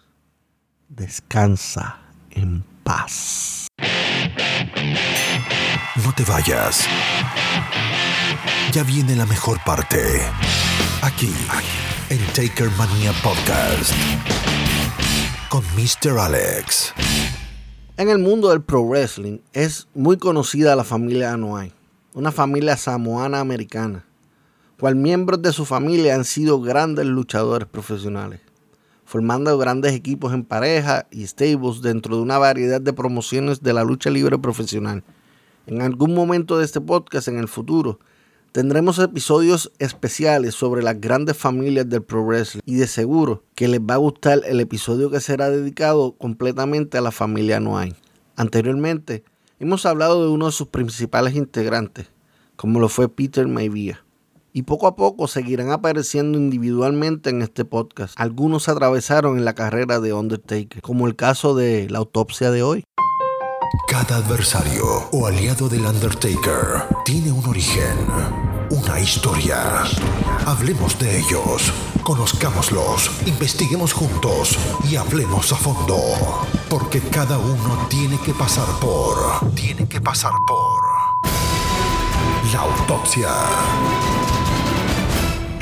descansa 0.90 2.00
en 2.32 2.66
paz. 2.84 3.68
No 6.04 6.14
te 6.14 6.26
vayas. 6.26 6.86
Ya 8.74 8.84
viene 8.84 9.16
la 9.16 9.26
mejor 9.26 9.58
parte. 9.64 10.22
Aquí, 11.02 11.34
en 12.10 12.20
Taker 12.34 12.70
Mania 12.72 13.14
Podcast. 13.24 13.94
Con 15.48 15.64
Mr. 15.78 16.20
Alex. 16.20 16.94
En 17.96 18.10
el 18.10 18.18
mundo 18.18 18.50
del 18.50 18.64
pro 18.64 18.82
wrestling 18.82 19.38
es 19.54 19.88
muy 19.94 20.18
conocida 20.18 20.76
la 20.76 20.84
familia 20.84 21.32
Anoa'i, 21.32 21.72
una 22.16 22.32
familia 22.32 22.76
samoana 22.76 23.40
americana, 23.40 24.04
cual 24.80 24.96
miembros 24.96 25.44
de 25.44 25.54
su 25.54 25.64
familia 25.64 26.16
han 26.16 26.26
sido 26.26 26.60
grandes 26.60 27.06
luchadores 27.06 27.68
profesionales, 27.68 28.40
formando 29.06 29.56
grandes 29.60 29.94
equipos 29.94 30.34
en 30.34 30.44
pareja 30.44 31.06
y 31.12 31.28
stables 31.28 31.84
dentro 31.84 32.16
de 32.16 32.24
una 32.24 32.40
variedad 32.40 32.82
de 32.82 32.94
promociones 32.94 33.62
de 33.62 33.74
la 33.74 33.84
lucha 33.84 34.10
libre 34.10 34.40
profesional. 34.40 35.04
En 35.68 35.84
algún 35.84 36.16
momento 36.16 36.58
de 36.58 36.66
este 36.66 36.82
podcast 36.82 37.28
en 37.28 37.38
el 37.38 37.48
futuro 37.48 38.00
tendremos 38.54 39.00
episodios 39.00 39.72
especiales 39.80 40.54
sobre 40.54 40.84
las 40.84 41.02
grandes 41.02 41.36
familias 41.36 41.90
del 41.90 42.04
pro 42.04 42.24
wrestling 42.24 42.62
y 42.66 42.76
de 42.76 42.86
seguro 42.86 43.44
que 43.56 43.68
les 43.68 43.82
va 43.82 43.96
a 43.96 43.98
gustar 43.98 44.42
el 44.46 44.60
episodio 44.60 45.10
que 45.10 45.20
será 45.20 45.50
dedicado 45.50 46.14
completamente 46.14 47.00
a 47.00 47.02
la 47.02 47.12
familia 47.12 47.60
Noai. 47.60 47.96
Anteriormente 48.36 49.24
hemos 49.60 49.88
hablado 49.88 50.24
de 50.24 50.30
uno 50.30 50.46
de 50.46 50.52
sus 50.52 50.68
principales 50.68 51.36
integrantes, 51.36 52.08
como 52.56 52.80
lo 52.80 52.90
fue 52.90 53.10
Peter 53.10 53.48
Maivia. 53.48 54.06
Y 54.56 54.62
poco 54.62 54.86
a 54.86 54.96
poco 54.96 55.28
seguirán 55.28 55.72
apareciendo 55.72 56.38
individualmente 56.38 57.32
en 57.32 57.42
este 57.42 57.66
podcast. 57.66 58.14
Algunos 58.20 58.70
atravesaron 58.70 59.40
en 59.40 59.46
la 59.46 59.56
carrera 59.56 60.00
de 60.00 60.14
Undertaker, 60.14 60.84
como 60.84 61.08
el 61.08 61.16
caso 61.16 61.56
de 61.56 61.90
la 61.90 61.98
autopsia 61.98 62.52
de 62.52 62.62
hoy. 62.62 62.84
Cada 63.88 64.18
adversario 64.18 64.86
o 65.12 65.26
aliado 65.26 65.68
del 65.68 65.86
Undertaker 65.86 66.86
tiene 67.04 67.32
un 67.32 67.44
origen, 67.46 67.98
una 68.70 69.00
historia. 69.00 69.84
Hablemos 70.46 70.98
de 71.00 71.18
ellos, 71.20 71.74
conozcámoslos, 72.04 73.10
investiguemos 73.26 73.92
juntos 73.92 74.58
y 74.90 74.96
hablemos 74.96 75.52
a 75.54 75.56
fondo. 75.56 75.98
Porque 76.70 77.02
cada 77.02 77.40
uno 77.40 77.88
tiene 77.90 78.20
que 78.20 78.34
pasar 78.34 78.68
por. 78.80 79.52
Tiene 79.56 79.88
que 79.88 80.00
pasar 80.00 80.34
por. 80.48 80.84
La 82.54 82.60
autopsia. 82.60 83.30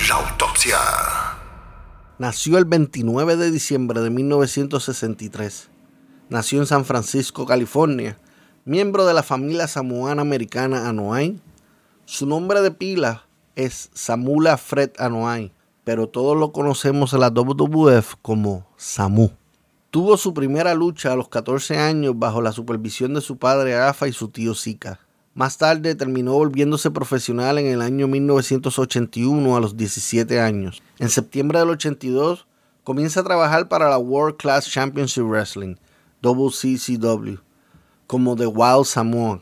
La 0.10 0.16
autopsia. 0.16 0.78
Nació 2.20 2.58
el 2.58 2.66
29 2.66 3.38
de 3.38 3.52
diciembre 3.52 4.02
de 4.02 4.10
1963 4.10 5.71
nació 6.32 6.62
en 6.62 6.66
San 6.66 6.86
Francisco, 6.86 7.46
California, 7.46 8.18
miembro 8.64 9.06
de 9.06 9.14
la 9.14 9.22
familia 9.22 9.68
samoana 9.68 10.22
americana 10.22 10.88
Anoa'i. 10.88 11.38
Su 12.06 12.26
nombre 12.26 12.62
de 12.62 12.72
pila 12.72 13.26
es 13.58 13.90
Samula 13.94 14.56
Fred 14.56 14.92
Anoa'i, 14.98 15.52
pero 15.84 16.08
todos 16.08 16.38
lo 16.38 16.54
conocemos 16.54 17.12
en 17.14 17.20
la 17.20 17.32
WWF 17.32 18.16
como 18.22 18.66
Samu. 18.78 19.32
Tuvo 19.90 20.16
su 20.16 20.34
primera 20.34 20.74
lucha 20.74 21.12
a 21.12 21.18
los 21.18 21.28
14 21.28 21.78
años 21.78 22.18
bajo 22.18 22.42
la 22.42 22.54
supervisión 22.54 23.14
de 23.14 23.20
su 23.20 23.36
padre 23.38 23.76
Afa 23.76 24.08
y 24.08 24.14
su 24.14 24.30
tío 24.30 24.56
Zika. 24.56 25.02
Más 25.34 25.58
tarde 25.58 25.96
terminó 25.96 26.34
volviéndose 26.36 26.92
profesional 26.92 27.58
en 27.58 27.66
el 27.66 27.82
año 27.82 28.08
1981 28.08 29.58
a 29.58 29.60
los 29.60 29.76
17 29.76 30.40
años. 30.40 30.82
En 30.98 31.10
septiembre 31.10 31.60
del 31.60 31.72
82 31.72 32.48
comienza 32.86 33.20
a 33.20 33.24
trabajar 33.24 33.68
para 33.68 33.90
la 33.90 33.98
World 33.98 34.38
Class 34.38 34.70
Championship 34.70 35.24
Wrestling, 35.24 35.76
WCCW 36.22 37.40
como 38.08 38.36
The 38.36 38.48
Wild 38.48 38.86
Samoan. 38.86 39.42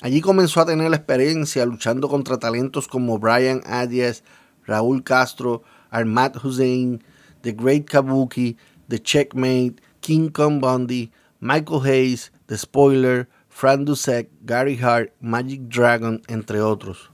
Allí 0.00 0.20
comenzó 0.20 0.60
a 0.60 0.66
tener 0.66 0.90
la 0.90 0.96
experiencia 0.96 1.66
luchando 1.66 2.08
contra 2.08 2.38
talentos 2.38 2.86
como 2.86 3.18
Brian 3.18 3.62
Adias, 3.66 4.22
Raúl 4.64 5.02
Castro, 5.02 5.62
Armad 5.90 6.36
Hussein, 6.44 7.02
The 7.40 7.52
Great 7.52 7.86
Kabuki, 7.86 8.56
The 8.88 9.00
Checkmate, 9.00 9.76
King 10.00 10.28
Kong 10.28 10.60
Bundy, 10.60 11.10
Michael 11.40 11.80
Hayes, 11.84 12.32
The 12.46 12.56
Spoiler, 12.56 13.28
Fran 13.48 13.84
Dusek, 13.84 14.28
Gary 14.42 14.78
Hart, 14.80 15.10
Magic 15.20 15.62
Dragon, 15.62 16.22
entre 16.28 16.60
otros. 16.60 17.10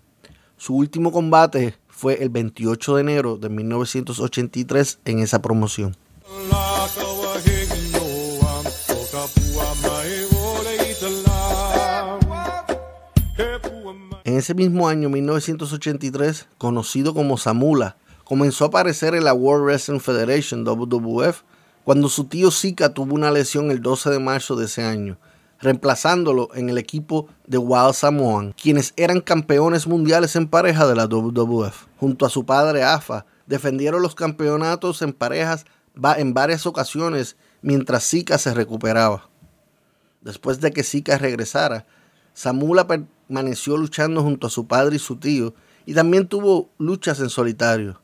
Su 0.57 0.77
último 0.77 1.11
combate 1.11 1.75
fue 1.88 2.23
el 2.23 2.29
28 2.29 2.97
de 2.97 3.01
enero 3.01 3.37
de 3.37 3.49
1983 3.49 5.01
en 5.05 5.20
esa 5.20 5.40
promoción. 5.40 5.97
En 14.35 14.38
ese 14.38 14.53
mismo 14.53 14.88
año, 14.88 15.11
1983, 15.11 16.49
conocido 16.59 17.14
como 17.14 17.38
Samula, 17.38 17.97
comenzó 18.25 18.64
a 18.64 18.66
aparecer 18.66 19.14
en 19.14 19.23
la 19.23 19.33
World 19.33 19.64
Wrestling 19.64 20.01
Federation, 20.01 20.64
WWF, 20.64 21.42
cuando 21.85 22.09
su 22.09 22.25
tío 22.25 22.51
Zika 22.51 22.92
tuvo 22.92 23.14
una 23.14 23.31
lesión 23.31 23.70
el 23.70 23.81
12 23.81 24.11
de 24.11 24.18
marzo 24.18 24.57
de 24.57 24.64
ese 24.64 24.83
año, 24.83 25.18
reemplazándolo 25.61 26.49
en 26.57 26.68
el 26.68 26.79
equipo 26.79 27.29
de 27.47 27.59
Wild 27.59 27.94
Samoan, 27.94 28.57
quienes 28.61 28.92
eran 28.97 29.20
campeones 29.20 29.87
mundiales 29.87 30.35
en 30.35 30.49
pareja 30.49 30.88
de 30.88 30.97
la 30.97 31.07
WWF. 31.07 31.87
Junto 32.01 32.27
a 32.27 32.29
su 32.29 32.44
padre 32.44 32.83
Afa, 32.83 33.27
defendieron 33.47 34.03
los 34.03 34.16
campeonatos 34.16 35.01
en 35.03 35.12
parejas 35.12 35.64
en 36.16 36.35
varias 36.35 36.66
ocasiones 36.66 37.37
mientras 37.62 38.11
Zika 38.11 38.37
se 38.38 38.53
recuperaba. 38.53 39.31
Después 40.23 40.61
de 40.61 40.73
que 40.73 40.83
Zika 40.83 41.18
regresara, 41.18 41.87
Samula 42.33 42.88
permaneció 43.26 43.76
luchando 43.76 44.22
junto 44.22 44.46
a 44.46 44.50
su 44.50 44.66
padre 44.66 44.96
y 44.96 44.98
su 44.98 45.16
tío 45.16 45.54
y 45.87 45.94
también 45.94 46.28
tuvo 46.28 46.70
luchas 46.78 47.20
en 47.20 47.30
solitario, 47.30 48.00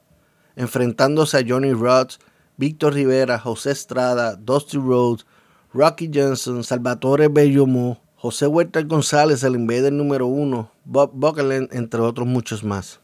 enfrentándose 0.56 1.38
a 1.38 1.44
Johnny 1.46 1.72
Rhodes, 1.72 2.18
Víctor 2.56 2.94
Rivera, 2.94 3.38
José 3.38 3.70
Estrada, 3.70 4.36
Dusty 4.36 4.76
Rhodes, 4.76 5.26
Rocky 5.72 6.10
Johnson, 6.12 6.62
Salvatore 6.62 7.28
Bellomo, 7.28 8.02
José 8.16 8.46
Huerta 8.46 8.82
González, 8.82 9.42
el 9.44 9.54
Invader 9.54 9.92
número 9.92 10.26
uno, 10.26 10.70
Bob 10.84 11.12
Buckland, 11.14 11.68
entre 11.72 12.00
otros 12.00 12.26
muchos 12.26 12.62
más. 12.62 13.00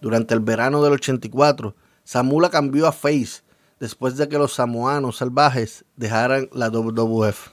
Durante 0.00 0.32
el 0.32 0.40
verano 0.40 0.82
del 0.82 0.94
84, 0.94 1.74
Samula 2.04 2.50
cambió 2.50 2.86
a 2.86 2.92
Face 2.92 3.42
después 3.80 4.16
de 4.16 4.28
que 4.28 4.38
los 4.38 4.54
samoanos 4.54 5.18
salvajes 5.18 5.84
dejaran 5.96 6.48
la 6.52 6.70
WWF. 6.70 7.48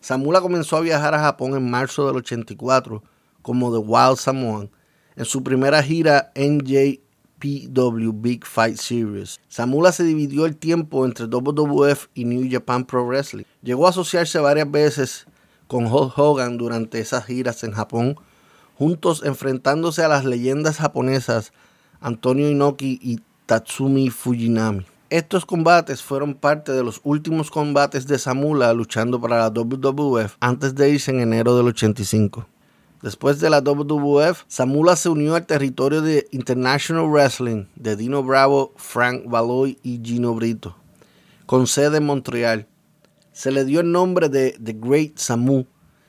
Samula 0.00 0.42
comenzó 0.42 0.76
a 0.76 0.80
viajar 0.80 1.14
a 1.14 1.20
Japón 1.20 1.56
en 1.56 1.70
marzo 1.70 2.06
del 2.06 2.16
84 2.16 3.02
como 3.44 3.70
The 3.70 3.78
Wild 3.78 4.16
Samoan 4.16 4.70
en 5.16 5.24
su 5.26 5.44
primera 5.44 5.82
gira 5.82 6.32
NJPW 6.34 8.10
Big 8.14 8.46
Fight 8.46 8.78
Series. 8.78 9.38
Samula 9.48 9.92
se 9.92 10.02
dividió 10.02 10.46
el 10.46 10.56
tiempo 10.56 11.04
entre 11.04 11.26
WWF 11.26 12.08
y 12.14 12.24
New 12.24 12.48
Japan 12.50 12.86
Pro 12.86 13.06
Wrestling. 13.06 13.44
Llegó 13.62 13.86
a 13.86 13.90
asociarse 13.90 14.38
varias 14.38 14.70
veces 14.70 15.26
con 15.66 15.86
Hulk 15.86 16.18
Hogan 16.18 16.56
durante 16.56 17.00
esas 17.00 17.26
giras 17.26 17.62
en 17.64 17.72
Japón, 17.72 18.16
juntos 18.78 19.22
enfrentándose 19.24 20.02
a 20.02 20.08
las 20.08 20.24
leyendas 20.24 20.78
japonesas 20.78 21.52
Antonio 22.00 22.50
Inoki 22.50 22.98
y 23.02 23.20
Tatsumi 23.46 24.08
Fujinami. 24.08 24.86
Estos 25.10 25.44
combates 25.44 26.02
fueron 26.02 26.34
parte 26.34 26.72
de 26.72 26.82
los 26.82 27.00
últimos 27.04 27.50
combates 27.50 28.06
de 28.06 28.18
Samula 28.18 28.72
luchando 28.72 29.20
para 29.20 29.38
la 29.38 29.50
WWF 29.50 30.34
antes 30.40 30.74
de 30.74 30.90
irse 30.90 31.10
en 31.10 31.20
enero 31.20 31.56
del 31.56 31.66
85. 31.68 32.48
Después 33.04 33.38
de 33.38 33.50
la 33.50 33.60
WWF, 33.60 34.44
Samula 34.48 34.96
se 34.96 35.10
unió 35.10 35.34
al 35.34 35.44
territorio 35.44 36.00
de 36.00 36.26
International 36.30 37.06
Wrestling 37.06 37.66
de 37.76 37.96
Dino 37.96 38.22
Bravo, 38.22 38.72
Frank 38.76 39.24
Valoy 39.26 39.76
y 39.82 40.00
Gino 40.02 40.34
Brito, 40.34 40.74
con 41.44 41.66
sede 41.66 41.98
en 41.98 42.06
Montreal. 42.06 42.66
Se 43.30 43.52
le 43.52 43.66
dio 43.66 43.80
el 43.80 43.92
nombre 43.92 44.30
de 44.30 44.52
The 44.52 44.72
Great 44.72 45.18
Samu 45.18 45.66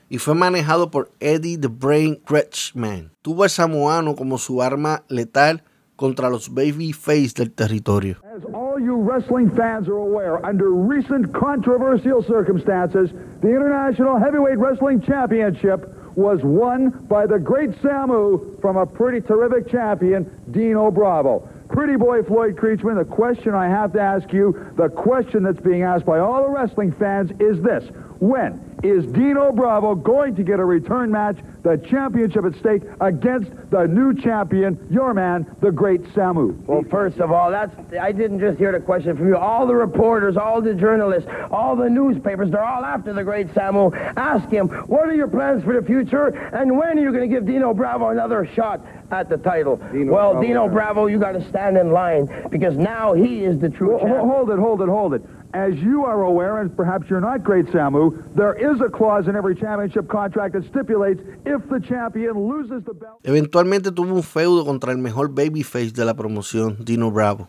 y 0.08 0.16
fue 0.16 0.34
manejado 0.34 0.90
por 0.90 1.10
Eddie 1.20 1.58
the 1.58 1.68
Brain 1.68 2.18
Kretschmann. 2.24 3.12
Tuvo 3.20 3.42
al 3.42 3.50
samoano 3.50 4.16
como 4.16 4.38
su 4.38 4.62
arma 4.62 5.04
letal 5.08 5.62
contra 5.96 6.30
los 6.30 6.54
babyface 6.54 7.34
del 7.36 7.52
territorio. 7.52 8.16
As 8.24 8.42
all 8.54 8.80
you 8.80 8.96
wrestling 8.96 9.50
fans 9.50 9.86
are 9.86 9.98
aware, 9.98 10.38
under 10.48 10.70
recent 10.70 11.30
controversial 11.34 12.22
circumstances, 12.22 13.10
the 13.42 13.48
International 13.48 14.18
Heavyweight 14.18 14.58
Wrestling 14.58 15.02
Championship 15.02 15.92
was 16.16 16.40
won 16.42 16.90
by 17.08 17.26
the 17.26 17.38
great 17.38 17.70
Samu 17.82 18.60
from 18.60 18.76
a 18.76 18.86
pretty 18.86 19.20
terrific 19.20 19.70
champion, 19.70 20.28
Dino 20.50 20.90
Bravo. 20.90 21.48
Pretty 21.68 21.96
boy 21.96 22.22
Floyd 22.22 22.56
Creechman, 22.56 22.96
the 22.96 23.04
question 23.04 23.54
I 23.54 23.68
have 23.68 23.92
to 23.92 24.00
ask 24.00 24.32
you, 24.32 24.72
the 24.76 24.88
question 24.88 25.42
that's 25.42 25.60
being 25.60 25.82
asked 25.82 26.06
by 26.06 26.18
all 26.18 26.42
the 26.42 26.48
wrestling 26.48 26.92
fans 26.92 27.30
is 27.38 27.62
this. 27.62 27.84
When 28.18 28.78
is 28.82 29.04
Dino 29.06 29.52
Bravo 29.52 29.94
going 29.94 30.36
to 30.36 30.42
get 30.42 30.58
a 30.60 30.64
return 30.64 31.10
match, 31.10 31.36
the 31.62 31.76
championship 31.76 32.44
at 32.44 32.54
stake, 32.56 32.82
against 33.00 33.50
the 33.70 33.86
new 33.86 34.14
champion, 34.14 34.78
your 34.90 35.12
man, 35.12 35.46
the 35.60 35.70
great 35.72 36.02
Samu? 36.14 36.56
Well, 36.66 36.82
first 36.90 37.18
of 37.18 37.30
all, 37.32 37.50
that's 37.50 37.74
I 38.00 38.12
didn't 38.12 38.40
just 38.40 38.58
hear 38.58 38.72
the 38.72 38.80
question 38.80 39.16
from 39.16 39.28
you. 39.28 39.36
All 39.36 39.66
the 39.66 39.74
reporters, 39.74 40.36
all 40.36 40.62
the 40.62 40.74
journalists, 40.74 41.28
all 41.50 41.76
the 41.76 41.90
newspapers, 41.90 42.50
they're 42.50 42.64
all 42.64 42.84
after 42.84 43.12
the 43.12 43.24
great 43.24 43.48
Samu. 43.48 43.92
Ask 44.16 44.48
him, 44.48 44.68
what 44.68 45.08
are 45.08 45.14
your 45.14 45.28
plans 45.28 45.64
for 45.64 45.78
the 45.78 45.86
future, 45.86 46.28
and 46.28 46.76
when 46.78 46.98
are 46.98 47.02
you 47.02 47.10
going 47.12 47.28
to 47.28 47.34
give 47.34 47.44
Dino 47.46 47.74
Bravo 47.74 48.08
another 48.10 48.48
shot 48.54 48.80
at 49.10 49.28
the 49.28 49.36
title? 49.36 49.76
Dino 49.92 50.12
well, 50.12 50.32
Bravo. 50.32 50.46
Dino 50.46 50.68
Bravo, 50.68 51.06
you 51.06 51.18
got 51.18 51.32
to 51.32 51.46
stand 51.48 51.76
in 51.76 51.90
line 51.92 52.28
because 52.50 52.76
now 52.76 53.12
he 53.12 53.44
is 53.44 53.58
the 53.58 53.68
true 53.68 53.90
Well, 53.90 53.98
champion. 54.00 54.28
hold 54.28 54.50
it, 54.50 54.58
hold 54.58 54.82
it, 54.82 54.88
hold 54.88 55.14
it. 55.14 55.22
As 55.52 55.74
you 55.76 56.04
are 56.04 56.22
aware, 56.22 56.58
and 56.60 56.74
perhaps 56.76 57.08
you're 57.08 57.20
not 57.20 57.42
great 57.42 57.66
Samu, 57.66 58.12
there 58.34 58.54
is 58.54 58.80
a 58.80 58.90
clause 58.90 59.28
in 59.28 59.36
every 59.36 59.54
championship 59.54 60.08
contract 60.08 60.54
that 60.54 60.64
stipulates 60.64 61.22
if 61.44 61.62
the 61.68 61.80
champion 61.80 62.34
loses 62.48 62.84
the 62.84 62.92
belt. 62.92 63.20
Eventualmente 63.22 63.92
tuvo 63.92 64.14
un 64.14 64.22
feudo 64.22 64.64
contra 64.64 64.92
el 64.92 64.98
mejor 64.98 65.34
babyface 65.34 65.92
de 65.92 66.04
la 66.04 66.14
promoción, 66.14 66.76
Dino 66.84 67.10
Bravo, 67.10 67.48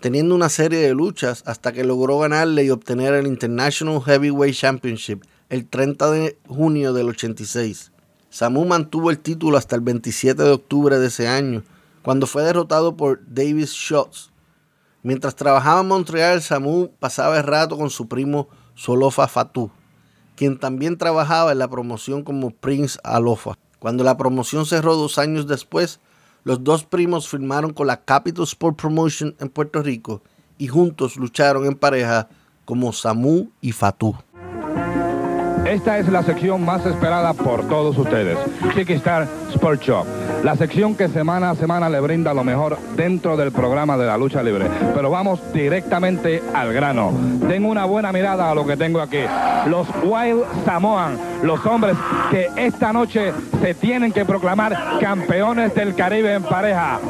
teniendo 0.00 0.34
una 0.34 0.48
serie 0.48 0.78
de 0.80 0.94
luchas 0.94 1.42
hasta 1.46 1.72
que 1.72 1.84
logró 1.84 2.18
ganarle 2.18 2.64
y 2.64 2.70
obtener 2.70 3.14
el 3.14 3.26
International 3.26 4.00
Heavyweight 4.02 4.54
Championship 4.54 5.22
el 5.48 5.66
30 5.66 6.10
de 6.10 6.38
junio 6.48 6.92
del 6.92 7.08
86. 7.08 7.92
Samu 8.28 8.66
mantuvo 8.66 9.10
el 9.10 9.18
título 9.18 9.56
hasta 9.56 9.76
el 9.76 9.82
27 9.82 10.42
de 10.42 10.50
octubre 10.50 10.98
de 10.98 11.06
ese 11.06 11.28
año, 11.28 11.62
cuando 12.02 12.26
fue 12.26 12.42
derrotado 12.42 12.96
por 12.96 13.20
Davis 13.26 13.72
Shots. 13.72 14.30
Mientras 15.06 15.36
trabajaba 15.36 15.82
en 15.82 15.86
Montreal, 15.86 16.42
Samu 16.42 16.88
pasaba 16.98 17.36
el 17.36 17.44
rato 17.44 17.78
con 17.78 17.90
su 17.90 18.08
primo 18.08 18.48
Solofa 18.74 19.28
Fatou, 19.28 19.70
quien 20.34 20.58
también 20.58 20.98
trabajaba 20.98 21.52
en 21.52 21.60
la 21.60 21.68
promoción 21.68 22.24
como 22.24 22.50
Prince 22.50 22.98
Alofa. 23.04 23.52
Cuando 23.78 24.02
la 24.02 24.16
promoción 24.16 24.66
cerró 24.66 24.96
dos 24.96 25.18
años 25.18 25.46
después, 25.46 26.00
los 26.42 26.64
dos 26.64 26.82
primos 26.82 27.28
firmaron 27.28 27.72
con 27.72 27.86
la 27.86 27.98
Capital 27.98 28.42
Sport 28.42 28.80
Promotion 28.80 29.36
en 29.38 29.48
Puerto 29.48 29.80
Rico 29.80 30.22
y 30.58 30.66
juntos 30.66 31.16
lucharon 31.16 31.66
en 31.66 31.76
pareja 31.76 32.26
como 32.64 32.92
Samu 32.92 33.50
y 33.60 33.70
Fatou. 33.70 34.16
Esta 35.64 35.98
es 35.98 36.08
la 36.08 36.24
sección 36.24 36.64
más 36.64 36.84
esperada 36.84 37.32
por 37.32 37.68
todos 37.68 37.96
ustedes, 37.96 38.36
Chiquistar 38.74 39.28
Sport 39.56 39.82
Shop. 39.82 40.06
La 40.44 40.54
sección 40.54 40.94
que 40.94 41.08
semana 41.08 41.50
a 41.50 41.54
semana 41.54 41.88
le 41.88 41.98
brinda 42.00 42.34
lo 42.34 42.44
mejor 42.44 42.78
dentro 42.94 43.36
del 43.36 43.52
programa 43.52 43.96
de 43.96 44.06
la 44.06 44.18
lucha 44.18 44.42
libre. 44.42 44.66
Pero 44.94 45.10
vamos 45.10 45.40
directamente 45.52 46.42
al 46.54 46.72
grano. 46.72 47.10
Den 47.48 47.64
una 47.64 47.86
buena 47.86 48.12
mirada 48.12 48.50
a 48.50 48.54
lo 48.54 48.66
que 48.66 48.76
tengo 48.76 49.00
aquí. 49.00 49.20
Los 49.66 49.88
Wild 50.04 50.44
Samoan, 50.64 51.18
los 51.42 51.64
hombres 51.66 51.96
que 52.30 52.48
esta 52.56 52.92
noche 52.92 53.32
se 53.60 53.74
tienen 53.74 54.12
que 54.12 54.24
proclamar 54.24 54.98
campeones 55.00 55.74
del 55.74 55.94
Caribe 55.94 56.34
en 56.34 56.42
pareja. 56.42 57.00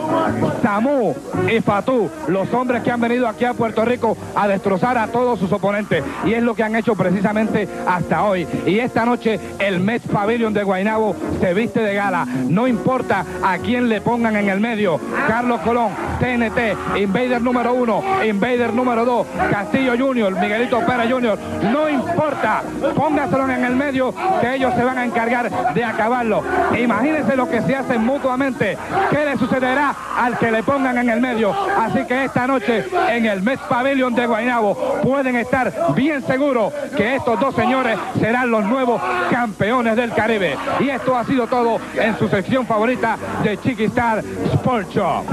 Samu 0.63 1.15
y 1.53 1.61
Fatou, 1.61 2.09
los 2.29 2.53
hombres 2.55 2.83
que 2.83 2.91
han 2.91 3.01
venido 3.01 3.29
aquí 3.29 3.45
a 3.45 3.55
Puerto 3.55 3.85
Rico 3.85 4.17
a 4.35 4.49
destrozar 4.49 4.97
a 4.99 5.09
todos 5.09 5.39
sus 5.39 5.53
oponentes. 5.53 6.03
Y 6.25 6.33
es 6.33 6.43
lo 6.43 6.55
que 6.55 6.63
han 6.63 6.77
hecho 6.77 6.95
precisamente 6.95 7.69
hasta 7.87 8.25
hoy. 8.25 8.47
Y 8.67 8.79
esta 8.79 9.05
noche 9.05 9.39
el 9.59 9.81
Mets 9.81 10.07
Pavilion 10.07 10.55
de 10.55 10.63
Guaynabo 10.63 11.15
se 11.41 11.53
viste 11.53 11.81
de 11.81 11.95
gala. 11.95 12.27
No 12.49 12.67
importa 12.67 13.25
a 13.43 13.59
quién 13.59 13.89
le 13.89 14.01
pongan 14.01 14.37
en 14.37 14.49
el 14.49 14.61
medio. 14.61 15.01
Carlos 15.27 15.61
Colón, 15.61 15.91
TNT, 16.19 16.97
Invader 16.99 17.43
número 17.43 17.75
uno, 17.75 18.03
Invader 18.25 18.73
número 18.73 19.05
dos, 19.05 19.27
Castillo 19.51 19.95
Junior, 19.99 20.33
Miguelito 20.39 20.81
Pérez 20.81 21.11
Junior, 21.11 21.39
no 21.63 21.89
importa, 21.89 22.63
póngaselo 22.95 23.49
en 23.51 23.65
el 23.65 23.77
medio 23.77 24.15
que 24.41 24.55
ellos 24.55 24.75
se 24.75 24.85
van 24.85 24.99
a 24.99 25.05
encargar 25.05 25.75
de 25.75 25.85
acabarlo. 25.85 26.43
Imagínense 26.79 27.37
lo 27.37 27.49
que 27.49 27.63
se 27.63 27.75
hacen 27.75 28.05
mutuamente, 28.05 28.77
qué 29.11 29.25
le 29.25 29.37
sucederá 29.37 29.95
al 30.17 30.39
que 30.39 30.51
le 30.51 30.63
pongan 30.63 30.99
en 30.99 31.11
el 31.11 31.21
medio. 31.21 31.55
Así 31.79 32.05
que 32.05 32.25
esta 32.25 32.47
noche 32.47 32.85
en 33.11 33.27
el 33.27 33.43
Met 33.43 33.61
Pavilion 33.69 34.15
de 34.15 34.27
Guaynabo 34.27 35.01
pueden 35.03 35.37
estar 35.37 35.73
bien 35.95 36.23
seguros 36.23 36.73
que 36.97 37.17
estos 37.17 37.39
dos 37.39 37.55
señores 37.55 37.99
serán 38.19 38.51
los 38.51 38.65
nuevos 38.65 39.01
campeones 39.31 39.97
del 39.97 40.13
Caribe. 40.13 40.57
Y 40.81 40.89
esto 40.89 41.17
ha 41.17 41.25
sido 41.25 41.47
todo 41.47 41.79
en 41.95 42.19
su 42.19 42.26
sección 42.29 42.67
favorita 42.67 43.19
de 43.43 43.59
Chiquistar 43.59 44.25
Sport 44.55 44.91
Show. 44.91 45.25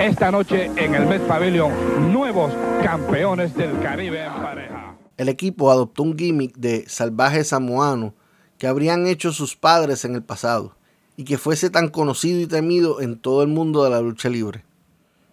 Esta 0.00 0.30
noche 0.30 0.70
en 0.76 0.94
el 0.94 1.06
Met 1.06 1.22
Pavilion, 1.26 2.12
nuevos 2.12 2.52
campeones 2.82 3.54
del 3.54 3.78
Caribe 3.80 4.24
en 4.24 4.32
pareja. 4.32 4.94
El 5.16 5.28
equipo 5.28 5.70
adoptó 5.70 6.02
un 6.02 6.16
gimmick 6.16 6.56
de 6.56 6.88
salvaje 6.88 7.44
samoano 7.44 8.14
que 8.58 8.66
habrían 8.66 9.06
hecho 9.06 9.32
sus 9.32 9.56
padres 9.56 10.04
en 10.04 10.14
el 10.14 10.22
pasado 10.22 10.76
y 11.16 11.24
que 11.24 11.38
fuese 11.38 11.68
tan 11.68 11.88
conocido 11.88 12.40
y 12.40 12.46
temido 12.46 13.00
en 13.00 13.18
todo 13.18 13.42
el 13.42 13.48
mundo 13.48 13.84
de 13.84 13.90
la 13.90 14.00
lucha 14.00 14.28
libre, 14.28 14.64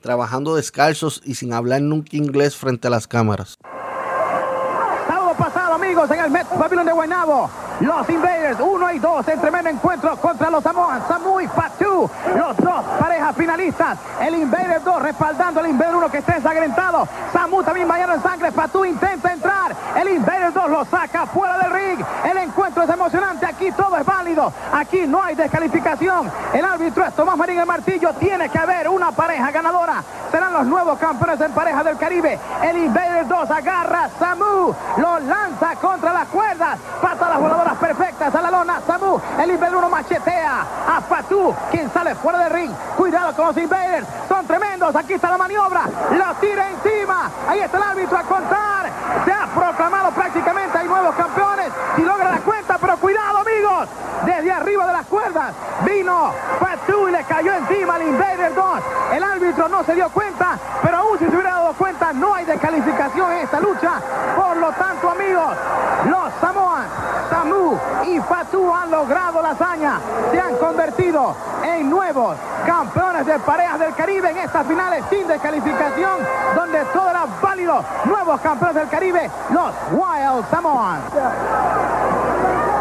trabajando 0.02 0.56
descalzos 0.56 1.22
y 1.24 1.36
sin 1.36 1.54
hablar 1.54 1.82
nunca 1.82 2.18
inglés 2.18 2.56
frente 2.56 2.88
a 2.88 2.92
las 2.92 3.08
cámaras. 3.08 3.58
El 6.52 6.60
Pavilion 6.60 6.86
de 6.86 6.94
Guaynabo, 6.94 7.50
los 7.82 8.10
Invaders 8.10 8.60
1 8.60 8.92
y 8.94 9.00
2 9.00 9.28
en 9.28 9.42
tremendo 9.42 9.70
encuentro 9.70 10.16
contra 10.18 10.50
los 10.50 10.64
Samoans, 10.64 11.04
Samu 11.08 11.42
y 11.42 11.48
Fatu, 11.48 12.10
los 12.36 12.58
dos 12.58 12.84
parejas 13.00 13.36
finalistas. 13.36 13.98
El 14.22 14.36
Invader 14.36 14.82
2 14.84 15.02
respaldando 15.02 15.60
al 15.60 15.68
Invader 15.68 15.96
1 15.96 16.10
que 16.10 16.20
está 16.20 16.38
ensangrentado. 16.38 17.08
Samu 17.34 17.64
también 17.64 17.88
bañado 17.88 18.14
en 18.14 18.24
sangre. 18.24 18.52
Fatu 18.52 18.86
intenta 18.86 19.34
entrar. 19.34 19.57
El 19.98 20.10
Invader 20.10 20.54
2 20.54 20.70
lo 20.70 20.86
saca 20.86 21.26
fuera 21.26 21.58
del 21.58 21.72
ring. 21.72 22.06
El 22.24 22.38
encuentro 22.38 22.84
es 22.84 22.90
emocionante. 22.90 23.48
Aquí 23.48 23.72
todo 23.72 23.98
es 23.98 24.06
válido. 24.06 24.54
Aquí 24.72 25.08
no 25.08 25.24
hay 25.24 25.34
descalificación. 25.34 26.32
El 26.54 26.64
árbitro 26.64 27.04
es 27.04 27.16
Tomás 27.16 27.36
Marín 27.36 27.58
el 27.58 27.66
Martillo. 27.66 28.14
Tiene 28.14 28.48
que 28.50 28.60
haber 28.60 28.90
una 28.90 29.12
pareja 29.12 29.50
ganadora. 29.50 30.04
Serán 30.32 30.54
los 30.54 30.68
nuevos 30.68 31.00
campeones 31.00 31.42
en 31.42 31.52
pareja 31.52 31.84
del 31.84 31.98
Caribe. 31.98 32.38
El 32.62 32.78
Invader 32.78 33.28
2 33.28 33.50
agarra 33.50 34.04
a 34.04 34.10
Samu. 34.20 34.72
Lo 34.98 35.20
lanza 35.20 35.76
contra 35.82 36.14
las 36.14 36.28
cuerdas. 36.28 36.78
Patadas 37.02 37.40
voladoras 37.40 37.78
perfectas 37.78 38.36
a 38.36 38.42
la 38.44 38.52
lona. 38.52 38.80
Samu. 38.86 39.20
El 39.42 39.50
Invader 39.50 39.78
1 39.78 39.90
machetea 39.90 40.62
a 40.96 41.02
Fatu. 41.02 41.56
Quien 41.72 41.92
sale 41.92 42.14
fuera 42.14 42.38
del 42.44 42.52
ring. 42.52 42.72
Cuidado 42.96 43.36
con 43.36 43.48
los 43.48 43.58
Invaders. 43.58 44.06
Son 44.30 44.46
tremendos. 44.46 44.96
Aquí 44.96 45.14
está 45.14 45.32
la 45.32 45.40
maniobra. 45.40 45.82
Lo 46.12 46.36
tira 46.36 46.70
encima. 46.70 47.32
Ahí 47.48 47.62
está 47.62 47.78
el 47.78 47.84
árbitro 47.84 48.16
a 48.16 48.24
contar. 48.24 48.92
Se 49.26 49.32
ha 49.32 49.48
proclamado 49.48 49.87
prácticamente. 50.14 50.78
Hay 50.78 50.88
nuevos 50.88 51.16
campeones. 51.16 51.72
Y 51.98 52.02
logra 52.02 52.32
la 52.32 52.40
cuenta. 52.40 52.78
Pero 52.80 52.97
Desde 54.26 54.52
arriba 54.52 54.88
de 54.88 54.94
las 54.94 55.06
cuerdas 55.06 55.54
vino 55.86 56.32
Fatu 56.60 57.08
y 57.08 57.12
le 57.12 57.24
cayó 57.24 57.54
encima 57.54 57.96
al 57.96 58.02
Invader 58.02 58.56
2. 58.56 58.66
El 59.14 59.24
árbitro 59.24 59.70
no 59.70 59.84
se 59.84 59.94
dio 59.94 60.10
cuenta, 60.10 60.58
pero 60.82 60.98
aún 60.98 61.20
si 61.20 61.26
se 61.26 61.32
hubiera 61.32 61.52
dado 61.52 61.74
cuenta, 61.74 62.14
no 62.14 62.34
hay 62.34 62.46
descalificación 62.46 63.32
en 63.34 63.38
esta 63.40 63.60
lucha. 63.60 64.02
Por 64.36 64.58
lo 64.58 64.72
tanto, 64.72 65.10
amigos, 65.12 65.52
los 66.10 66.34
Samoans, 66.42 66.88
Samu 67.30 67.78
y 68.08 68.20
Fatu 68.22 68.74
han 68.74 68.90
logrado 68.90 69.42
la 69.42 69.52
hazaña. 69.52 70.00
Se 70.32 70.40
han 70.40 70.56
convertido 70.56 71.36
en 71.64 71.90
nuevos 71.90 72.38
campeones 72.66 73.26
de 73.26 73.40
parejas 73.40 73.80
del 73.80 73.94
Caribe 73.94 74.32
en 74.32 74.38
estas 74.38 74.66
finales 74.66 75.04
sin 75.10 75.28
descalificación, 75.28 76.18
donde 76.56 76.80
todo 76.86 77.10
era 77.10 77.26
válido. 77.42 77.84
Nuevos 78.06 78.42
campeones 78.42 78.76
del 78.76 78.90
Caribe, 78.90 79.30
los 79.52 79.72
Wild 79.92 80.50
Samoans. 80.50 81.04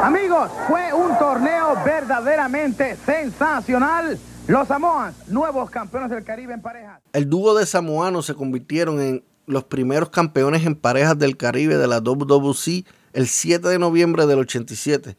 Amigos, 0.07 0.53
fue 0.69 0.93
un 0.93 1.19
torneo 1.19 1.75
verdaderamente 1.85 2.97
sensacional. 3.05 4.17
Los 4.47 4.69
Samoans, 4.69 5.17
nuevos 5.27 5.69
campeones 5.69 6.11
del 6.11 6.23
Caribe 6.23 6.55
en 6.55 6.63
parejas. 6.63 7.01
El 7.13 7.29
dúo 7.29 7.57
de 7.59 7.67
samoanos 7.67 8.25
se 8.25 8.35
convirtieron 8.35 9.01
en 9.01 9.25
los 9.47 9.65
primeros 9.65 10.11
campeones 10.11 10.65
en 10.65 10.77
parejas 10.77 11.19
del 11.19 11.37
Caribe 11.37 11.77
de 11.77 11.89
la 11.89 11.99
WWC 11.99 12.87
el 13.15 13.27
7 13.27 13.67
de 13.67 13.81
noviembre 13.81 14.27
del 14.27 14.39
87, 14.39 15.17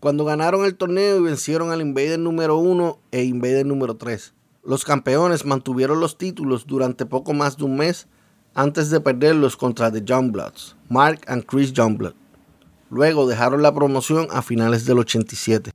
cuando 0.00 0.24
ganaron 0.24 0.64
el 0.64 0.76
torneo 0.76 1.18
y 1.18 1.24
vencieron 1.24 1.70
al 1.70 1.82
Invader 1.82 2.18
número 2.18 2.56
1 2.56 3.00
e 3.10 3.24
Invader 3.24 3.66
número 3.66 3.98
3. 3.98 4.32
Los 4.64 4.86
campeones 4.86 5.44
mantuvieron 5.44 6.00
los 6.00 6.16
títulos 6.16 6.66
durante 6.66 7.04
poco 7.04 7.34
más 7.34 7.58
de 7.58 7.64
un 7.64 7.76
mes 7.76 8.08
antes 8.54 8.88
de 8.88 8.98
perderlos 8.98 9.58
contra 9.58 9.92
The 9.92 10.00
Youngbloods, 10.02 10.74
Mark 10.88 11.20
and 11.26 11.44
Chris 11.44 11.70
Youngblood. 11.74 12.21
Luego 12.92 13.26
dejaron 13.26 13.62
la 13.62 13.72
promoción 13.74 14.26
a 14.30 14.42
finales 14.42 14.84
del 14.84 14.98
87. 14.98 15.70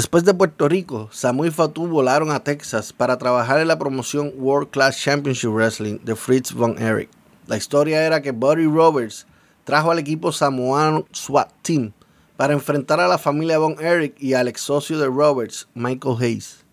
Después 0.00 0.24
de 0.24 0.32
Puerto 0.32 0.66
Rico, 0.66 1.10
Samu 1.12 1.44
y 1.44 1.50
Fatu 1.50 1.86
volaron 1.86 2.30
a 2.30 2.42
Texas 2.42 2.90
para 2.90 3.18
trabajar 3.18 3.60
en 3.60 3.68
la 3.68 3.78
promoción 3.78 4.32
World 4.38 4.70
Class 4.70 4.96
Championship 4.98 5.50
Wrestling 5.50 5.98
de 6.02 6.16
Fritz 6.16 6.54
von 6.54 6.78
Erich. 6.78 7.10
La 7.46 7.58
historia 7.58 8.02
era 8.02 8.22
que 8.22 8.32
Buddy 8.32 8.64
Roberts 8.64 9.26
trajo 9.64 9.90
al 9.90 9.98
equipo 9.98 10.32
samoano 10.32 11.04
SWAT 11.12 11.52
Team 11.60 11.92
para 12.38 12.54
enfrentar 12.54 12.98
a 12.98 13.08
la 13.08 13.18
familia 13.18 13.58
von 13.58 13.76
Erich 13.78 14.14
y 14.18 14.32
al 14.32 14.48
ex 14.48 14.62
socio 14.62 14.98
de 14.98 15.04
Roberts, 15.04 15.68
Michael 15.74 16.16
Hayes. 16.18 16.64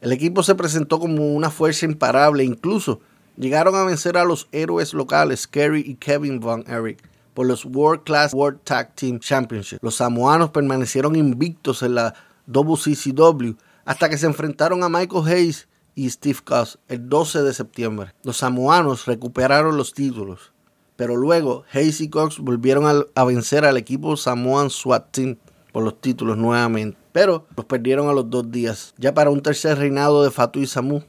El 0.00 0.12
equipo 0.12 0.42
se 0.42 0.54
presentó 0.54 0.98
como 0.98 1.34
una 1.34 1.50
fuerza 1.50 1.84
imparable, 1.84 2.42
incluso 2.42 3.00
llegaron 3.36 3.74
a 3.74 3.84
vencer 3.84 4.16
a 4.16 4.24
los 4.24 4.48
héroes 4.50 4.94
locales 4.94 5.46
Kerry 5.46 5.84
y 5.86 5.96
Kevin 5.96 6.40
von 6.40 6.64
Erich 6.66 7.02
por 7.34 7.44
los 7.44 7.66
World 7.66 8.04
Class 8.04 8.32
World 8.32 8.60
Tag 8.64 8.94
Team 8.94 9.18
Championship. 9.18 9.78
Los 9.82 9.96
samoanos 9.96 10.48
permanecieron 10.48 11.16
invictos 11.16 11.82
en 11.82 11.96
la 11.96 12.14
WCCW 12.52 13.52
hasta 13.84 14.08
que 14.08 14.18
se 14.18 14.26
enfrentaron 14.26 14.82
a 14.82 14.88
Michael 14.88 15.26
Hayes 15.26 15.68
y 15.94 16.08
Steve 16.08 16.38
Cuss 16.44 16.78
el 16.88 17.08
12 17.08 17.42
de 17.42 17.54
septiembre. 17.54 18.14
Los 18.22 18.38
samoanos 18.38 19.06
recuperaron 19.06 19.76
los 19.76 19.94
títulos, 19.94 20.52
pero 20.96 21.16
luego 21.16 21.64
Hayes 21.72 22.00
y 22.00 22.08
Cox 22.08 22.38
volvieron 22.38 23.06
a, 23.14 23.24
vencer 23.24 23.64
al 23.64 23.76
equipo 23.76 24.16
Samoan 24.16 24.70
SWAT 24.70 25.10
Team 25.10 25.36
por 25.72 25.82
los 25.82 26.00
títulos 26.00 26.36
nuevamente, 26.36 26.98
pero 27.12 27.46
los 27.56 27.66
perdieron 27.66 28.08
a 28.08 28.12
los 28.12 28.28
dos 28.28 28.50
días, 28.50 28.94
ya 28.98 29.14
para 29.14 29.30
un 29.30 29.42
tercer 29.42 29.78
reinado 29.78 30.22
de 30.22 30.30
Fatu 30.30 30.60
y 30.60 30.66
Samu. 30.66 31.02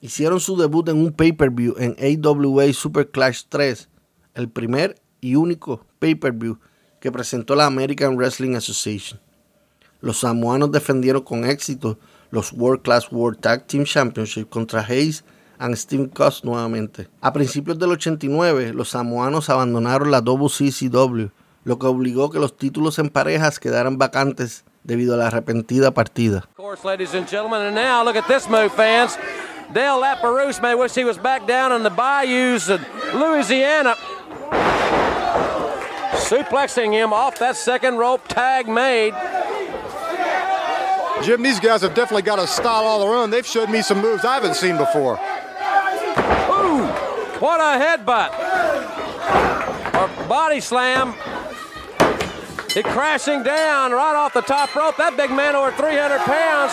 Hicieron 0.00 0.40
su 0.40 0.56
debut 0.56 0.88
en 0.88 0.96
un 0.96 1.12
pay-per-view 1.12 1.74
en 1.78 1.96
AWA 1.98 2.72
Super 2.72 3.10
Clash 3.10 3.42
3, 3.48 3.88
el 4.34 4.48
primer 4.48 4.94
y 5.20 5.34
único 5.34 5.84
pay-per-view 5.98 6.58
que 7.00 7.12
presentó 7.12 7.54
la 7.54 7.66
American 7.66 8.16
Wrestling 8.16 8.54
Association. 8.54 9.20
Los 10.00 10.20
samoanos 10.20 10.70
defendieron 10.70 11.22
con 11.22 11.44
éxito 11.44 11.98
los 12.30 12.52
World 12.52 12.82
Class 12.82 13.10
World 13.10 13.40
Tag 13.40 13.66
Team 13.66 13.84
Championship 13.84 14.48
contra 14.48 14.84
Hayes 14.86 15.24
and 15.58 15.74
Steve 15.76 16.10
Cuss 16.10 16.44
nuevamente. 16.44 17.08
A 17.20 17.32
principios 17.32 17.78
del 17.78 17.90
89, 17.92 18.72
los 18.74 18.90
samoanos 18.90 19.50
abandonaron 19.50 20.10
la 20.10 20.20
WCCW, 20.20 21.30
lo 21.64 21.78
que 21.78 21.86
obligó 21.86 22.30
que 22.30 22.38
los 22.38 22.56
títulos 22.56 22.98
en 22.98 23.08
parejas 23.08 23.58
quedaran 23.58 23.98
vacantes 23.98 24.64
debido 24.84 25.14
a 25.14 25.16
la 25.16 25.26
arrepentida 25.26 25.92
partida. 25.92 26.48
Dale 29.70 30.00
Laperouse 30.00 30.62
may 30.62 30.74
wish 30.74 30.94
he 30.94 31.04
was 31.04 31.18
back 31.18 31.46
down 31.46 31.72
in 31.72 31.82
the 31.82 31.90
bayous 31.90 32.70
of 32.70 32.80
Louisiana. 33.12 33.96
Suplexing 36.14 36.92
him 36.92 37.12
off 37.12 37.38
that 37.38 37.54
second 37.54 37.98
rope 37.98 38.26
tag 38.28 38.66
made. 38.66 39.12
Jim, 41.22 41.42
these 41.42 41.60
guys 41.60 41.82
have 41.82 41.94
definitely 41.94 42.22
got 42.22 42.38
a 42.38 42.46
style 42.46 42.84
all 42.84 43.00
their 43.00 43.14
own. 43.14 43.30
They've 43.30 43.46
showed 43.46 43.70
me 43.70 43.82
some 43.82 44.00
moves 44.00 44.24
I 44.24 44.34
haven't 44.34 44.54
seen 44.54 44.76
before. 44.76 45.14
Ooh, 46.50 46.86
what 47.40 47.60
a 47.60 47.78
headbutt. 47.78 48.30
Or 49.94 50.28
body 50.28 50.60
slam. 50.60 51.14
He 52.72 52.82
crashing 52.82 53.42
down 53.42 53.92
right 53.92 54.14
off 54.14 54.32
the 54.32 54.42
top 54.42 54.74
rope. 54.74 54.96
That 54.96 55.16
big 55.16 55.30
man 55.30 55.56
over 55.56 55.72
300 55.72 56.18
pounds. 56.20 56.72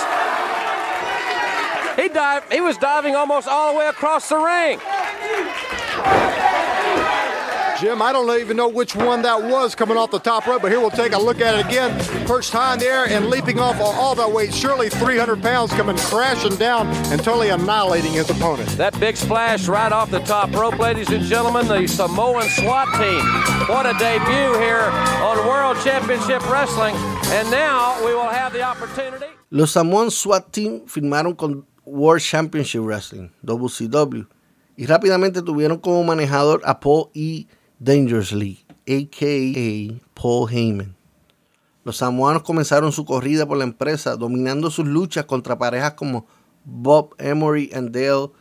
He 1.96 2.10
dived, 2.10 2.52
he 2.52 2.62
was 2.62 2.78
diving 2.78 3.16
almost 3.16 3.48
all 3.48 3.74
the 3.74 3.80
way 3.80 3.88
across 3.88 4.30
the 4.30 4.38
ring. 4.38 4.80
Jim, 7.80 8.02
I 8.02 8.14
don't 8.14 8.40
even 8.40 8.56
know 8.56 8.70
which 8.70 8.96
one 8.96 9.22
that 9.24 9.44
was 9.44 9.76
coming 9.76 9.98
off 9.98 10.10
the 10.10 10.20
top 10.20 10.48
rope, 10.48 10.62
but 10.62 10.72
here 10.72 10.80
we'll 10.80 10.92
take 10.92 11.12
a 11.12 11.20
look 11.20 11.42
at 11.42 11.60
it 11.60 11.66
again. 11.66 12.00
First 12.26 12.54
time 12.54 12.74
in 12.76 12.80
the 12.80 12.86
air 12.86 13.06
and 13.10 13.28
leaping 13.28 13.60
off 13.60 13.82
all 13.82 14.16
that 14.16 14.32
weight. 14.32 14.54
Surely 14.54 14.90
300 14.90 15.42
pounds 15.42 15.74
coming 15.74 15.98
crashing 15.98 16.56
down 16.56 16.88
and 17.12 17.22
totally 17.22 17.50
annihilating 17.50 18.14
his 18.14 18.30
opponent. 18.30 18.70
That 18.78 18.98
big 18.98 19.18
splash 19.18 19.68
right 19.68 19.92
off 19.92 20.10
the 20.10 20.20
top 20.20 20.54
rope, 20.54 20.80
ladies 20.80 21.10
and 21.10 21.24
gentlemen, 21.26 21.68
the 21.68 21.86
Samoan 21.86 22.44
SWAT 22.44 22.88
team. 22.98 23.20
What 23.68 23.86
a 23.86 23.94
debut 24.00 24.58
here 24.60 24.90
on 25.22 25.38
World 25.46 25.78
Championship 25.84 26.50
Wrestling. 26.50 26.96
And 27.28 27.52
now 27.52 27.98
we 28.06 28.16
will 28.16 28.30
have 28.30 28.54
the 28.54 28.62
opportunity. 28.62 29.26
Los 29.52 29.72
Samoan 29.74 30.12
SWAT 30.12 30.54
team 30.54 30.88
firmaron 30.88 31.38
con 31.38 31.66
World 31.84 32.22
Championship 32.22 32.82
Wrestling, 32.84 33.32
WCW, 33.46 34.28
y 34.78 34.86
rápidamente 34.86 35.42
tuvieron 35.42 35.78
como 35.80 36.04
manejador 36.04 36.62
a 36.64 36.80
Paul 36.80 37.10
E. 37.14 37.48
Dangerously, 37.80 38.66
a.k.a. 38.88 40.00
Paul 40.14 40.48
Heyman. 40.50 40.96
Los 41.84 41.98
samoanos 41.98 42.44
comenzaron 42.44 42.92
su 42.92 43.06
corrida 43.06 43.46
por 43.46 43.58
la 43.58 43.64
empresa, 43.64 44.16
dominando 44.16 44.72
sus 44.72 44.88
luchas 44.88 45.26
contra 45.26 45.58
parejas 45.58 45.94
como 45.94 46.26
Bob 46.64 47.14
Emery 47.20 47.70
and 47.74 47.92
Dale, 47.92 48.32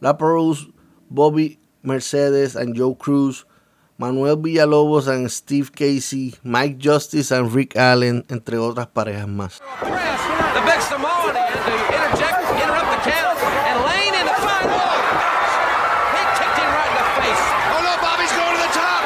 Laparose, 0.00 0.70
Bobby 1.08 1.58
Mercedes 1.82 2.56
and 2.56 2.74
Joe 2.76 2.94
Cruz, 2.96 3.46
Manuel 3.96 4.36
Villalobos 4.36 5.08
and 5.08 5.30
Steve 5.30 5.70
Casey, 5.74 6.34
Mike 6.42 6.76
Justice 6.78 7.30
and 7.32 7.50
Rick 7.54 7.76
Allen, 7.76 8.24
entre 8.28 8.58
otras 8.58 8.86
parejas 8.88 9.28
más. 9.28 9.60
The 9.80 10.60
big 10.66 10.80
Samoan 10.82 11.32
to 11.32 11.40
interject, 11.94 12.40
interrupt 12.52 12.90
the 12.90 13.10
count, 13.10 13.38
and 13.64 13.80
Lane 13.86 14.12
in 14.12 14.26
the 14.26 14.34
final. 14.44 14.92
He 16.12 16.22
kicked 16.36 16.58
him 16.58 16.68
right 16.68 16.90
in 16.90 16.96
the 17.00 17.08
face. 17.22 17.44
Oh 17.72 17.80
no, 17.80 17.92
Bobby's 18.02 18.32
going 18.36 18.56
to 18.56 18.60
the 18.60 18.72
top. 18.76 19.04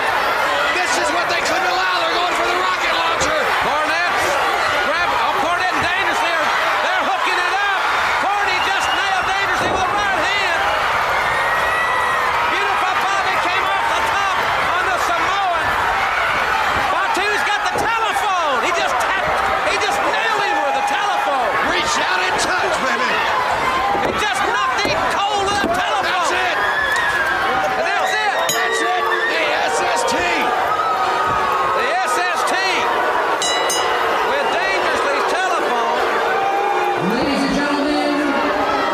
This 0.74 0.90
is 0.98 1.08
what 1.14 1.26
they 1.30 1.42
couldn't 1.46 1.68
allow. 1.68 1.94
They're 2.00 2.16
going 2.16 2.34
for 2.38 2.46
the 2.48 2.58
rocket 2.58 2.94
launcher. 2.96 3.38
Cornette, 3.66 4.18
grab, 4.88 5.10
oh, 5.10 5.34
Cornette 5.42 5.74
and 5.74 5.82
Dangerously 5.84 6.32
are, 6.32 6.48
they're 6.86 7.04
hooking 7.06 7.38
it 7.38 7.54
up. 7.54 7.78
Corny 8.24 8.58
just 8.64 8.88
nailed 8.94 9.26
Dangerously 9.28 9.70
with 9.74 9.84
a 9.84 9.92
right 9.94 10.20
hand. 10.22 10.60
Beautiful 12.54 12.94
Bobby 13.04 13.34
came 13.44 13.64
off 13.68 13.84
the 13.90 14.00
top 14.08 14.36
on 14.74 14.82
the 14.88 14.98
Samoan. 15.04 15.60
Batu's 16.88 17.42
got 17.44 17.60
the 17.68 17.74
telephone. 17.84 18.64
He 18.64 18.70
just 18.80 18.96
tapped, 18.96 19.28
he 19.68 19.76
just 19.76 20.00
nailed 20.08 20.40
him 20.40 20.56
with 20.64 20.76
the 20.80 20.86
telephone. 20.88 21.52
Reach 21.68 21.94
out 22.00 22.20
and 22.24 22.36
touch, 22.40 22.72
baby. 22.80 23.12
He 24.04 24.12
just 24.20 24.40
knocked 24.52 24.80
him 24.84 24.98
cold 25.16 25.44
with 25.48 25.64
a 25.64 25.68
telephone. 25.72 26.04
That's 26.04 26.30
it. 26.30 26.56
And 27.80 27.86
that's 27.88 28.12
it. 28.12 28.36
That's 28.52 28.80
it. 28.84 29.02
The 29.32 29.42
SST. 29.74 30.14
The 31.74 31.88
SST 32.04 32.52
with 34.28 34.46
Dangerously's 34.52 35.26
telephone. 35.32 35.98
Ladies 37.10 37.42
and 37.48 37.54
gentlemen, 37.56 38.12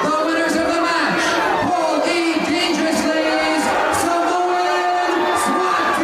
the 0.06 0.16
winners 0.26 0.54
of 0.54 0.66
the 0.70 0.80
match, 0.80 1.24
Paul 1.66 2.06
E. 2.06 2.38
Dangerously's 2.46 3.64
Samoan 3.98 5.20
SWAT 5.42 5.98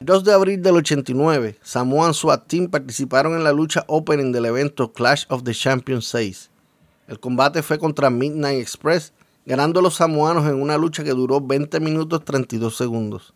El 0.00 0.03
2 0.14 0.22
de 0.22 0.32
abril 0.32 0.62
del 0.62 0.76
89, 0.76 1.58
Samoan 1.60 2.14
SWAT 2.14 2.46
Team 2.46 2.68
participaron 2.68 3.34
en 3.34 3.42
la 3.42 3.50
lucha 3.52 3.82
opening 3.88 4.30
del 4.30 4.44
evento 4.44 4.92
Clash 4.92 5.24
of 5.28 5.42
the 5.42 5.52
Champions 5.52 6.06
6. 6.06 6.50
El 7.08 7.18
combate 7.18 7.64
fue 7.64 7.80
contra 7.80 8.10
Midnight 8.10 8.60
Express, 8.60 9.12
ganando 9.44 9.82
los 9.82 9.96
samoanos 9.96 10.46
en 10.46 10.54
una 10.62 10.78
lucha 10.78 11.02
que 11.02 11.10
duró 11.10 11.40
20 11.40 11.80
minutos 11.80 12.24
32 12.24 12.76
segundos. 12.76 13.34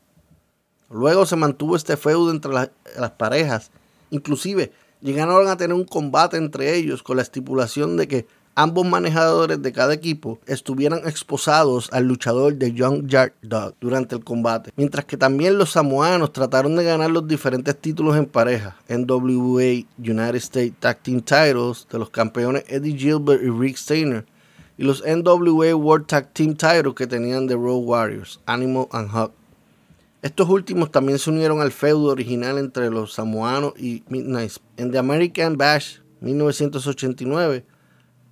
Luego 0.89 1.27
se 1.27 1.35
mantuvo 1.35 1.75
este 1.75 1.97
feudo 1.97 2.31
entre 2.31 2.53
la- 2.53 2.71
las 2.97 3.11
parejas, 3.11 3.73
inclusive 4.11 4.71
llegaron 5.01 5.49
a 5.49 5.57
tener 5.57 5.75
un 5.75 5.85
combate 5.85 6.37
entre 6.37 6.77
ellos 6.77 7.03
con 7.03 7.17
la 7.17 7.23
estipulación 7.23 7.97
de 7.97 8.07
que 8.07 8.27
ambos 8.59 8.85
manejadores 8.85 9.63
de 9.63 9.73
cada 9.73 9.95
equipo 9.95 10.41
estuvieran 10.45 11.07
exposados 11.07 11.89
al 11.93 12.09
luchador 12.09 12.57
de 12.57 12.73
Young 12.73 13.07
Yard 13.07 13.31
Dog 13.41 13.77
durante 13.81 14.17
el 14.17 14.25
combate, 14.25 14.73
mientras 14.75 15.05
que 15.05 15.17
también 15.17 15.59
los 15.59 15.71
samoanos 15.71 16.33
trataron 16.33 16.75
de 16.75 16.83
ganar 16.83 17.09
los 17.09 17.29
diferentes 17.29 17.77
títulos 17.79 18.17
en 18.17 18.27
pareja, 18.27 18.77
NWA 18.89 19.85
United 19.97 20.35
States 20.35 20.75
Tag 20.81 20.99
Team 21.05 21.21
Titles 21.21 21.87
de 21.89 22.01
los 22.01 22.11
campeones 22.11 22.65
Eddie 22.67 22.99
Gilbert 22.99 23.41
y 23.45 23.49
Rick 23.49 23.77
Steiner, 23.77 24.27
y 24.77 24.83
los 24.83 25.05
NWA 25.07 25.77
World 25.77 26.07
Tag 26.07 26.33
Team 26.33 26.57
Titles 26.57 26.95
que 26.97 27.07
tenían 27.07 27.47
The 27.47 27.55
Road 27.55 27.85
Warriors, 27.85 28.41
Animal 28.47 28.89
and 28.91 29.09
Hawk. 29.13 29.31
Estos 30.21 30.49
últimos 30.49 30.91
también 30.91 31.21
se 31.21 31.31
unieron 31.31 31.61
al 31.61 31.71
feudo 31.71 32.11
original 32.11 32.59
entre 32.59 32.91
los 32.91 33.13
samoanos 33.13 33.75
y 33.79 34.03
Midnight. 34.09 34.55
En 34.77 34.91
The 34.91 34.99
American 34.99 35.57
Bash 35.57 35.99
1989, 36.21 37.65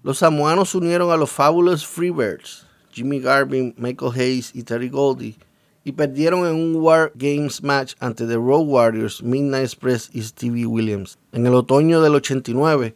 los 0.06 0.18
samoanos 0.18 0.72
unieron 0.76 1.10
a 1.10 1.16
los 1.16 1.32
Fabulous 1.32 1.84
Freebirds, 1.84 2.64
Jimmy 2.92 3.18
Garvin, 3.18 3.74
Michael 3.76 4.12
Hayes 4.14 4.52
y 4.54 4.62
Terry 4.62 4.88
Goldie, 4.88 5.36
y 5.82 5.90
perdieron 5.90 6.46
en 6.46 6.54
un 6.54 6.76
War 6.76 7.10
Games 7.16 7.60
match 7.60 7.94
ante 7.98 8.24
The 8.24 8.36
Road 8.36 8.68
Warriors, 8.68 9.20
Midnight 9.20 9.64
Express 9.64 10.08
y 10.12 10.22
Stevie 10.22 10.64
Williams. 10.64 11.18
En 11.32 11.44
el 11.44 11.54
otoño 11.54 12.00
del 12.02 12.14
89, 12.14 12.94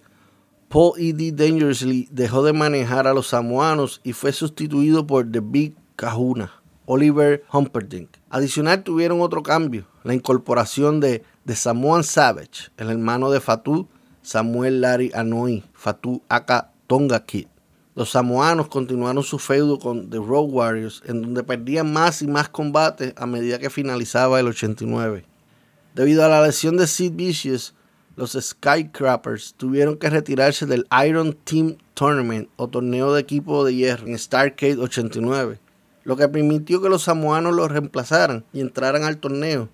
Paul 0.68 0.92
E.D. 1.00 1.32
Dangerously 1.32 2.06
dejó 2.12 2.44
de 2.44 2.52
manejar 2.52 3.08
a 3.08 3.12
los 3.12 3.26
samoanos 3.26 4.00
y 4.04 4.12
fue 4.12 4.30
sustituido 4.32 5.04
por 5.04 5.28
The 5.32 5.40
Big 5.40 5.74
Kahuna, 5.96 6.52
Oliver 6.86 7.42
Humperdinck. 7.52 8.18
Adicional 8.30 8.84
tuvieron 8.84 9.20
otro 9.20 9.42
cambio, 9.42 9.84
la 10.04 10.14
incorporación 10.14 11.00
de 11.00 11.24
The 11.44 11.56
Samoan 11.56 12.04
Savage, 12.04 12.70
el 12.76 12.88
hermano 12.88 13.32
de 13.32 13.40
Fatu, 13.40 13.88
Samuel 14.22 14.80
Larry 14.80 15.10
Anoi, 15.12 15.64
Fatu 15.72 16.22
aka 16.28 16.69
Tonga 16.90 17.24
Kid. 17.24 17.46
Los 17.94 18.10
samoanos 18.10 18.66
continuaron 18.66 19.22
su 19.22 19.38
feudo 19.38 19.78
con 19.78 20.10
The 20.10 20.16
Road 20.16 20.48
Warriors, 20.50 21.04
en 21.06 21.22
donde 21.22 21.44
perdían 21.44 21.92
más 21.92 22.20
y 22.20 22.26
más 22.26 22.48
combates 22.48 23.14
a 23.16 23.26
medida 23.26 23.60
que 23.60 23.70
finalizaba 23.70 24.40
el 24.40 24.48
89. 24.48 25.24
Debido 25.94 26.24
a 26.24 26.28
la 26.28 26.44
lesión 26.44 26.76
de 26.76 26.88
Sid 26.88 27.12
Vicious, 27.12 27.74
los 28.16 28.32
Skycrappers 28.32 29.54
tuvieron 29.56 29.98
que 29.98 30.10
retirarse 30.10 30.66
del 30.66 30.84
Iron 31.06 31.34
Team 31.44 31.76
Tournament 31.94 32.48
o 32.56 32.66
torneo 32.66 33.12
de 33.12 33.20
equipo 33.20 33.64
de 33.64 33.76
hierro 33.76 34.08
en 34.08 34.18
Starcade 34.18 34.78
89, 34.78 35.60
lo 36.02 36.16
que 36.16 36.26
permitió 36.26 36.82
que 36.82 36.88
los 36.88 37.04
samoanos 37.04 37.54
los 37.54 37.70
reemplazaran 37.70 38.44
y 38.52 38.62
entraran 38.62 39.04
al 39.04 39.18
torneo, 39.18 39.68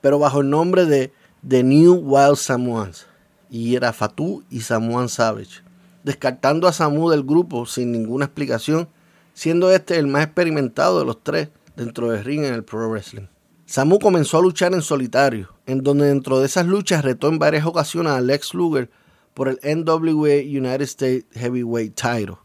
pero 0.00 0.20
bajo 0.20 0.42
el 0.42 0.50
nombre 0.50 0.86
de 0.86 1.12
The 1.48 1.64
New 1.64 1.94
Wild 1.94 2.36
Samoans, 2.36 3.08
y 3.50 3.74
era 3.74 3.92
Fatu 3.92 4.44
y 4.50 4.60
Samoan 4.60 5.08
Savage, 5.08 5.68
descartando 6.02 6.66
a 6.66 6.72
Samu 6.72 7.10
del 7.10 7.24
grupo 7.24 7.66
sin 7.66 7.92
ninguna 7.92 8.26
explicación, 8.26 8.88
siendo 9.34 9.70
este 9.70 9.98
el 9.98 10.06
más 10.06 10.24
experimentado 10.24 10.98
de 10.98 11.04
los 11.04 11.22
tres 11.22 11.48
dentro 11.76 12.10
del 12.10 12.24
ring 12.24 12.44
en 12.44 12.54
el 12.54 12.64
Pro 12.64 12.88
Wrestling. 12.88 13.26
Samu 13.66 13.98
comenzó 13.98 14.38
a 14.38 14.42
luchar 14.42 14.74
en 14.74 14.82
solitario, 14.82 15.54
en 15.66 15.82
donde 15.82 16.06
dentro 16.06 16.40
de 16.40 16.46
esas 16.46 16.66
luchas 16.66 17.04
retó 17.04 17.28
en 17.28 17.38
varias 17.38 17.66
ocasiones 17.66 18.12
a 18.12 18.20
Lex 18.20 18.52
Luger 18.54 18.90
por 19.34 19.48
el 19.48 19.60
NWA 19.62 20.40
United 20.42 20.82
States 20.82 21.24
Heavyweight 21.32 21.94
Title. 21.94 22.36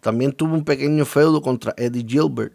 También 0.00 0.32
tuvo 0.32 0.54
un 0.54 0.64
pequeño 0.64 1.04
feudo 1.04 1.42
contra 1.42 1.74
Eddie 1.76 2.06
Gilbert. 2.06 2.54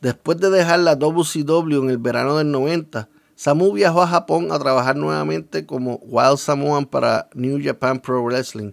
Después 0.00 0.38
de 0.38 0.50
dejar 0.50 0.80
la 0.80 0.96
WCW 0.96 1.82
en 1.82 1.90
el 1.90 1.98
verano 1.98 2.36
del 2.36 2.50
90, 2.50 3.08
Samu 3.36 3.72
viajó 3.72 4.02
a 4.02 4.08
Japón 4.08 4.52
a 4.52 4.58
trabajar 4.58 4.96
nuevamente 4.96 5.66
como 5.66 6.00
Wild 6.02 6.38
Samoan 6.38 6.86
para 6.86 7.28
New 7.34 7.58
Japan 7.62 7.98
Pro 7.98 8.22
Wrestling, 8.22 8.72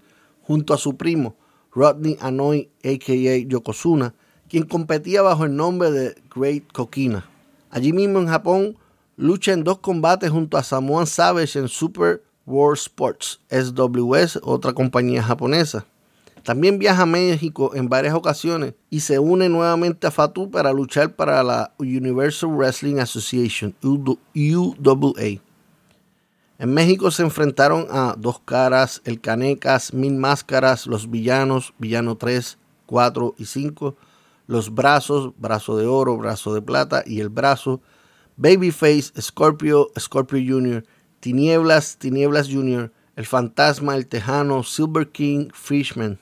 junto 0.51 0.73
a 0.73 0.77
su 0.77 0.97
primo 0.97 1.37
Rodney 1.73 2.17
Anoi, 2.19 2.69
a.k.a. 2.83 3.37
Yokozuna, 3.47 4.13
quien 4.49 4.63
competía 4.63 5.21
bajo 5.21 5.45
el 5.45 5.55
nombre 5.55 5.91
de 5.91 6.21
Great 6.35 6.69
Kokina. 6.73 7.25
Allí 7.69 7.93
mismo 7.93 8.19
en 8.19 8.27
Japón, 8.27 8.77
lucha 9.15 9.53
en 9.53 9.63
dos 9.63 9.79
combates 9.79 10.29
junto 10.29 10.57
a 10.57 10.63
Samoan 10.63 11.07
Savage 11.07 11.57
en 11.57 11.69
Super 11.69 12.21
World 12.45 12.79
Sports, 12.79 13.39
SWS, 13.49 14.41
otra 14.43 14.73
compañía 14.73 15.23
japonesa. 15.23 15.85
También 16.43 16.79
viaja 16.79 17.03
a 17.03 17.05
México 17.05 17.71
en 17.73 17.87
varias 17.87 18.13
ocasiones 18.13 18.73
y 18.89 18.99
se 18.99 19.19
une 19.19 19.47
nuevamente 19.47 20.05
a 20.05 20.11
Fatu 20.11 20.51
para 20.51 20.73
luchar 20.73 21.15
para 21.15 21.41
la 21.43 21.73
Universal 21.79 22.49
Wrestling 22.49 22.97
Association, 22.97 23.73
UWA. 23.81 25.39
En 26.61 26.75
México 26.75 27.09
se 27.09 27.23
enfrentaron 27.23 27.87
a 27.89 28.13
Dos 28.15 28.39
Caras, 28.45 29.01
El 29.03 29.19
Canecas, 29.19 29.95
Mil 29.95 30.13
Máscaras, 30.13 30.85
Los 30.85 31.09
Villanos, 31.09 31.73
Villano 31.79 32.17
3, 32.17 32.59
4 32.85 33.33
y 33.39 33.45
5, 33.45 33.95
Los 34.45 34.71
Brazos, 34.71 35.33
Brazo 35.39 35.75
de 35.75 35.87
Oro, 35.87 36.17
Brazo 36.17 36.53
de 36.53 36.61
Plata 36.61 37.01
y 37.03 37.19
El 37.19 37.29
Brazo, 37.29 37.81
Babyface, 38.37 39.11
Scorpio, 39.19 39.89
Scorpio 39.99 40.39
Jr., 40.39 40.85
Tinieblas, 41.19 41.97
Tinieblas 41.97 42.47
Jr., 42.47 42.91
El 43.15 43.25
Fantasma, 43.25 43.95
El 43.95 44.05
Tejano, 44.05 44.61
Silver 44.61 45.09
King, 45.09 45.47
Fishman. 45.55 46.19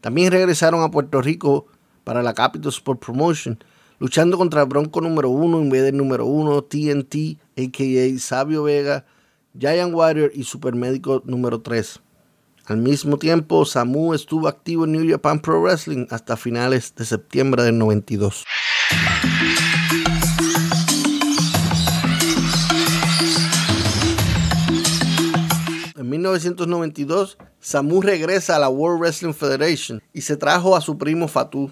También 0.00 0.32
regresaron 0.32 0.82
a 0.82 0.90
Puerto 0.90 1.20
Rico 1.20 1.66
para 2.04 2.22
la 2.22 2.32
Capital 2.32 2.70
Sport 2.70 3.04
Promotion, 3.04 3.62
luchando 3.98 4.38
contra 4.38 4.64
Bronco 4.64 5.02
número 5.02 5.28
1, 5.28 5.60
Invader 5.60 5.92
número 5.92 6.24
1, 6.24 6.62
TNT, 6.62 7.36
a.k.a. 7.58 8.18
Sabio 8.18 8.62
Vega, 8.62 9.04
Giant 9.54 9.94
Warrior 9.94 10.30
y 10.34 10.44
Supermédico 10.44 11.22
número 11.26 11.60
3. 11.60 12.00
Al 12.66 12.78
mismo 12.78 13.18
tiempo, 13.18 13.66
Samu 13.66 14.14
estuvo 14.14 14.48
activo 14.48 14.84
en 14.84 14.92
New 14.92 15.10
Japan 15.10 15.40
Pro 15.40 15.60
Wrestling 15.60 16.06
hasta 16.10 16.36
finales 16.36 16.94
de 16.94 17.04
septiembre 17.04 17.62
del 17.62 17.76
92. 17.76 18.44
En 25.96 26.08
1992, 26.08 27.36
Samu 27.60 28.00
regresa 28.00 28.56
a 28.56 28.58
la 28.58 28.70
World 28.70 29.00
Wrestling 29.00 29.34
Federation 29.34 30.02
y 30.14 30.22
se 30.22 30.36
trajo 30.38 30.76
a 30.76 30.80
su 30.80 30.96
primo 30.96 31.28
Fatu. 31.28 31.70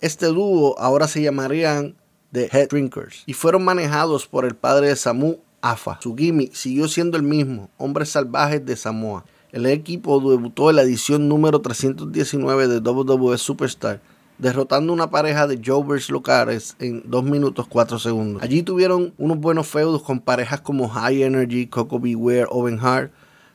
Este 0.00 0.26
dúo 0.26 0.78
ahora 0.78 1.06
se 1.08 1.20
llamarían 1.20 1.96
The 2.32 2.48
Head 2.50 2.68
Drinkers 2.70 3.24
y 3.26 3.34
fueron 3.34 3.64
manejados 3.64 4.26
por 4.26 4.46
el 4.46 4.56
padre 4.56 4.88
de 4.88 4.96
Samu, 4.96 5.40
Afa. 5.62 5.98
Su 6.02 6.14
gimmick 6.14 6.52
siguió 6.52 6.88
siendo 6.88 7.16
el 7.16 7.22
mismo, 7.22 7.70
Hombres 7.78 8.10
Salvajes 8.10 8.66
de 8.66 8.76
Samoa. 8.76 9.24
El 9.52 9.66
equipo 9.66 10.18
debutó 10.20 10.70
en 10.70 10.76
la 10.76 10.82
edición 10.82 11.28
número 11.28 11.60
319 11.60 12.68
de 12.68 12.78
WWE 12.80 13.38
Superstar, 13.38 14.00
derrotando 14.38 14.92
una 14.92 15.10
pareja 15.10 15.46
de 15.46 15.60
Jovers 15.64 16.10
locales 16.10 16.74
en 16.80 17.02
2 17.06 17.24
minutos 17.24 17.66
4 17.68 17.98
segundos. 17.98 18.42
Allí 18.42 18.62
tuvieron 18.62 19.14
unos 19.18 19.38
buenos 19.38 19.68
feudos 19.68 20.02
con 20.02 20.20
parejas 20.20 20.60
como 20.60 20.88
High 20.88 21.22
Energy, 21.22 21.66
Coco 21.66 22.00
Beware, 22.00 22.46
Owen 22.50 22.78
Hart, 22.80 23.12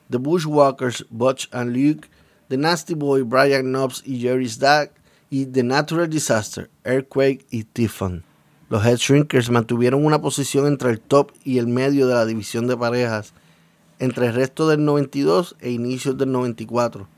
The 0.08 0.18
Bushwalkers, 0.18 1.04
Butch 1.10 1.48
and 1.52 1.76
Luke, 1.76 2.08
The 2.48 2.56
Nasty 2.56 2.94
Boy, 2.94 3.22
Brian 3.22 3.66
Knobs 3.66 4.02
y 4.06 4.20
Jerry 4.20 4.48
Stack, 4.48 4.92
y 5.30 5.46
The 5.46 5.62
Natural 5.62 6.08
Disaster, 6.08 6.70
Earthquake 6.84 7.44
y 7.50 7.64
Tiffan. 7.64 8.24
Los 8.70 8.84
Head 8.84 8.98
Shrinkers 8.98 9.48
mantuvieron 9.48 10.04
una 10.04 10.20
posición 10.20 10.66
entre 10.66 10.90
el 10.90 11.00
top 11.00 11.32
y 11.42 11.56
el 11.56 11.68
medio 11.68 12.06
de 12.06 12.12
la 12.12 12.26
división 12.26 12.66
de 12.66 12.76
parejas 12.76 13.32
entre 13.98 14.26
el 14.26 14.34
resto 14.34 14.68
del 14.68 14.84
92 14.84 15.56
e 15.60 15.70
inicios 15.70 16.18
del 16.18 16.30
94, 16.32 17.08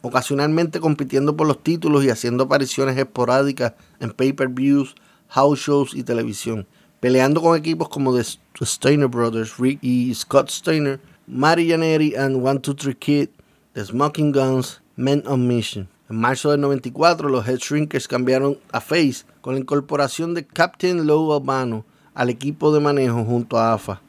ocasionalmente 0.00 0.80
compitiendo 0.80 1.36
por 1.36 1.46
los 1.46 1.62
títulos 1.62 2.04
y 2.04 2.08
haciendo 2.08 2.44
apariciones 2.44 2.96
esporádicas 2.96 3.74
en 4.00 4.12
pay-per-views, 4.12 4.94
house 5.28 5.58
shows 5.58 5.94
y 5.94 6.04
televisión, 6.04 6.66
peleando 7.00 7.42
con 7.42 7.54
equipos 7.54 7.90
como 7.90 8.16
The 8.16 8.24
Steiner 8.64 9.08
Brothers, 9.08 9.58
Rick 9.58 9.80
y 9.82 10.14
Scott 10.14 10.48
Steiner, 10.48 11.00
Mari 11.26 11.68
Janeri 11.68 12.14
and 12.16 12.36
123 12.36 12.96
Kid, 12.96 13.28
The 13.74 13.84
Smoking 13.84 14.32
Guns, 14.32 14.80
Men 14.96 15.22
on 15.26 15.46
Mission. 15.46 15.93
En 16.10 16.16
marzo 16.16 16.50
del 16.50 16.60
94, 16.60 17.30
los 17.30 17.48
Head 17.48 17.56
Shrinkers 17.56 18.08
cambiaron 18.08 18.58
a 18.72 18.82
Face 18.82 19.24
con 19.40 19.54
la 19.54 19.60
incorporación 19.60 20.34
de 20.34 20.46
Captain 20.46 21.06
Low 21.06 21.32
Albano 21.32 21.86
al 22.12 22.28
equipo 22.28 22.74
de 22.74 22.80
manejo 22.80 23.24
junto 23.24 23.56
a 23.56 23.72
AFA. 23.72 24.02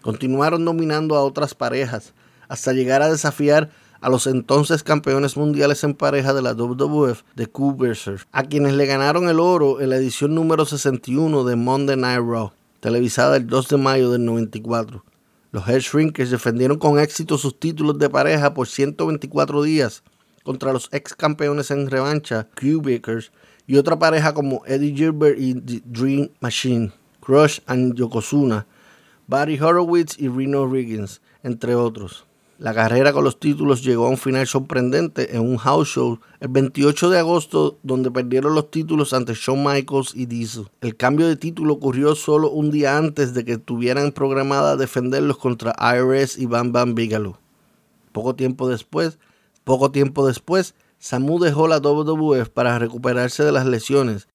Continuaron 0.00 0.64
dominando 0.64 1.16
a 1.16 1.24
otras 1.24 1.52
parejas 1.52 2.14
hasta 2.48 2.72
llegar 2.72 3.02
a 3.02 3.10
desafiar 3.10 3.70
a 4.00 4.10
los 4.10 4.28
entonces 4.28 4.84
campeones 4.84 5.36
mundiales 5.36 5.82
en 5.82 5.94
pareja 5.94 6.34
de 6.34 6.42
la 6.42 6.54
WWF 6.54 7.22
de 7.34 7.50
Berser, 7.76 8.26
a 8.30 8.44
quienes 8.44 8.74
le 8.74 8.86
ganaron 8.86 9.28
el 9.28 9.40
oro 9.40 9.80
en 9.80 9.90
la 9.90 9.96
edición 9.96 10.36
número 10.36 10.64
61 10.64 11.42
de 11.42 11.56
Monday 11.56 11.96
Night 11.96 12.22
Raw, 12.24 12.52
televisada 12.78 13.36
el 13.38 13.48
2 13.48 13.68
de 13.68 13.76
mayo 13.76 14.12
del 14.12 14.24
94. 14.24 15.02
Los 15.50 15.68
Head 15.68 15.80
Shrinkers 15.80 16.30
defendieron 16.30 16.78
con 16.78 17.00
éxito 17.00 17.38
sus 17.38 17.58
títulos 17.58 17.98
de 17.98 18.08
pareja 18.08 18.54
por 18.54 18.68
124 18.68 19.62
días 19.62 20.04
contra 20.44 20.72
los 20.72 20.88
ex 20.92 21.14
campeones 21.14 21.72
en 21.72 21.90
revancha, 21.90 22.48
Q-Bakers, 22.54 23.32
y 23.66 23.76
otra 23.76 23.98
pareja 23.98 24.32
como 24.32 24.62
Eddie 24.66 24.94
Gilbert 24.94 25.40
y 25.40 25.54
The 25.54 25.82
Dream 25.84 26.28
Machine, 26.40 26.92
Crush 27.20 27.58
and 27.66 27.94
Yokozuna, 27.94 28.66
Barry 29.26 29.58
Horowitz 29.58 30.16
y 30.18 30.28
Reno 30.28 30.66
Riggins, 30.66 31.20
entre 31.42 31.74
otros. 31.74 32.26
La 32.58 32.72
carrera 32.72 33.12
con 33.12 33.24
los 33.24 33.40
títulos 33.40 33.82
llegó 33.82 34.06
a 34.06 34.10
un 34.10 34.16
final 34.16 34.46
sorprendente 34.46 35.34
en 35.34 35.42
un 35.42 35.56
house 35.56 35.88
show 35.88 36.20
el 36.38 36.48
28 36.48 37.10
de 37.10 37.18
agosto 37.18 37.78
donde 37.82 38.12
perdieron 38.12 38.54
los 38.54 38.70
títulos 38.70 39.12
ante 39.12 39.34
Shawn 39.34 39.64
Michaels 39.64 40.14
y 40.14 40.26
Diesel. 40.26 40.68
El 40.80 40.96
cambio 40.96 41.26
de 41.26 41.34
título 41.34 41.74
ocurrió 41.74 42.14
solo 42.14 42.50
un 42.50 42.70
día 42.70 42.96
antes 42.96 43.34
de 43.34 43.44
que 43.44 43.58
tuvieran 43.58 44.12
programada 44.12 44.76
defenderlos 44.76 45.38
contra 45.38 45.74
IRS 45.78 46.38
y 46.38 46.46
Bam 46.46 46.70
Bam 46.70 46.94
Bigelow. 46.94 47.38
Poco 48.12 48.36
tiempo 48.36 48.68
después, 48.68 49.18
poco 49.64 49.90
tiempo 49.90 50.26
después, 50.26 50.74
Samu 50.98 51.38
dejó 51.38 51.68
la 51.68 51.80
WWF 51.80 52.48
para 52.50 52.78
recuperarse 52.78 53.42
de 53.44 53.52
las 53.52 53.66
lesiones 53.66 54.28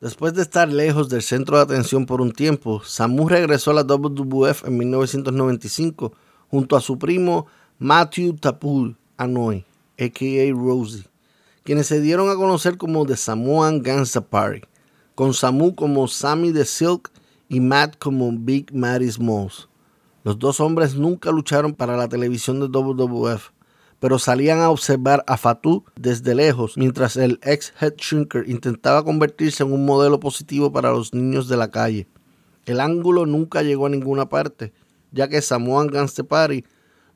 Después 0.00 0.32
de 0.34 0.42
estar 0.42 0.68
lejos 0.68 1.08
del 1.08 1.22
centro 1.22 1.56
de 1.56 1.64
atención 1.64 2.06
por 2.06 2.20
un 2.20 2.30
tiempo, 2.30 2.80
Samu 2.84 3.28
regresó 3.28 3.72
a 3.72 3.74
la 3.74 3.82
WWF 3.82 4.64
en 4.64 4.78
1995 4.78 6.12
junto 6.48 6.76
a 6.76 6.80
su 6.80 6.98
primo 6.98 7.48
Matthew 7.80 8.34
Tapul 8.34 8.96
Anoy, 9.16 9.64
a.k.a. 9.98 10.54
Rosie, 10.54 11.04
quienes 11.64 11.88
se 11.88 12.00
dieron 12.00 12.30
a 12.30 12.36
conocer 12.36 12.76
como 12.76 13.04
The 13.06 13.16
Samoan 13.16 13.82
Gangsta 13.82 14.20
Party, 14.20 14.62
con 15.16 15.34
Samu 15.34 15.74
como 15.74 16.06
Sammy 16.06 16.52
the 16.52 16.64
Silk 16.64 17.10
y 17.48 17.60
Matt 17.60 17.98
como 17.98 18.30
Big 18.32 18.72
Matty 18.74 19.10
Smalls. 19.10 19.68
Los 20.24 20.38
dos 20.38 20.60
hombres 20.60 20.94
nunca 20.94 21.30
lucharon 21.30 21.74
para 21.74 21.96
la 21.96 22.08
televisión 22.08 22.60
de 22.60 22.66
WWF, 22.66 23.50
pero 24.00 24.18
salían 24.18 24.60
a 24.60 24.70
observar 24.70 25.24
a 25.26 25.36
Fatu 25.36 25.84
desde 25.96 26.34
lejos 26.34 26.76
mientras 26.76 27.16
el 27.16 27.40
ex 27.42 27.72
head 27.80 27.94
shrinker 27.96 28.48
intentaba 28.48 29.04
convertirse 29.04 29.62
en 29.62 29.72
un 29.72 29.84
modelo 29.84 30.20
positivo 30.20 30.72
para 30.72 30.90
los 30.90 31.14
niños 31.14 31.48
de 31.48 31.56
la 31.56 31.70
calle. 31.70 32.08
El 32.66 32.80
ángulo 32.80 33.26
nunca 33.26 33.62
llegó 33.62 33.86
a 33.86 33.90
ninguna 33.90 34.28
parte, 34.28 34.72
ya 35.10 35.28
que 35.28 35.40
Samoan 35.40 35.86
Gangster 35.86 36.26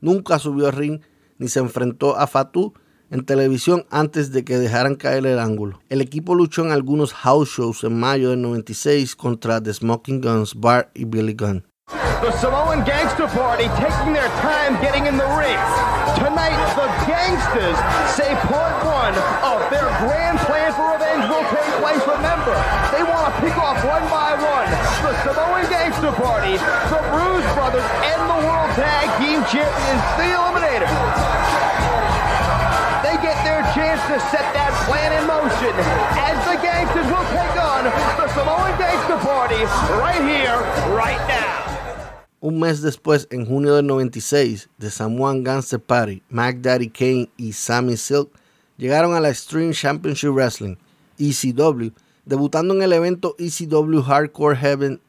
nunca 0.00 0.38
subió 0.38 0.66
al 0.66 0.72
ring 0.72 1.00
ni 1.38 1.48
se 1.48 1.60
enfrentó 1.60 2.16
a 2.16 2.26
Fatu 2.26 2.72
en 3.12 3.26
televisión 3.26 3.84
antes 3.90 4.32
de 4.32 4.42
que 4.42 4.58
dejaran 4.58 4.96
caer 4.96 5.26
el 5.26 5.38
ángulo. 5.38 5.80
El 5.90 6.00
equipo 6.00 6.34
luchó 6.34 6.64
en 6.64 6.72
algunos 6.72 7.12
house 7.12 7.50
shows 7.50 7.84
en 7.84 8.00
mayo 8.00 8.30
del 8.30 8.40
96 8.40 9.14
contra 9.14 9.62
The 9.62 9.74
Smoking 9.74 10.20
Guns, 10.20 10.54
Bart 10.54 10.88
y 10.94 11.04
Billy 11.04 11.34
Gunn. 11.34 11.64
The 12.22 12.32
Samoan 12.40 12.84
Gangster 12.84 13.28
Party 13.28 13.68
taking 13.76 14.14
their 14.14 14.30
time 14.40 14.80
getting 14.80 15.06
in 15.06 15.18
the 15.18 15.28
ring. 15.36 15.58
Tonight, 16.16 16.56
the 16.78 16.88
Gangsters 17.04 17.76
say 18.16 18.32
part 18.48 18.72
one 18.86 19.12
of 19.44 19.60
their 19.68 19.90
grand 20.00 20.38
plan 20.46 20.72
for 20.72 20.94
revenge 20.94 21.28
will 21.28 21.44
take 21.52 21.72
place. 21.82 22.00
Remember, 22.06 22.54
they 22.94 23.02
want 23.02 23.28
to 23.28 23.32
pick 23.42 23.56
off 23.58 23.76
one 23.84 24.06
by 24.08 24.38
one 24.40 24.70
the 25.04 25.12
Samoan 25.26 25.68
Gangster 25.68 26.12
Party, 26.16 26.56
the 26.56 27.00
Bruise 27.12 27.48
Brothers, 27.58 27.84
and 28.08 28.20
the 28.24 28.38
World 28.46 28.70
Tag 28.78 29.10
Team 29.20 29.42
Champions, 29.50 30.02
the 30.16 30.30
Eliminators. 30.32 31.71
Un 42.40 42.58
mes 42.58 42.82
después, 42.82 43.28
en 43.30 43.46
junio 43.46 43.76
del 43.76 43.86
96, 43.86 44.68
The 44.78 44.90
Samoan 44.90 45.44
Gangster 45.44 45.80
Party, 45.80 46.22
Mac 46.28 46.56
Daddy 46.60 46.88
Kane 46.88 47.30
y 47.36 47.52
Sammy 47.52 47.96
Silk 47.96 48.30
llegaron 48.76 49.14
a 49.14 49.20
la 49.20 49.28
Extreme 49.28 49.72
Championship 49.72 50.30
Wrestling, 50.30 50.74
ECW, 51.18 51.92
debutando 52.24 52.74
en 52.74 52.82
el 52.82 52.92
evento 52.92 53.36
ECW 53.38 54.02
Hardcore 54.02 54.56
Heaven. 54.56 55.00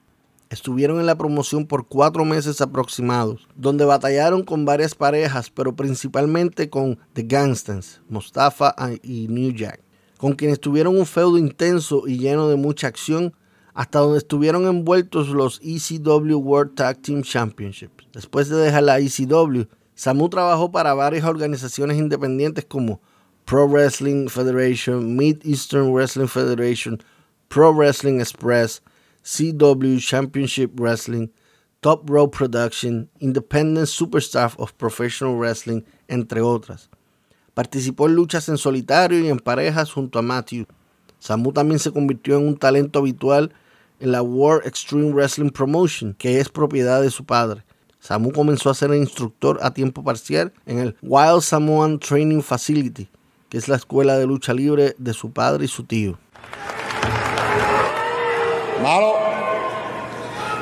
Estuvieron 0.54 1.00
en 1.00 1.08
la 1.08 1.18
promoción 1.18 1.66
por 1.66 1.88
cuatro 1.88 2.26
meses 2.26 2.62
aproximados, 2.62 3.48
donde 3.56 3.86
batallaron 3.86 4.44
con 4.44 4.66
varias 4.66 4.94
parejas, 4.94 5.50
pero 5.50 5.76
principalmente 5.76 6.70
con 6.70 7.00
The 7.14 7.24
Gangsters, 7.24 8.02
Mustafa 8.08 8.76
y 9.02 9.28
New 9.30 9.52
Jack, 9.54 9.82
con 10.20 10.34
quienes 10.34 10.60
tuvieron 10.60 10.96
un 10.96 11.08
feudo 11.08 11.40
intenso 11.40 12.04
y 12.08 12.20
lleno 12.20 12.50
de 12.50 12.56
mucha 12.56 12.86
acción 12.86 13.34
hasta 13.74 13.98
donde 13.98 14.20
estuvieron 14.20 14.68
envueltos 14.68 15.30
los 15.30 15.60
ECW 15.64 16.38
World 16.38 16.76
Tag 16.76 17.02
Team 17.02 17.24
Championships. 17.24 18.06
Después 18.14 18.48
de 18.48 18.58
dejar 18.58 18.84
la 18.84 19.00
ECW, 19.00 19.64
Samu 19.96 20.30
trabajó 20.30 20.72
para 20.72 20.94
varias 20.94 21.26
organizaciones 21.26 21.98
independientes 21.98 22.64
como 22.64 23.02
Pro 23.46 23.68
Wrestling 23.68 24.28
Federation, 24.28 25.16
Mid 25.16 25.38
Eastern 25.44 25.92
Wrestling 25.92 26.28
Federation, 26.28 27.02
Pro 27.48 27.74
Wrestling 27.74 28.20
Express, 28.20 28.84
CW 29.24 30.00
Championship 30.00 30.72
Wrestling, 30.80 31.30
Top 31.80 32.10
Row 32.10 32.30
Production, 32.30 33.10
Independent 33.20 33.88
Superstar 33.88 34.54
of 34.58 34.74
Professional 34.74 35.36
Wrestling, 35.36 35.84
entre 36.08 36.42
otras. 36.42 36.90
Participó 37.54 38.08
en 38.08 38.16
luchas 38.16 38.50
en 38.50 38.58
solitario 38.58 39.20
y 39.20 39.30
en 39.30 39.40
parejas 39.40 39.92
junto 39.92 40.20
a 40.20 40.22
Matthew. 40.22 40.66
Samu 41.20 41.54
también 41.54 41.80
se 41.80 41.92
convirtió 41.92 42.38
en 42.38 42.48
un 42.48 42.58
talento 42.58 43.00
habitual 43.00 43.54
en 44.00 44.12
la 44.12 44.22
World 44.22 44.68
Extreme 44.68 45.12
Wrestling 45.14 45.52
Promotion, 45.52 46.14
que 46.16 46.40
es 46.40 46.50
propiedad 46.50 47.02
de 47.02 47.12
su 47.12 47.24
padre. 47.26 47.64
Samu 48.00 48.34
comenzó 48.34 48.70
a 48.70 48.74
ser 48.74 48.94
instructor 48.94 49.60
a 49.62 49.74
tiempo 49.74 50.04
parcial 50.04 50.52
en 50.66 50.80
el 50.80 50.98
Wild 51.02 51.42
Samoan 51.42 52.00
Training 52.00 52.42
Facility, 52.42 53.08
que 53.48 53.58
es 53.58 53.70
la 53.70 53.78
escuela 53.78 54.18
de 54.18 54.28
lucha 54.28 54.54
libre 54.54 54.96
de 54.98 55.14
su 55.14 55.32
padre 55.32 55.66
y 55.66 55.70
su 55.70 55.86
tío. 55.86 56.18
Malo, 58.84 59.14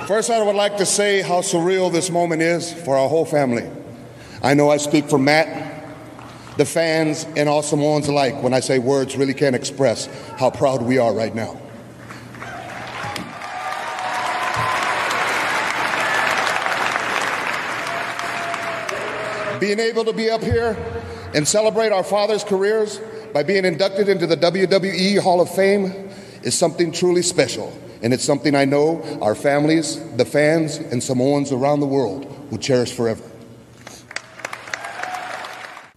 first 0.06 0.30
I 0.30 0.44
would 0.44 0.56
like 0.56 0.78
to 0.78 0.86
say 0.86 1.24
how 1.24 1.42
surreal 1.42 1.92
this 1.92 2.12
moment 2.12 2.44
is 2.44 2.72
for 2.72 2.96
our 2.96 3.10
whole 3.10 3.26
family. 3.26 3.68
I 4.44 4.54
know 4.54 4.70
I 4.70 4.78
speak 4.78 5.10
for 5.10 5.18
Matt, 5.18 5.88
the 6.56 6.66
fans, 6.66 7.26
and 7.36 7.50
all 7.50 7.64
Samoans 7.64 8.08
alike 8.10 8.44
when 8.44 8.54
I 8.54 8.60
say 8.60 8.78
words 8.78 9.18
really 9.18 9.34
can't 9.34 9.56
express 9.56 10.06
how 10.38 10.52
proud 10.52 10.84
we 10.84 11.00
are 11.00 11.12
right 11.12 11.34
now. 11.34 11.60
Being 19.60 19.80
able 19.80 20.06
to 20.06 20.14
be 20.14 20.30
up 20.30 20.44
here 20.44 20.78
and 21.34 21.48
celebrate 21.48 21.92
our 21.92 22.04
fathers' 22.04 22.44
careers 22.44 23.02
by 23.34 23.42
being 23.42 23.66
inducted 23.66 24.10
into 24.10 24.28
the 24.28 24.38
WWE 24.38 25.18
Hall 25.18 25.42
of 25.42 25.50
Fame 25.50 26.12
is 26.44 26.56
something 26.56 26.92
truly 26.92 27.24
special. 27.24 27.76
And 28.04 28.14
it's 28.14 28.24
something 28.24 28.56
I 28.56 28.66
know 28.66 29.02
our 29.22 29.36
families, 29.36 30.00
the 30.18 30.26
fans, 30.26 30.80
and 30.92 31.02
Samoans 31.04 31.52
around 31.52 31.82
the 31.82 31.86
world 31.86 32.26
will 32.50 32.60
cherish 32.60 32.94
forever. 32.94 33.24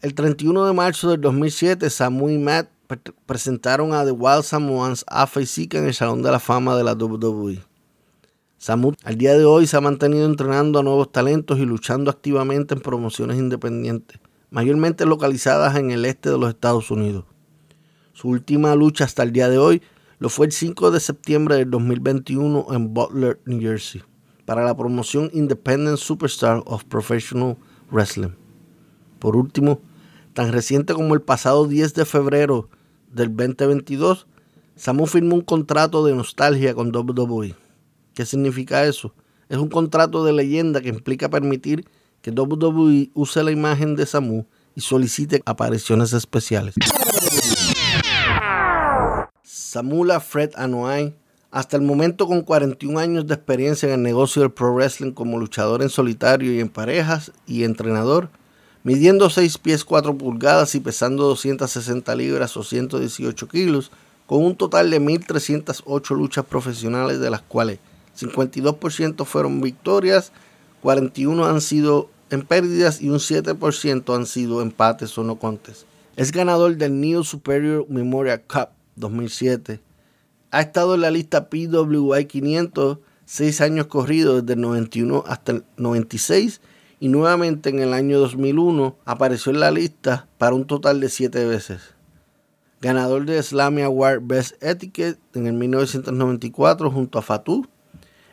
El 0.02 0.14
31 0.14 0.66
de 0.66 0.74
marzo 0.74 1.09
del 1.09 1.20
2007, 1.22 1.88
Samu 1.88 2.28
y 2.28 2.36
Matt 2.36 2.68
pre- 2.86 3.00
presentaron 3.24 3.94
a 3.94 4.05
The 4.05 4.11
Wild 4.12 4.42
Samoans 4.42 5.02
Sika 5.46 5.78
en 5.78 5.86
el 5.86 5.94
Salón 5.94 6.22
de 6.22 6.30
la 6.30 6.38
Fama 6.40 6.76
de 6.76 6.84
la 6.84 6.92
WWE. 6.92 7.62
Samu 8.59 8.92
al 9.02 9.16
día 9.16 9.38
de 9.38 9.46
hoy 9.46 9.66
se 9.66 9.78
ha 9.78 9.80
mantenido 9.80 10.26
entrenando 10.26 10.78
a 10.78 10.82
nuevos 10.82 11.11
talentos 11.11 11.59
y 11.59 11.64
luchando 11.64 12.11
activamente 12.11 12.74
en 12.74 12.82
promociones 12.82 13.38
independientes, 13.38 14.18
mayormente 14.50 15.07
localizadas 15.07 15.74
en 15.76 15.90
el 15.90 16.05
este 16.05 16.28
de 16.28 16.36
los 16.36 16.50
Estados 16.50 16.90
Unidos. 16.90 17.24
Su 18.12 18.28
última 18.28 18.74
lucha 18.74 19.05
hasta 19.05 19.22
el 19.22 19.32
día 19.32 19.48
de 19.48 19.57
hoy 19.57 19.82
lo 20.24 20.30
fue 20.30 20.46
el 20.46 20.52
5 20.52 20.90
de 20.90 21.00
septiembre 21.00 21.56
del 21.56 21.70
2021 21.70 22.68
en 22.70 22.94
Butler, 22.94 23.42
New 23.44 23.60
Jersey, 23.60 24.02
para 24.46 24.64
la 24.64 24.74
promoción 24.74 25.28
Independent 25.34 25.98
Superstar 25.98 26.62
of 26.64 26.84
Professional 26.84 27.58
Wrestling. 27.90 28.30
Por 29.18 29.36
último, 29.36 29.82
tan 30.32 30.50
reciente 30.50 30.94
como 30.94 31.12
el 31.12 31.20
pasado 31.20 31.66
10 31.66 31.92
de 31.92 32.06
febrero 32.06 32.70
del 33.12 33.36
2022, 33.36 34.26
Samu 34.76 35.04
firmó 35.04 35.34
un 35.34 35.42
contrato 35.42 36.02
de 36.06 36.14
nostalgia 36.14 36.74
con 36.74 36.90
WWE. 36.90 37.54
¿Qué 38.14 38.24
significa 38.24 38.86
eso? 38.86 39.14
Es 39.50 39.58
un 39.58 39.68
contrato 39.68 40.24
de 40.24 40.32
leyenda 40.32 40.80
que 40.80 40.88
implica 40.88 41.28
permitir 41.28 41.84
que 42.22 42.30
WWE 42.30 43.10
use 43.12 43.42
la 43.42 43.50
imagen 43.50 43.94
de 43.94 44.06
Samu 44.06 44.46
y 44.74 44.80
solicite 44.80 45.42
apariciones 45.44 46.14
especiales. 46.14 46.76
Samula 49.74 50.20
Fred 50.20 50.52
Anoa'i, 50.54 51.14
hasta 51.50 51.76
el 51.76 51.82
momento 51.82 52.28
con 52.28 52.42
41 52.42 52.96
años 52.96 53.26
de 53.26 53.34
experiencia 53.34 53.88
en 53.88 53.94
el 53.94 54.02
negocio 54.02 54.40
del 54.40 54.52
pro 54.52 54.72
wrestling 54.72 55.10
como 55.10 55.36
luchador 55.36 55.82
en 55.82 55.88
solitario 55.88 56.54
y 56.54 56.60
en 56.60 56.68
parejas 56.68 57.32
y 57.44 57.64
entrenador, 57.64 58.28
midiendo 58.84 59.28
6 59.28 59.58
pies 59.58 59.84
4 59.84 60.16
pulgadas 60.16 60.76
y 60.76 60.80
pesando 60.80 61.24
260 61.24 62.14
libras 62.14 62.56
o 62.56 62.62
118 62.62 63.48
kilos, 63.48 63.90
con 64.28 64.44
un 64.44 64.54
total 64.54 64.90
de 64.90 65.00
1.308 65.00 66.16
luchas 66.16 66.44
profesionales, 66.44 67.18
de 67.18 67.30
las 67.30 67.42
cuales 67.42 67.80
52% 68.16 69.24
fueron 69.24 69.60
victorias, 69.60 70.30
41 70.82 71.46
han 71.46 71.60
sido 71.60 72.10
en 72.30 72.42
pérdidas 72.42 73.02
y 73.02 73.08
un 73.08 73.18
7% 73.18 74.14
han 74.14 74.26
sido 74.26 74.62
empates 74.62 75.18
o 75.18 75.24
no 75.24 75.34
contes. 75.40 75.84
Es 76.14 76.30
ganador 76.30 76.76
del 76.76 77.00
New 77.00 77.24
Superior 77.24 77.86
Memorial 77.88 78.40
Cup 78.42 78.68
2007. 78.97 79.80
Ha 80.51 80.61
estado 80.61 80.95
en 80.95 81.01
la 81.01 81.11
lista 81.11 81.49
PWI 81.49 82.26
500 82.26 82.99
seis 83.24 83.61
años 83.61 83.86
corridos 83.86 84.42
desde 84.42 84.55
el 84.55 84.61
91 84.61 85.24
hasta 85.26 85.53
el 85.53 85.64
96 85.76 86.61
y 87.01 87.09
nuevamente 87.09 87.70
en 87.70 87.80
el 87.80 87.92
año 87.92 88.18
2001 88.18 88.97
apareció 89.05 89.53
en 89.53 89.61
la 89.61 89.70
lista 89.70 90.28
para 90.38 90.55
un 90.55 90.66
total 90.66 91.01
de 91.01 91.09
siete 91.09 91.45
veces. 91.45 91.95
Ganador 92.80 93.24
de 93.24 93.42
Slammy 93.42 93.82
Award 93.82 94.20
Best 94.22 94.62
Etiquette 94.62 95.18
en 95.34 95.47
el 95.47 95.55
1994 95.55 96.90
junto 96.90 97.18
a 97.18 97.22
Fatu. 97.22 97.66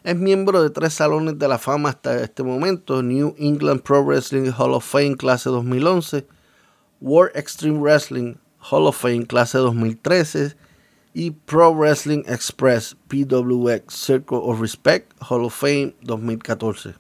Es 0.03 0.15
miembro 0.17 0.61
de 0.61 0.69
tres 0.69 0.93
salones 0.93 1.39
de 1.39 1.47
la 1.47 1.57
fama 1.57 1.89
hasta 1.89 2.21
este 2.21 2.43
momento: 2.43 3.01
New 3.01 3.35
England 3.37 3.81
Pro 3.81 4.03
Wrestling 4.03 4.51
Hall 4.51 4.73
of 4.73 4.85
Fame 4.85 5.15
clase 5.15 5.49
2011, 5.49 6.27
World 6.99 7.31
Extreme 7.35 7.79
Wrestling 7.79 8.35
Hall 8.61 8.87
of 8.87 8.95
Fame 8.95 9.25
clase 9.25 9.57
2013 9.57 10.55
y 11.13 11.31
Pro 11.31 11.73
Wrestling 11.73 12.23
Express 12.27 12.95
PWX 13.09 13.91
Circle 13.91 14.39
of 14.43 14.61
Respect 14.61 15.11
Hall 15.21 15.45
of 15.45 15.53
Fame 15.53 15.93
2014. 16.01 16.95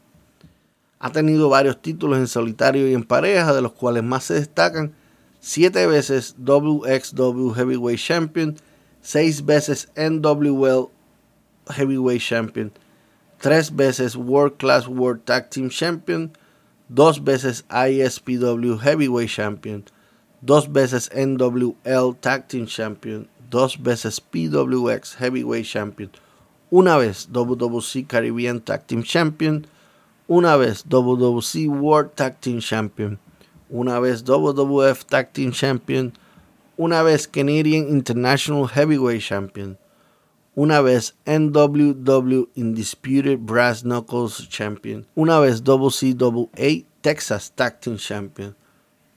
Ha 0.99 1.11
tenido 1.11 1.49
varios 1.49 1.81
títulos 1.81 2.19
en 2.19 2.27
solitario 2.27 2.87
y 2.87 2.93
en 2.93 3.03
pareja, 3.03 3.53
de 3.53 3.61
los 3.61 3.73
cuales 3.73 4.03
más 4.03 4.25
se 4.25 4.35
destacan 4.35 4.93
7 5.39 5.87
veces 5.87 6.35
WXW 6.37 7.53
Heavyweight 7.53 7.99
Champion, 7.99 8.55
6 9.01 9.45
veces 9.45 9.89
NWL 9.95 10.89
Heavyweight 11.69 12.21
Champion, 12.21 12.71
3 13.39 13.75
veces 13.75 14.15
World 14.15 14.57
Class 14.57 14.87
World 14.87 15.23
Tag 15.25 15.49
Team 15.49 15.69
Champion, 15.69 16.31
2 16.89 17.23
veces 17.23 17.65
ISPW 17.69 18.77
Heavyweight 18.77 19.29
Champion, 19.29 19.85
2 20.43 20.71
veces 20.71 21.09
NWL 21.13 22.17
Tag 22.19 22.47
Team 22.47 22.65
Champion, 22.65 23.27
2 23.49 23.77
veces 23.83 24.19
PWX 24.19 25.15
Heavyweight 25.17 25.65
Champion, 25.65 26.09
una 26.71 26.97
vez 26.97 27.27
WWC 27.31 28.07
Caribbean 28.07 28.59
Tag 28.61 28.87
Team 28.87 29.03
Champion, 29.03 29.67
una 30.27 30.57
vez 30.57 30.83
WWC 30.87 31.67
World 31.67 32.15
Tag 32.15 32.39
Team 32.39 32.59
Champion, 32.59 33.19
una 33.69 33.99
vez 33.99 34.23
WWF 34.23 35.05
Tag 35.05 35.31
Team 35.33 35.51
Champion, 35.51 36.13
una 36.77 37.03
vez 37.03 37.27
Canadian 37.27 37.89
International 37.89 38.67
Heavyweight 38.67 39.21
Champion, 39.21 39.77
una 40.55 40.81
vez 40.81 41.13
NWW 41.25 42.49
Indisputed 42.55 43.39
Brass 43.45 43.83
Knuckles 43.83 44.47
Champion, 44.49 45.05
una 45.15 45.39
vez 45.39 45.61
WCWA 45.63 46.83
Texas 47.01 47.51
Tag 47.51 47.79
Team 47.79 47.97
Champion, 47.97 48.55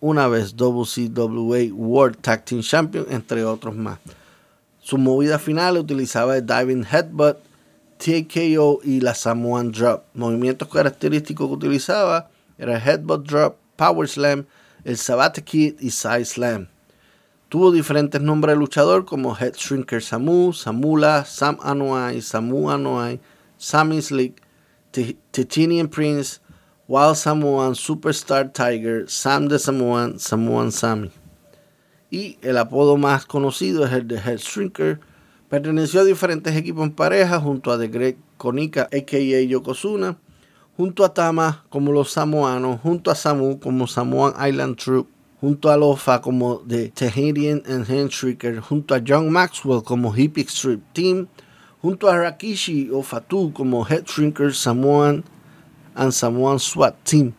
una 0.04 0.28
vez 0.28 0.54
WCWA 0.54 1.72
World 1.72 2.18
Tag 2.20 2.44
Team 2.44 2.60
Champion, 2.60 3.06
entre 3.08 3.42
otros 3.42 3.74
más. 3.74 3.98
Su 4.82 4.98
movida 4.98 5.38
final 5.38 5.78
utilizaba 5.78 6.36
el 6.36 6.44
Diving 6.44 6.84
Headbutt, 6.84 7.38
TKO 7.96 8.80
y 8.84 9.00
la 9.00 9.14
Samoan 9.14 9.72
Drop. 9.72 10.04
Movimientos 10.12 10.68
característicos 10.68 11.48
que 11.48 11.54
utilizaba 11.54 12.28
era 12.58 12.76
Headbutt 12.78 13.26
Drop, 13.26 13.56
Power 13.76 14.06
Slam, 14.06 14.44
el 14.84 14.98
Sabate 14.98 15.42
Kid 15.42 15.76
y 15.80 15.90
Side 15.90 16.26
Slam. 16.26 16.68
Tuvo 17.48 17.72
diferentes 17.72 18.20
nombres 18.20 18.56
de 18.56 18.58
luchador 18.60 19.06
como 19.06 19.34
Head 19.34 19.54
Shrinker 19.54 20.02
Samu, 20.02 20.52
Samula, 20.52 21.24
Sam 21.24 21.56
Anoa'i, 21.62 22.20
Samu 22.20 22.70
Anoa'i, 22.70 23.20
Sammy 23.56 24.02
Slick, 24.02 24.42
Ti- 24.90 25.16
Titanian 25.30 25.88
Prince, 25.88 26.40
Wild 26.86 27.16
Samoan, 27.16 27.74
Superstar 27.74 28.52
Tiger, 28.52 29.08
Sam 29.08 29.48
the 29.48 29.58
Samoan, 29.58 30.18
Samoan 30.18 30.70
Sammy. 30.70 31.10
Y 32.10 32.36
el 32.42 32.58
apodo 32.58 32.98
más 32.98 33.24
conocido 33.24 33.86
es 33.86 33.92
el 33.92 34.06
de 34.06 34.18
Head 34.18 34.36
Shrinker. 34.36 35.00
Perteneció 35.48 36.02
a 36.02 36.04
diferentes 36.04 36.54
equipos 36.54 36.84
en 36.84 36.92
pareja 36.92 37.40
junto 37.40 37.72
a 37.72 37.78
The 37.78 37.88
Great 37.88 38.16
Konika, 38.36 38.82
a.k.a. 38.92 39.40
Yokozuna, 39.40 40.18
junto 40.76 41.06
a 41.06 41.14
Tama 41.14 41.64
como 41.70 41.90
los 41.90 42.10
samoanos, 42.10 42.80
junto 42.82 43.10
a 43.10 43.14
Samu 43.14 43.58
como 43.58 43.86
Samoan 43.86 44.34
Island 44.46 44.76
Troop, 44.76 45.08
junto 45.40 45.70
a 45.70 45.78
Lofa 45.78 46.20
como 46.20 46.58
The 46.68 46.90
Tahitian 46.90 47.62
and 47.66 47.88
Hand 47.88 48.10
Shriker, 48.10 48.60
junto 48.60 48.94
a 48.94 49.00
John 49.00 49.32
Maxwell 49.32 49.82
como 49.82 50.14
Hippie 50.14 50.44
Strip 50.44 50.82
Team, 50.92 51.28
junto 51.80 52.10
a 52.10 52.18
Rakishi 52.18 52.90
o 52.92 53.02
Fatu 53.02 53.54
como 53.54 53.86
Head 53.86 54.04
Shrinker 54.04 54.54
Samoan 54.54 55.24
and 55.94 56.12
Samoan 56.12 56.58
SWAT 56.58 56.96
Team, 57.04 57.34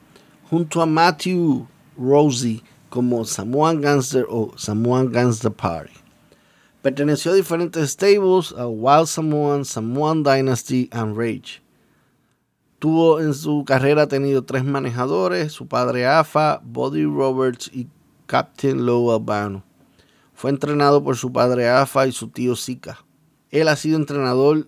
junto 0.50 0.82
a 0.82 0.86
Matthew 0.86 1.68
Rosie 1.98 2.64
como 2.90 3.26
Samoan 3.26 3.82
Gangster 3.82 4.26
o 4.30 4.54
Samoan 4.58 5.12
Gangster 5.12 5.52
Party. 5.52 5.92
Perteneció 6.82 7.32
a 7.32 7.36
diferentes 7.36 7.92
stables, 7.92 8.54
a 8.58 8.68
Wild 8.68 9.08
Samoan, 9.08 9.66
Samoan 9.66 10.24
Dynasty 10.24 10.88
and 10.92 11.18
Rage. 11.18 11.62
Tuvo 12.80 13.20
en 13.20 13.34
su 13.34 13.64
carrera 13.66 14.08
tenido 14.08 14.44
tres 14.44 14.64
manejadores, 14.64 15.52
su 15.52 15.68
padre 15.68 16.06
Afa, 16.06 16.62
Buddy 16.64 17.06
Roberts 17.06 17.72
y 17.74 17.88
Captain 18.28 18.86
Low 18.86 19.12
Albano. 19.12 19.64
Fue 20.34 20.52
entrenado 20.52 21.04
por 21.04 21.18
su 21.18 21.32
padre 21.34 21.68
Afa 21.68 22.06
y 22.08 22.12
su 22.12 22.28
tío 22.28 22.56
Zika. 22.56 23.04
Él 23.50 23.68
ha 23.68 23.76
sido 23.76 23.98
entrenador 23.98 24.68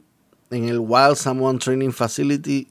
en 0.50 0.70
el 0.70 0.80
Wild 0.80 1.16
Samoan 1.16 1.60
Training 1.60 1.92
Facility 1.92 2.68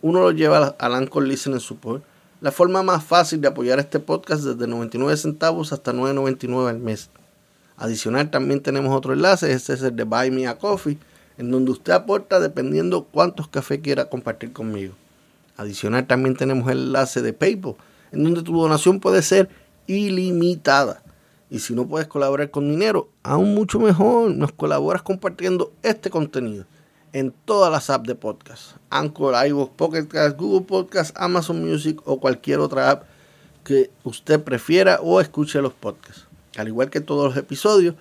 Uno 0.00 0.20
lo 0.20 0.30
lleva 0.30 0.74
al 0.78 0.94
Anchor 0.94 1.26
Listening 1.26 1.60
Support. 1.60 2.02
La 2.40 2.52
forma 2.52 2.82
más 2.82 3.04
fácil 3.04 3.40
de 3.40 3.48
apoyar 3.48 3.78
este 3.78 3.98
podcast 4.00 4.42
desde 4.42 4.66
99 4.66 5.16
centavos 5.16 5.72
hasta 5.72 5.92
9.99 5.92 6.68
al 6.68 6.78
mes. 6.78 7.10
Adicional 7.76 8.30
también 8.30 8.62
tenemos 8.62 8.94
otro 8.94 9.12
enlace, 9.12 9.52
este 9.52 9.74
es 9.74 9.82
el 9.82 9.96
de 9.96 10.04
Buy 10.04 10.30
Me 10.30 10.46
a 10.46 10.56
Coffee, 10.56 10.98
en 11.36 11.50
donde 11.50 11.72
usted 11.72 11.92
aporta 11.92 12.40
dependiendo 12.40 13.04
cuántos 13.04 13.48
cafés 13.48 13.80
quiera 13.82 14.06
compartir 14.06 14.52
conmigo. 14.52 14.94
Adicional 15.58 16.06
también 16.06 16.36
tenemos 16.36 16.70
el 16.70 16.78
enlace 16.78 17.20
de 17.20 17.34
PayPal, 17.34 17.74
en 18.12 18.24
donde 18.24 18.42
tu 18.42 18.58
donación 18.58 19.00
puede 19.00 19.20
ser 19.20 19.50
ilimitada. 19.86 21.02
Y 21.48 21.60
si 21.60 21.74
no 21.74 21.86
puedes 21.86 22.08
colaborar 22.08 22.50
con 22.50 22.68
dinero, 22.68 23.10
aún 23.22 23.54
mucho 23.54 23.78
mejor, 23.78 24.34
nos 24.34 24.52
colaboras 24.52 25.02
compartiendo 25.02 25.72
este 25.82 26.10
contenido 26.10 26.66
en 27.12 27.32
todas 27.44 27.70
las 27.70 27.88
apps 27.88 28.08
de 28.08 28.14
podcast. 28.14 28.76
Anchor, 28.90 29.34
iVoox, 29.46 29.70
Pocket 29.76 30.06
Cast, 30.06 30.36
Google 30.36 30.66
Podcast, 30.66 31.16
Amazon 31.16 31.64
Music 31.64 32.00
o 32.04 32.20
cualquier 32.20 32.58
otra 32.58 32.90
app 32.90 33.04
que 33.64 33.90
usted 34.04 34.42
prefiera 34.42 35.00
o 35.02 35.20
escuche 35.20 35.62
los 35.62 35.72
podcasts. 35.72 36.26
Al 36.56 36.68
igual 36.68 36.90
que 36.90 37.00
todos 37.00 37.26
los 37.26 37.36
episodios, 37.36 37.94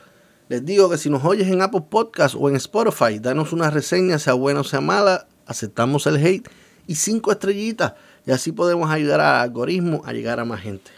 les 0.48 0.66
digo 0.66 0.90
que 0.90 0.98
si 0.98 1.10
nos 1.10 1.24
oyes 1.24 1.48
en 1.48 1.62
Apple 1.62 1.86
Podcast 1.90 2.36
o 2.38 2.50
en 2.50 2.56
Spotify, 2.56 3.20
danos 3.20 3.54
una 3.54 3.70
reseña, 3.70 4.20
sea 4.20 4.34
buena 4.34 4.62
o 4.62 4.64
sea 4.64 4.82
mala, 4.82 5.28
aceptamos 5.46 6.06
el 6.08 6.18
hate 6.18 6.50
y 6.88 6.96
cinco 6.96 7.32
estrellitas 7.32 7.94
y 8.26 8.32
así 8.32 8.52
podemos 8.52 8.90
ayudar 8.92 9.22
al 9.22 9.42
algoritmo 9.42 10.02
a 10.06 10.14
llegar 10.14 10.40
a 10.40 10.46
más 10.46 10.62
gente. 10.62 10.92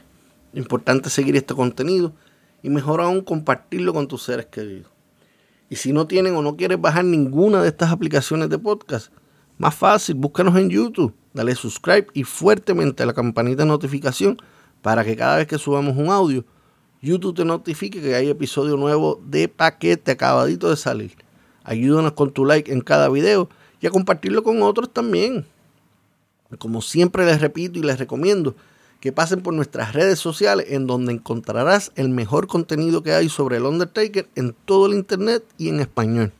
Importante 0.57 1.11
seguir 1.11 1.35
este 1.35 1.53
contenido 1.53 2.13
y 2.63 2.69
mejor 2.71 2.99
aún 2.99 3.21
compartirlo 3.21 3.93
con 3.93 4.07
tus 4.07 4.23
seres 4.23 4.47
queridos. 4.47 4.91
Y 5.69 5.75
si 5.75 5.93
no 5.93 6.07
tienen 6.07 6.35
o 6.35 6.41
no 6.41 6.57
quieres 6.57 6.81
bajar 6.81 7.05
ninguna 7.05 7.61
de 7.61 7.67
estas 7.67 7.91
aplicaciones 7.91 8.49
de 8.49 8.57
podcast, 8.57 9.11
más 9.59 9.75
fácil, 9.75 10.15
búscanos 10.15 10.55
en 10.55 10.71
YouTube, 10.71 11.13
dale 11.31 11.53
subscribe 11.53 12.07
y 12.15 12.23
fuertemente 12.23 13.03
a 13.03 13.05
la 13.05 13.13
campanita 13.13 13.61
de 13.61 13.67
notificación 13.67 14.41
para 14.81 15.05
que 15.05 15.15
cada 15.15 15.37
vez 15.37 15.45
que 15.45 15.59
subamos 15.59 15.95
un 15.95 16.09
audio, 16.09 16.43
YouTube 17.03 17.35
te 17.35 17.45
notifique 17.45 18.01
que 18.01 18.15
hay 18.15 18.27
episodio 18.27 18.77
nuevo 18.77 19.21
de 19.23 19.47
paquete 19.49 20.13
acabadito 20.13 20.71
de 20.71 20.75
salir. 20.77 21.11
Ayúdanos 21.65 22.13
con 22.13 22.33
tu 22.33 22.45
like 22.45 22.73
en 22.73 22.81
cada 22.81 23.09
video 23.09 23.47
y 23.79 23.85
a 23.85 23.91
compartirlo 23.91 24.41
con 24.41 24.63
otros 24.63 24.91
también. 24.91 25.45
Como 26.57 26.81
siempre 26.81 27.27
les 27.27 27.41
repito 27.41 27.77
y 27.77 27.83
les 27.83 27.99
recomiendo, 27.99 28.55
que 28.99 29.11
pasen 29.11 29.41
por 29.41 29.53
nuestras 29.53 29.93
redes 29.93 30.19
sociales 30.19 30.67
en 30.69 30.87
donde 30.87 31.13
encontrarás 31.13 31.91
el 31.95 32.09
mejor 32.09 32.47
contenido 32.47 33.03
que 33.03 33.13
hay 33.13 33.29
sobre 33.29 33.57
el 33.57 33.65
Undertaker 33.65 34.27
en 34.35 34.55
todo 34.65 34.87
el 34.87 34.93
internet 34.93 35.43
y 35.57 35.69
en 35.69 35.79
español. 35.79 36.33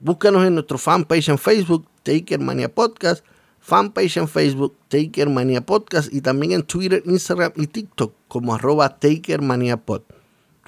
Búscanos 0.00 0.46
en 0.46 0.54
nuestro 0.54 0.78
fanpage 0.78 1.28
en 1.28 1.38
Facebook, 1.38 1.86
Taker 2.02 2.40
Mania 2.40 2.72
Podcast, 2.72 3.24
fanpage 3.60 4.16
en 4.16 4.28
Facebook, 4.28 4.76
Taker 4.88 5.28
Mania 5.28 5.60
Podcast 5.60 6.12
y 6.12 6.20
también 6.20 6.52
en 6.52 6.62
Twitter, 6.62 7.02
Instagram 7.06 7.52
y 7.56 7.66
TikTok 7.66 8.12
como 8.28 8.54
arroba 8.54 8.98
Taker 8.98 9.42
Mania 9.42 9.76
Pod. 9.76 10.02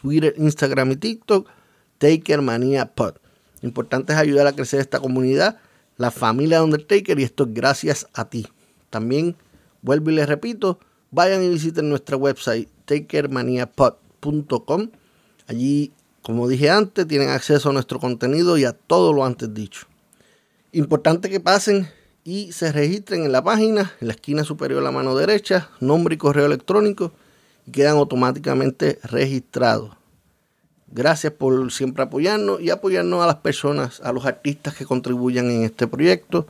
Twitter, 0.01 0.35
Instagram 0.37 0.93
y 0.93 0.97
TikTok, 0.97 1.49
Taker 1.99 2.43
Mania 2.43 2.95
Pod. 2.95 3.15
Lo 3.63 3.69
importante 3.69 4.13
es 4.13 4.19
ayudar 4.19 4.47
a 4.47 4.53
crecer 4.53 4.81
esta 4.81 5.01
comunidad, 5.01 5.59
la 5.97 6.11
familia 6.11 6.59
de 6.59 6.65
Undertaker 6.65 7.19
y 7.19 7.23
esto 7.23 7.45
es 7.45 7.55
gracias 7.55 8.07
a 8.13 8.27
ti. 8.27 8.47
También 8.91 9.35
Vuelvo 9.85 10.11
y 10.11 10.15
les 10.15 10.27
repito, 10.27 10.81
vayan 11.11 11.45
y 11.45 11.51
visiten 11.51 11.91
nuestra 11.91 12.17
website 12.17 12.71
takermaniapod.com. 12.87 14.89
Allí, 15.47 15.93
como 16.23 16.49
dije 16.49 16.71
antes, 16.71 17.07
tienen 17.07 17.29
acceso 17.29 17.69
a 17.69 17.75
nuestro 17.75 18.01
contenido 18.01 18.57
y 18.57 18.65
a 18.65 18.73
todo 18.73 19.13
lo 19.13 19.27
antes 19.27 19.53
dicho. 19.53 19.87
Importante 20.73 21.29
que 21.29 21.39
pasen 21.39 21.87
y 22.25 22.51
se 22.53 22.73
registren 22.73 23.25
en 23.25 23.33
la 23.33 23.45
página, 23.45 23.93
en 24.01 24.09
la 24.09 24.15
esquina 24.15 24.43
superior 24.43 24.81
a 24.81 24.85
la 24.85 24.91
mano 24.91 25.15
derecha, 25.15 25.69
nombre 25.81 26.15
y 26.15 26.19
correo 26.19 26.47
electrónico 26.47 27.13
y 27.67 27.71
quedan 27.71 27.99
automáticamente 27.99 28.99
registrados. 29.03 29.91
Gracias 30.87 31.35
por 31.35 31.71
siempre 31.71 32.05
apoyarnos 32.05 32.63
y 32.63 32.71
apoyarnos 32.71 33.23
a 33.23 33.27
las 33.27 33.37
personas, 33.37 34.01
a 34.01 34.13
los 34.13 34.25
artistas 34.25 34.75
que 34.75 34.87
contribuyan 34.87 35.51
en 35.51 35.65
este 35.65 35.87
proyecto, 35.87 36.47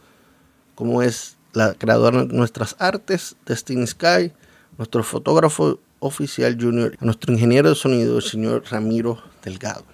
como 0.77 1.03
es 1.03 1.37
la 1.55 1.75
creadora 1.75 2.25
de 2.25 2.35
nuestras 2.35 2.77
artes, 2.79 3.37
Destiny 3.47 3.87
Sky, 3.87 4.33
nuestro 4.77 5.03
fotógrafo 5.03 5.79
oficial 6.01 6.59
junior, 6.61 6.97
nuestro 7.01 7.33
ingeniero 7.33 7.71
de 7.71 7.75
sonido, 7.77 8.17
el 8.19 8.23
señor 8.23 8.65
Ramiro 8.71 9.23
Delgado. 9.43 9.85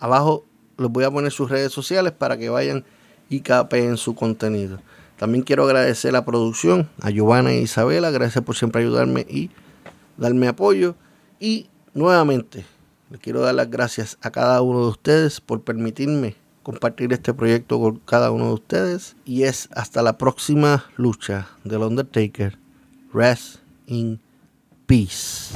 Abajo 0.00 0.44
les 0.78 0.90
voy 0.90 1.04
a 1.04 1.10
poner 1.10 1.30
sus 1.30 1.50
redes 1.50 1.72
sociales 1.72 2.12
para 2.12 2.38
que 2.38 2.48
vayan 2.48 2.84
y 3.28 3.40
capeen 3.40 3.96
su 3.98 4.14
contenido. 4.14 4.80
También 5.18 5.44
quiero 5.44 5.64
agradecer 5.64 6.14
la 6.14 6.24
producción, 6.24 6.88
a 7.02 7.10
Giovanna 7.10 7.52
e 7.52 7.60
Isabela, 7.60 8.10
gracias 8.10 8.42
por 8.42 8.56
siempre 8.56 8.80
ayudarme 8.80 9.26
y 9.28 9.50
darme 10.16 10.48
apoyo. 10.48 10.94
Y 11.38 11.68
nuevamente, 11.92 12.64
le 13.10 13.18
quiero 13.18 13.40
dar 13.40 13.54
las 13.54 13.70
gracias 13.70 14.16
a 14.22 14.30
cada 14.30 14.62
uno 14.62 14.80
de 14.80 14.88
ustedes 14.88 15.40
por 15.42 15.60
permitirme 15.60 16.36
compartir 16.70 17.12
este 17.12 17.34
proyecto 17.34 17.80
con 17.80 17.96
cada 17.98 18.30
uno 18.30 18.46
de 18.46 18.54
ustedes. 18.54 19.16
Y 19.24 19.42
es 19.42 19.68
hasta 19.74 20.02
la 20.02 20.18
próxima 20.18 20.84
lucha 20.96 21.48
del 21.64 21.82
Undertaker. 21.82 22.58
Rest 23.12 23.56
in 23.86 24.20
peace. 24.86 25.54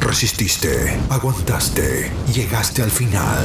Resististe, 0.00 0.98
aguantaste, 1.10 2.10
llegaste 2.32 2.82
al 2.82 2.90
final. 2.90 3.44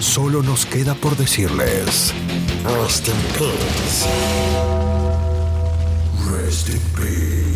Solo 0.00 0.42
nos 0.42 0.64
queda 0.64 0.94
por 0.94 1.16
decirles: 1.16 2.14
Rest 2.64 3.08
in 3.08 3.14
peace. 3.36 4.06
Rest 6.30 6.68
in 6.68 6.80
peace. 6.94 7.47